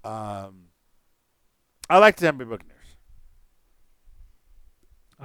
[0.03, 0.65] Um,
[1.89, 2.77] I like the Tampa Bay Buccaneers.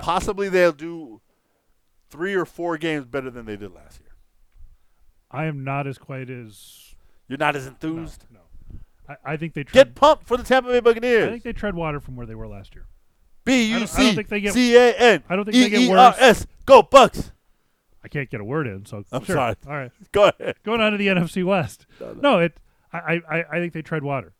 [0.00, 1.20] Possibly they'll do
[2.10, 4.10] three or four games better than they did last year.
[5.30, 6.94] I am not as quite as
[7.28, 8.24] You're not as enthused.
[8.32, 8.40] no.
[9.08, 11.26] I, I think they tread, Get pumped for the Tampa Bay Buccaneers.
[11.28, 12.86] I think they tread water from where they were last year.
[13.44, 15.54] B U don't- I don't C think they get- C A N I don't think
[15.56, 16.46] they get E E R S.
[16.66, 17.32] Go Bucks.
[18.04, 19.34] I can't get a word in, so I'm sure.
[19.36, 19.56] sorry.
[19.66, 20.56] All right, Go ahead.
[20.64, 21.86] going on to the NFC West.
[22.00, 22.20] No, no.
[22.20, 22.56] No, it.
[22.92, 24.32] I, I, I think they tread water.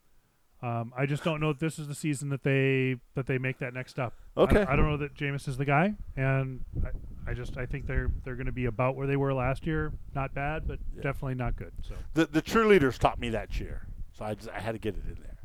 [0.61, 3.59] Um, I just don't know if this is the season that they that they make
[3.59, 4.13] that next step.
[4.35, 4.61] Okay.
[4.63, 8.11] I, don't know that Jameis is the guy, and I, I just I think they're
[8.25, 9.93] they're going to be about where they were last year.
[10.13, 11.71] Not bad, but definitely not good.
[11.87, 13.87] So The the cheerleaders taught me that cheer,
[14.17, 15.37] so I just I had to get it in there.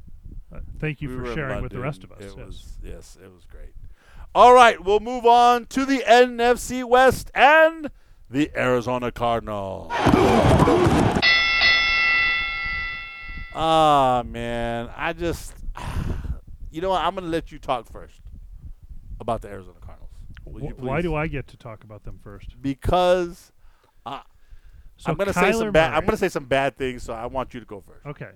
[0.59, 2.21] uh, thank you We for sharing with the rest of us.
[2.21, 2.47] It yes.
[2.47, 3.73] was yes, it was great.
[4.35, 7.89] All right, we'll move on to the NFC West and
[8.29, 9.93] the Arizona Cardinals.
[13.55, 15.55] Ah man, I just
[16.71, 17.03] you know what?
[17.05, 18.21] I'm gonna let you talk first
[19.21, 20.11] about the Arizona Cardinals.
[20.79, 22.61] Why do I get to talk about them first?
[22.61, 23.53] Because
[24.97, 25.93] So I'm gonna say some Kyler bad.
[25.95, 28.07] I'm gonna say some bad things, so I want you to go first.
[28.07, 28.31] Okay.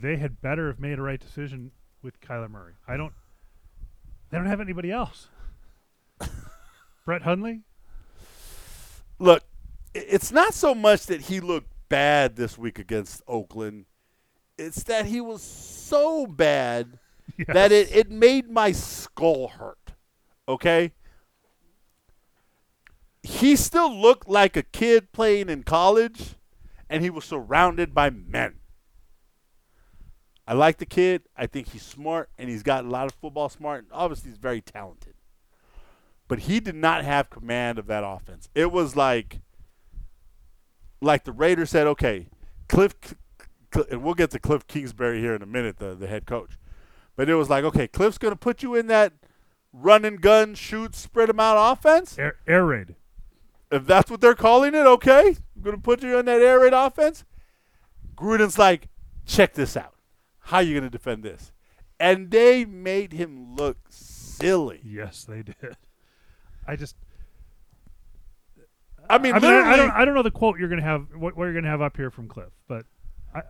[0.00, 1.72] They had better have made a right decision
[2.02, 2.74] with Kyler Murray.
[2.86, 3.12] I don't.
[4.30, 5.28] They don't have anybody else.
[7.04, 7.62] Brett Hundley.
[9.18, 9.42] Look,
[10.08, 13.86] it's not so much that he looked bad this week against Oakland.
[14.56, 16.98] It's that he was so bad
[17.48, 19.92] that it, it made my skull hurt.
[20.48, 20.92] Okay?
[23.22, 26.34] He still looked like a kid playing in college,
[26.88, 28.54] and he was surrounded by men.
[30.46, 31.24] I like the kid.
[31.36, 34.38] I think he's smart, and he's got a lot of football smart, and obviously he's
[34.38, 35.14] very talented.
[36.26, 38.48] But he did not have command of that offense.
[38.54, 39.40] It was like,
[41.00, 42.28] like the Raiders said, okay,
[42.68, 42.94] Cliff,
[43.90, 46.58] and we'll get to Cliff Kingsbury here in a minute, the, the head coach.
[47.16, 49.12] But it was like, okay, Cliff's going to put you in that
[49.72, 52.18] run and gun, shoot, spread them out offense.
[52.18, 52.94] Air, air raid.
[53.70, 56.60] If that's what they're calling it, okay, I'm going to put you in that air
[56.60, 57.24] raid offense.
[58.16, 58.88] Gruden's like,
[59.26, 59.94] check this out.
[60.40, 61.52] How are you going to defend this?
[62.00, 64.80] And they made him look silly.
[64.84, 65.76] Yes, they did.
[66.66, 66.96] I just.
[69.10, 69.90] I mean, I, mean, I, I don't.
[69.90, 71.06] I don't know the quote you're gonna have.
[71.14, 72.84] What, what you're gonna have up here from Cliff, but
[73.34, 73.42] I.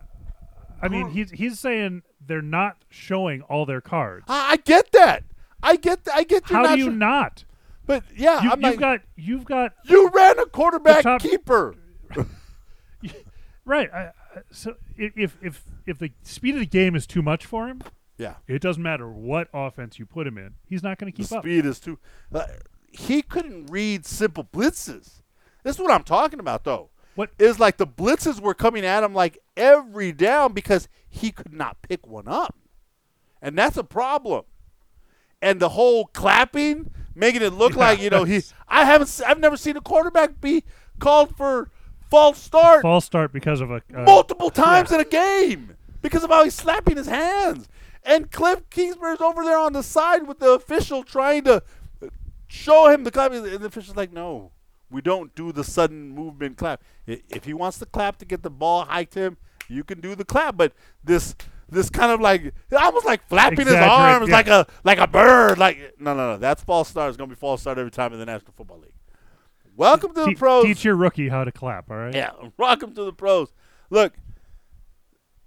[0.80, 4.26] I mean, he's he's saying they're not showing all their cards.
[4.28, 5.24] I I get that.
[5.62, 6.04] I get.
[6.04, 6.48] th- I get.
[6.48, 7.44] You're How not do you not?
[7.86, 11.74] But yeah, You, I'm you've like, got you've got you ran a quarterback top- keeper.
[13.64, 13.92] right.
[13.92, 14.12] I, I-
[14.50, 17.80] so i- if if if the speed of the game is too much for him,
[18.18, 20.54] Yeah, it doesn't matter what offense you put him in.
[20.68, 21.42] He's not going to keep up.
[21.42, 21.98] speed is too.
[22.32, 22.44] Uh,
[22.92, 25.22] he couldn't read simple blitzes.
[25.62, 26.90] This is what I'm talking about, though.
[27.14, 31.52] What- is like the blitzes were coming at him like every down because he could
[31.52, 32.54] not pick one up,
[33.42, 34.44] and that's a problem.
[35.42, 38.42] And the whole clapping, making it look Yeah, like you know he.
[38.68, 39.20] I haven't.
[39.26, 40.64] I've never seen a quarterback be
[41.00, 41.70] called for
[42.10, 46.30] false start False start because of a uh, multiple times in a game because of
[46.30, 47.68] how he's slapping his hands.
[48.04, 51.62] And Cliff Kingsbury's over there on the side with the official trying to
[52.46, 53.32] show him the clap.
[53.32, 54.52] And the official's like, no,
[54.90, 56.82] we don't do the sudden movement clap.
[57.06, 59.36] If he wants to clap to get the ball hiked to him,
[59.68, 60.56] you can do the clap.
[60.56, 60.72] But
[61.04, 61.34] this
[61.68, 64.34] this kind of like almost like flapping his arms yeah.
[64.34, 65.58] like a like a bird.
[65.58, 67.08] Like no no no, that's false start.
[67.08, 68.92] It's gonna be false start every time in the National Football League.
[69.76, 70.64] Welcome to the te- pros.
[70.64, 71.90] teach your rookie how to clap.
[71.90, 72.14] All right.
[72.14, 73.52] Yeah, welcome to the pros.
[73.90, 74.14] Look,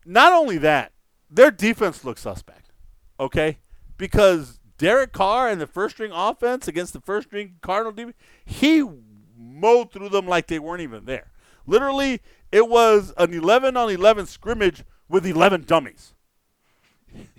[0.05, 0.93] not only that,
[1.29, 2.71] their defense looks suspect.
[3.19, 3.59] Okay,
[3.97, 8.15] because Derek Carr and the first string offense against the first string Cardinal defense,
[8.45, 8.81] he
[9.61, 11.31] mowed through them like they weren't even there.
[11.67, 12.19] Literally,
[12.51, 16.13] it was an 11 on 11 scrimmage with 11 dummies.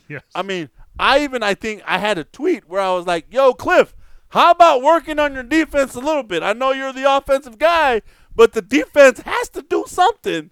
[0.09, 0.23] Yes.
[0.35, 0.69] I mean,
[0.99, 3.94] I even I think I had a tweet where I was like, "Yo, Cliff,
[4.31, 6.43] how about working on your defense a little bit?
[6.43, 8.03] I know you're the offensive guy,
[8.35, 10.51] but the defense has to do something.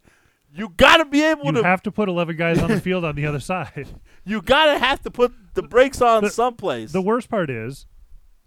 [0.55, 1.62] You got to be able you to.
[1.62, 3.88] have to put 11 guys on the field on the other side.
[4.24, 6.92] you got to have to put the brakes on The- someplace.
[6.92, 7.86] The worst part is,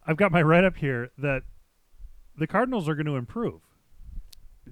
[0.08, 1.44] I've got my write up here that
[2.38, 3.62] the Cardinals are going to improve.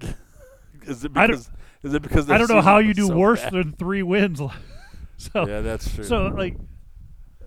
[0.86, 1.50] is it because?
[1.82, 3.52] Is it because I don't know how you do so worse bad?
[3.52, 4.40] than three wins.
[5.16, 6.04] so, Yeah, that's true.
[6.04, 6.56] so like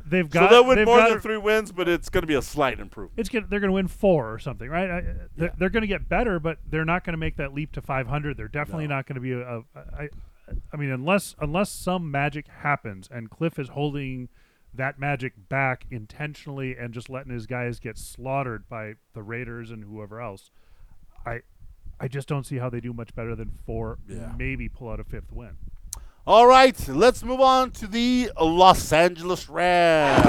[0.06, 2.36] they've got So they'll win more got than three wins, but it's going to be
[2.36, 3.20] a slight improvement.
[3.20, 4.90] It's gonna, they're going to win four or something, right?
[4.90, 5.04] I,
[5.38, 7.82] they're, they're going to get better, but they're not going to make that leap to
[7.82, 8.36] 500.
[8.38, 8.96] They're definitely No.
[8.96, 9.60] not going to be a.
[9.60, 9.64] a
[9.98, 10.10] I,
[10.72, 14.30] I mean, unless unless some magic happens and Cliff is holding
[14.78, 19.84] that magic back intentionally and just letting his guys get slaughtered by the Raiders and
[19.84, 20.52] whoever else,
[21.26, 21.42] I
[22.00, 24.00] I just don't see how they do much better than four.
[24.08, 24.34] Yeah.
[24.38, 25.58] Maybe pull out a fifth win.
[26.28, 30.26] All right, let's move on to the Los Angeles Rams.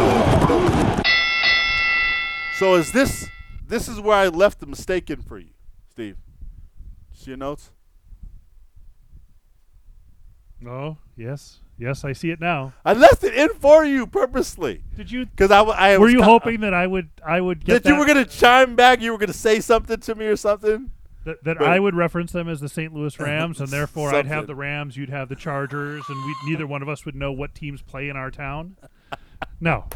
[2.58, 3.28] So is this
[3.66, 5.50] this is where I left the mistake in for you,
[5.90, 6.16] Steve?
[7.12, 7.70] See your notes?
[10.66, 12.72] Oh yes, yes, I see it now.
[12.84, 15.26] I left it in for you purposely Did you?
[15.26, 18.06] because I, I Were you hoping that I would I would get that you were
[18.06, 19.00] gonna chime back?
[19.00, 20.90] You were gonna say something to me or something?
[21.24, 22.94] that, that But- I would reference them as the St.
[22.94, 26.66] Louis Rams, and therefore I'd have the Rams, you'd have the Chargers, and we neither
[26.66, 28.76] one of us would know what teams play in our town.
[29.60, 29.86] No,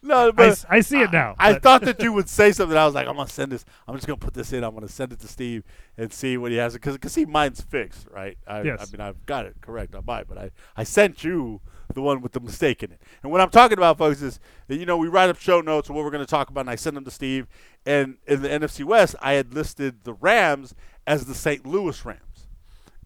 [0.00, 1.34] No, I, but s- I see it now.
[1.38, 2.76] I but- thought that you would say something.
[2.76, 3.64] I was like, I'm gonna send this.
[3.86, 4.62] I'm just gonna put this in.
[4.62, 5.64] I'm gonna send it to Steve
[5.96, 6.74] and see what he has.
[6.74, 8.38] Because because see, mine's fixed, right?
[8.46, 8.80] I, Yes.
[8.80, 11.60] I mean, I've got it correct on mine, but I I sent you
[11.94, 13.00] the one with the mistake in it.
[13.22, 14.38] And what I'm talking about, folks, is
[14.68, 16.70] that, you know we write up show notes of what we're gonna talk about, and
[16.70, 17.46] I send them to Steve.
[17.86, 20.74] And in the NFC West, I had listed the Rams
[21.06, 21.66] as the St.
[21.66, 22.46] Louis Rams,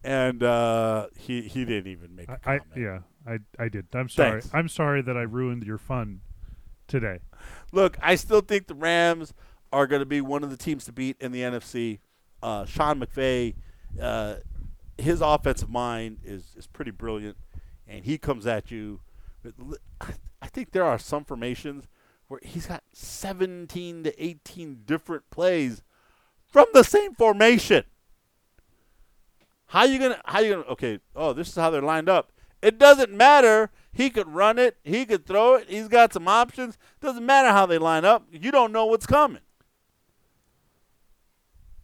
[0.03, 2.77] and uh, he he didn't even make a I, I comment.
[2.77, 3.87] yeah, I I did.
[3.93, 4.41] I'm sorry.
[4.41, 4.53] Thanks.
[4.53, 6.21] I'm sorry that I ruined your fun
[6.93, 7.19] today.
[7.71, 9.33] Look, I still think the Rams
[9.71, 11.99] are going to be one of the teams to beat in the NFC.
[12.41, 13.55] Uh, Sean McVay,
[13.99, 14.35] uh,
[14.97, 17.35] his offensive mind is, is pretty brilliant,
[17.87, 19.01] and he comes at you.
[20.41, 21.87] I think there are some formations
[22.27, 25.81] where he's got 17 to 18 different plays
[26.45, 27.85] from the same formation.
[29.65, 30.21] How you gonna?
[30.25, 30.67] How you gonna?
[30.67, 30.99] Okay.
[31.15, 32.31] Oh, this is how they're lined up.
[32.61, 33.71] It doesn't matter.
[33.93, 34.77] He could run it.
[34.83, 35.69] He could throw it.
[35.69, 36.77] He's got some options.
[36.99, 38.25] Doesn't matter how they line up.
[38.31, 39.41] You don't know what's coming.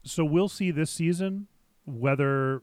[0.03, 1.47] So we'll see this season
[1.85, 2.61] whether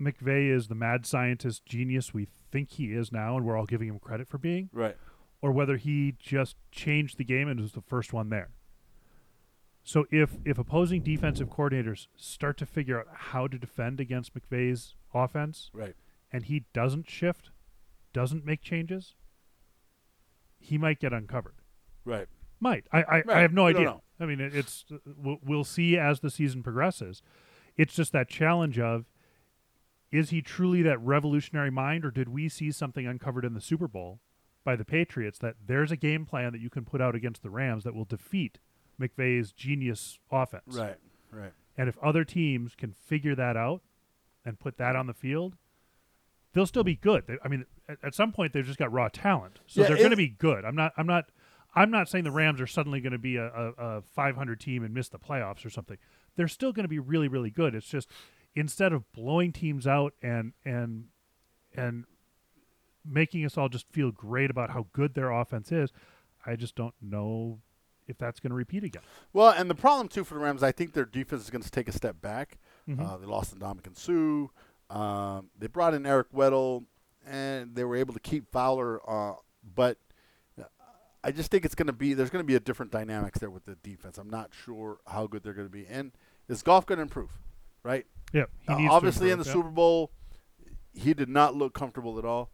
[0.00, 3.88] McVay is the mad scientist genius we think he is now, and we're all giving
[3.88, 4.96] him credit for being, Right.
[5.40, 8.50] or whether he just changed the game and was the first one there.
[9.84, 14.94] So if if opposing defensive coordinators start to figure out how to defend against McVay's
[15.14, 15.94] offense, Right.
[16.32, 17.50] and he doesn't shift,
[18.12, 19.14] doesn't make changes,
[20.58, 21.56] he might get uncovered.
[22.04, 22.28] Right.
[22.60, 23.02] Might I?
[23.02, 24.00] I, I have no We idea.
[24.20, 24.84] I mean, it, it's
[25.16, 27.22] we'll, we'll see as the season progresses.
[27.76, 29.06] It's just that challenge of
[30.12, 33.88] is he truly that revolutionary mind, or did we see something uncovered in the Super
[33.88, 34.20] Bowl
[34.62, 37.50] by the Patriots that there's a game plan that you can put out against the
[37.50, 38.58] Rams that will defeat
[39.00, 40.76] McVay's genius offense?
[40.76, 40.96] Right.
[41.32, 41.52] Right.
[41.76, 43.80] And if other teams can figure that out
[44.44, 45.56] and put that on the field,
[46.52, 47.26] they'll still be good.
[47.26, 49.96] They, I mean, at, at some point they've just got raw talent, so Yeah, they're
[49.98, 50.64] going to be good.
[50.64, 50.92] I'm not.
[50.96, 51.26] I'm not.
[51.74, 54.84] I'm not saying the Rams are suddenly going to be a, a, a 500 team
[54.84, 55.96] and miss the playoffs or something.
[56.36, 57.74] They're still going to be really, really good.
[57.74, 58.08] It's just
[58.54, 61.06] instead of blowing teams out and and
[61.74, 62.04] and
[63.04, 65.90] making us all just feel great about how good their offense is,
[66.46, 67.60] I just don't know
[68.06, 69.02] if that's going to repeat again.
[69.32, 71.70] Well, and the problem too for the Rams, I think their defense is going to
[71.70, 72.58] take a step back.
[72.88, 73.00] Mhm.
[73.00, 74.94] Uh, they lost Ndamukong Suh.
[74.94, 76.84] Um, they brought in Eric Weddle,
[77.26, 79.00] and they were able to keep Fowler.
[79.08, 79.34] Uh,
[79.74, 79.98] but
[80.58, 80.64] uh,
[81.24, 83.50] I just think it's going to be there's going to be a different dynamics there
[83.50, 84.18] with the defense.
[84.18, 85.86] I'm not sure how good they're going to be.
[85.88, 86.12] And
[86.48, 87.30] is Goff going to improve?
[87.82, 88.06] Right.
[88.32, 89.52] Yeah, he Uh, needs to obviously, in the improve, yeah.
[89.62, 90.10] Super Bowl,
[90.94, 92.50] he did not look comfortable at all.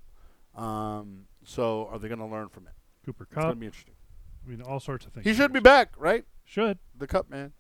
[0.55, 2.73] Um, so, are they going to learn from it?
[3.05, 3.37] Cooper Kupp.
[3.37, 3.95] It's going to be interesting.
[4.47, 5.25] I mean, all sorts of things.
[5.27, 6.25] He should be back, right?
[6.45, 6.79] Should.
[6.97, 7.53] The Kupp man.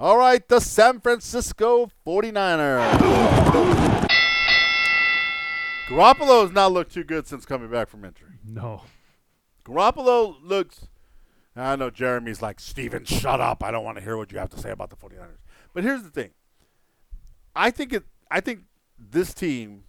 [0.00, 4.08] All right, the San Francisco 49ers.
[5.88, 8.38] Garoppolo's not looked too good since coming back from injury.
[8.44, 8.82] No.
[9.64, 10.86] Garoppolo looks.
[11.54, 13.62] I know Jeremy's like, Steven, shut up.
[13.62, 15.38] I don't want to hear what you have to say about the 49ers.
[15.74, 16.30] But here's the thing.
[17.54, 18.04] I think it.
[18.30, 18.60] I think
[18.98, 19.84] this team,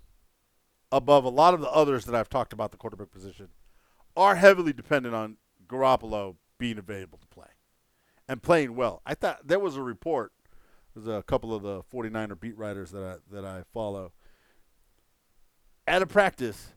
[0.91, 3.49] above a lot of the others that I've talked about the quarterback position,
[4.17, 5.37] are heavily dependent on
[5.67, 7.47] Garoppolo being available to play
[8.27, 9.01] and playing well.
[9.05, 10.33] I thought there was a report.
[10.93, 14.11] There's a couple of the 49er beat writers that I that I follow.
[15.85, 16.73] At a practice,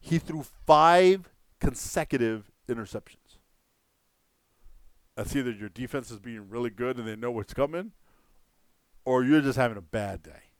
[0.00, 3.38] he threw five consecutive interceptions.
[5.16, 7.92] That's either your defense is being really good and they know what's coming,
[9.04, 10.50] or you're just having a bad day.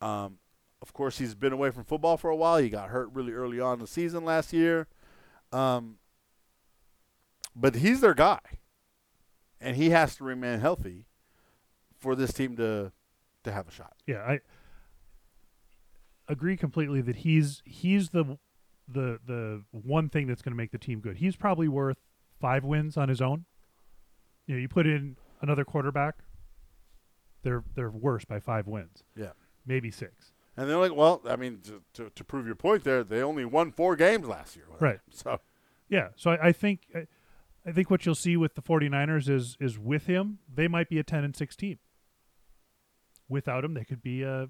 [0.00, 0.38] Um,
[0.82, 2.58] of course, he's been away from football for a while.
[2.58, 4.86] He got hurt really early on in the season last year.
[5.52, 5.96] Um,
[7.54, 8.38] but he's their guy,
[9.60, 11.06] and he has to remain healthy
[11.98, 12.92] for this team to
[13.42, 13.94] to have a shot.
[14.06, 14.40] Yeah, I
[16.30, 18.38] agree completely that he's he's the
[18.88, 21.18] the the one thing that's going to make the team good.
[21.18, 21.98] He's probably worth
[22.40, 23.44] five wins on his own.
[24.46, 26.16] You know, you put in another quarterback,
[27.42, 29.32] they're they're worse by five wins, Yeah.
[29.66, 30.32] maybe six.
[30.56, 33.44] And they're like, well, I mean, to, to, to prove your point there, they only
[33.44, 34.66] won four games last year.
[34.80, 34.98] Right.
[35.12, 35.40] So,
[35.88, 37.06] Yeah, so I, I think I,
[37.64, 40.98] I think what you'll see with the 49ers is is with him, they might be
[40.98, 41.78] a 10 and 6 team.
[43.28, 44.48] Without him, they could be a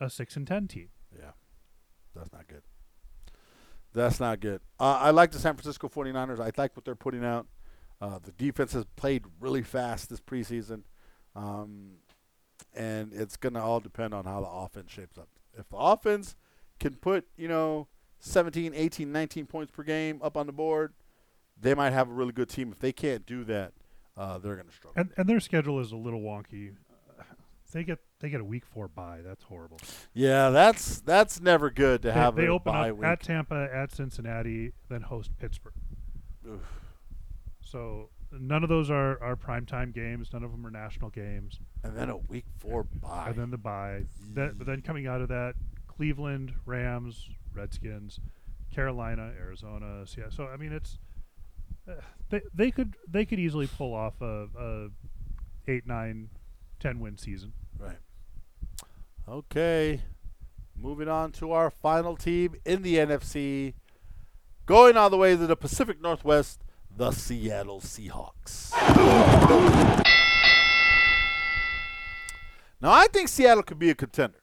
[0.00, 0.88] a 6 and 10 team.
[1.16, 1.30] Yeah,
[2.14, 2.62] that's not good.
[3.94, 4.60] That's not good.
[4.78, 6.40] Uh, I like the San Francisco 49ers.
[6.40, 7.46] I like what they're putting out.
[8.00, 10.82] Uh, the defense has played really fast this preseason.
[11.34, 11.92] Um,
[12.74, 15.28] and it's going to all depend on how the offense shapes up.
[15.56, 16.36] If the offense
[16.78, 17.88] can put, you know,
[18.20, 20.92] 17, 18, 19 points per game up on the board,
[21.60, 22.70] they might have a really good team.
[22.70, 23.72] If they can't do that,
[24.16, 25.00] uh, they're going to struggle.
[25.00, 26.74] And and their schedule is a little wonky.
[27.72, 29.20] They get they get a week 4 bye.
[29.24, 29.78] That's horrible.
[30.14, 33.06] Yeah, that's that's never good to They, have they a open bye up week.
[33.06, 35.74] at Tampa, at Cincinnati, then host Pittsburgh.
[36.48, 36.60] Oof.
[37.60, 40.30] So none of those are are primetime games.
[40.32, 41.60] None of them are national games.
[41.84, 43.26] and then a week four bye.
[43.28, 44.02] And then the bye.
[44.34, 45.54] That, but then coming out of that,
[45.86, 48.20] Cleveland, Rams, Redskins,
[48.74, 50.32] Carolina, Arizona, Seattle.
[50.32, 50.98] So I mean, it's
[51.88, 51.92] uh,
[52.30, 54.88] they they could they could easily pull off a, a
[55.70, 56.30] eight, nine,
[56.80, 57.52] ten win season.
[59.30, 60.00] Okay.
[60.74, 63.74] Moving on to our final team in the NFC.
[64.64, 66.62] Going all the way to the Pacific Northwest,
[66.96, 68.72] the Seattle Seahawks.
[72.80, 74.40] Now, I think Seattle could be a contender.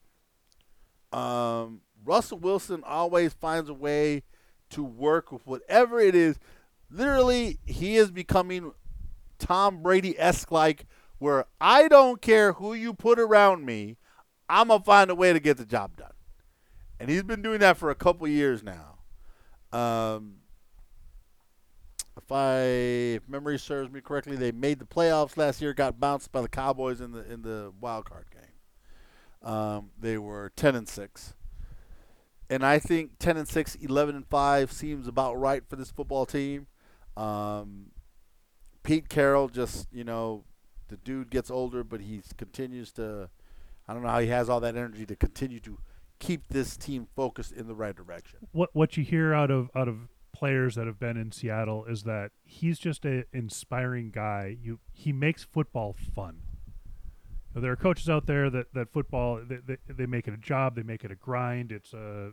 [1.11, 4.21] Um, Russell Wilson always finds a way
[4.69, 6.37] to work with whatever it is.
[6.91, 8.71] Literally, he is becoming
[9.39, 10.85] Tom Brady esque like,
[11.17, 13.97] where I don't care who you put around me,
[14.49, 16.11] I'm to find a way to get the job done.
[16.99, 18.97] And he's been doing that for a couple years now.
[19.77, 20.37] Um,
[22.17, 22.61] if I
[23.17, 26.47] if memory serves me correctly, they made the playoffs last year, got bounced by the
[26.47, 29.51] Cowboys in the in the wild card game.
[29.51, 31.33] Um, they were 10 and 6.
[32.49, 36.25] And I think 10 and 6, 11 and 5 seems about right for this football
[36.25, 36.67] team.
[37.15, 37.91] Um,
[38.83, 40.43] Pete Carroll just, you know,
[40.87, 43.29] the dude gets older, but he continues to
[43.87, 45.77] I don't know how he has all that energy to continue to
[46.19, 48.39] keep this team focused in the right direction.
[48.51, 52.03] What what you hear out of out of players that have been in Seattle is
[52.03, 54.57] that he's just an inspiring guy.
[54.61, 56.41] You he makes football fun.
[57.53, 60.37] Now, there are coaches out there that that football they, they, they make it a
[60.37, 61.71] job, they make it a grind.
[61.71, 62.31] It's a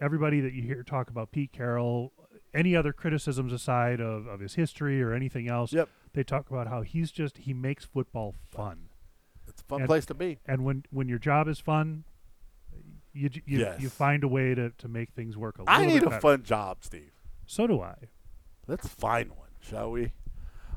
[0.00, 2.12] everybody that you hear talk about Pete Carroll,
[2.54, 5.88] any other criticisms aside of, of his history or anything else, Yep.
[6.12, 8.87] they talk about how he's just he makes football fun.
[9.58, 10.38] It's a fun And- place to be.
[10.46, 12.04] And when when your job is fun,
[13.12, 13.80] you you, Yes.
[13.80, 15.82] you find a way to, to make things work a little bit.
[15.82, 16.20] I need a better.
[16.20, 17.10] fun job, Steve.
[17.46, 17.94] So do I.
[18.68, 20.12] Let's find one, shall we?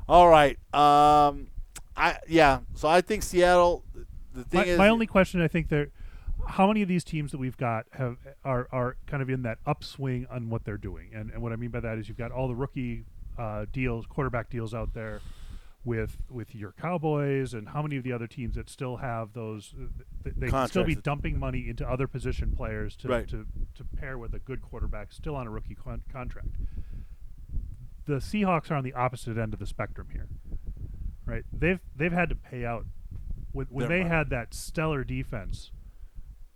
[0.08, 0.58] All right.
[0.74, 1.48] Um,
[1.96, 2.60] I yeah.
[2.74, 3.84] So I think Seattle.
[4.34, 5.88] The thing My, is, my only question, I think, there,
[6.48, 9.58] how many of these teams that we've got have are are kind of in that
[9.66, 12.32] upswing on what they're doing, and and what I mean by that is you've got
[12.32, 13.04] all the rookie
[13.38, 15.20] uh, deals, quarterback deals out there.
[15.84, 19.74] With with your Cowboys and how many of the other teams that still have those,
[19.76, 19.86] uh,
[20.22, 23.28] th- they can still be dumping money into other position players to Right.
[23.28, 26.54] to, to pair with a good quarterback still on a rookie con- contract.
[28.04, 30.28] The Seahawks are on the opposite end of the spectrum here,
[31.26, 31.44] right?
[31.52, 32.86] They've they've had to pay out
[33.50, 34.08] when, when they money.
[34.10, 35.72] had that stellar defense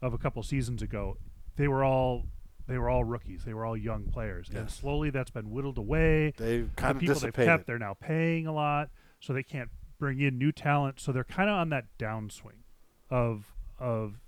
[0.01, 1.19] of a couple seasons ago.
[1.57, 2.27] They were all
[2.69, 3.45] they were all rookies.
[3.45, 4.75] They were all young players, and Yes.
[4.75, 6.33] slowly that's been whittled away.
[6.37, 8.91] they've The kind of people they've kept, they're now paying a lot,
[9.21, 11.01] so they can't bring in new talent.
[11.01, 12.63] So they're kind of on that downswing
[13.11, 14.21] of of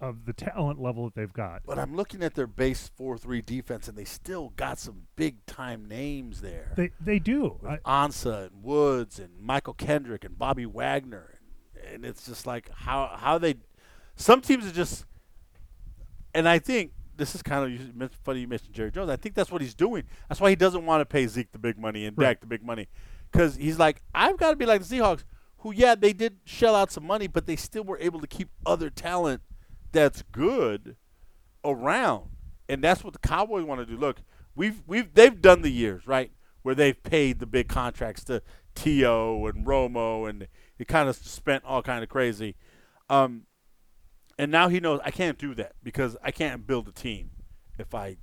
[0.00, 1.62] of the talent level that they've got.
[1.64, 6.42] But I'm looking at their base four-three defense, and they still got some big-time names
[6.42, 6.72] there.
[6.76, 7.58] They they do.
[7.66, 11.38] I, Ansah and Woods and Mychal Kendrick and Bobby Wagner,
[11.74, 13.54] and, and it's just like how how they.
[14.16, 15.04] Some teams are just,
[16.34, 18.40] and I think this is kind of you funny.
[18.40, 19.10] You mentioned Jerry Jones.
[19.10, 20.04] I think that's what he's doing.
[20.28, 22.28] That's why he doesn't want to pay Zeke the big money and Right.
[22.28, 22.88] Dak the big money,
[23.30, 25.24] because he's like, I've got to be like the Seahawks,
[25.58, 28.48] who yeah they did shell out some money, but they still were able to keep
[28.64, 29.42] other talent
[29.92, 30.96] that's good
[31.64, 32.30] around,
[32.68, 33.96] and that's what the Cowboys want to do.
[33.96, 34.18] Look,
[34.54, 36.30] we've we've they've done the years right
[36.62, 38.42] where they've paid the big contracts to
[38.74, 39.46] T.O.
[39.46, 40.48] and Romo, and
[40.78, 42.56] it kind of spent all kind of crazy.
[43.08, 43.42] Um,
[44.38, 47.30] and now he knows I can't do that because I can't build a team
[47.78, 48.16] if I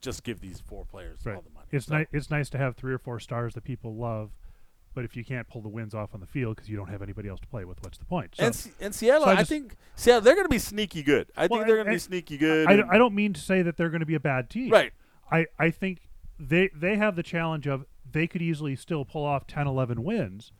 [0.00, 1.36] just give these four players Right.
[1.36, 1.66] all the money.
[1.70, 2.06] It's So- nice.
[2.10, 4.30] It's nice to have three or four stars that people love,
[4.94, 7.02] but if you can't pull the wins off on the field because you don't have
[7.02, 8.34] anybody else to play with, what's the point?
[8.36, 11.02] So and, Se- and Seattle, so I I, think Seattle, they're going to be sneaky
[11.02, 11.30] good.
[11.36, 12.68] I Well, think they're going to be sneaky good.
[12.68, 14.70] I, I don't mean to say that they're going to be a bad team.
[14.70, 14.92] right.
[15.30, 16.00] I, I think
[16.40, 20.50] they they have the challenge of they could easily still pull off 10, 11 wins.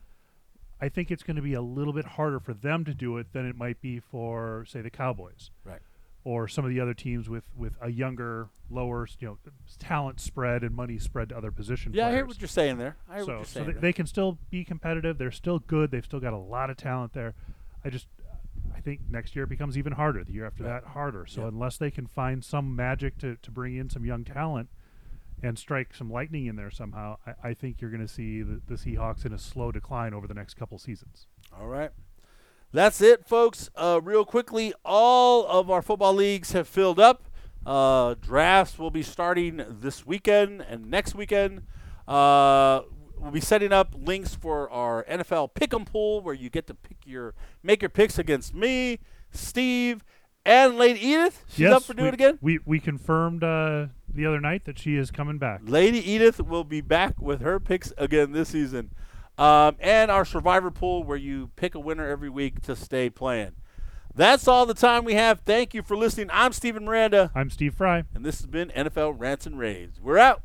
[0.81, 3.33] I think it's going to be a little bit harder for them to do it
[3.33, 5.81] than it might be for, say, the Cowboys Right.
[6.25, 9.39] Or some of the other teams with, with a younger, lower, you know,
[9.79, 12.97] talent spread and money spread to other position Yeah, I hear what you're saying there.
[13.09, 15.17] I hear so what you're so they, they can still be competitive.
[15.19, 15.91] They're still good.
[15.91, 17.35] They've still got a lot of talent there.
[17.85, 18.07] I just
[18.77, 20.23] I think next year it becomes even harder.
[20.25, 20.83] The year after Right.
[20.83, 21.25] that harder.
[21.27, 21.49] So Yeah.
[21.49, 24.69] unless they can find some magic to, to bring in some young talent
[25.43, 28.61] and strike some lightning in there somehow, I, I think you're going to see the,
[28.67, 31.27] the Seahawks in a slow decline over the next couple seasons.
[31.59, 31.91] All right.
[32.73, 33.69] That's it, folks.
[33.75, 37.25] Uh, real quickly, all of our football leagues have filled up.
[37.67, 41.63] Uh, drafts will be starting this weekend and next weekend.
[42.07, 42.83] Uh,
[43.19, 46.99] we'll be setting up links for our NFL Pick'em pool, where you get to pick
[47.05, 49.01] your make your picks against me,
[49.33, 50.05] Steve,
[50.45, 51.45] and Lady Edith.
[51.49, 52.39] She's yes, up for doing we, it again.
[52.41, 55.61] We we confirmed uh, the other night that she is coming back.
[55.65, 58.93] Lady Edith will be back with her picks again this season.
[59.41, 63.53] Um, and our survivor pool where you pick a winner every week to stay playing.
[64.15, 65.41] That's all the time we have.
[65.41, 66.29] Thank you for listening.
[66.31, 68.05] I'm Stephen Miranda, I'm Steve Fry.
[68.15, 69.99] and this has been NFL Rants and Raves.
[69.99, 70.43] We're out.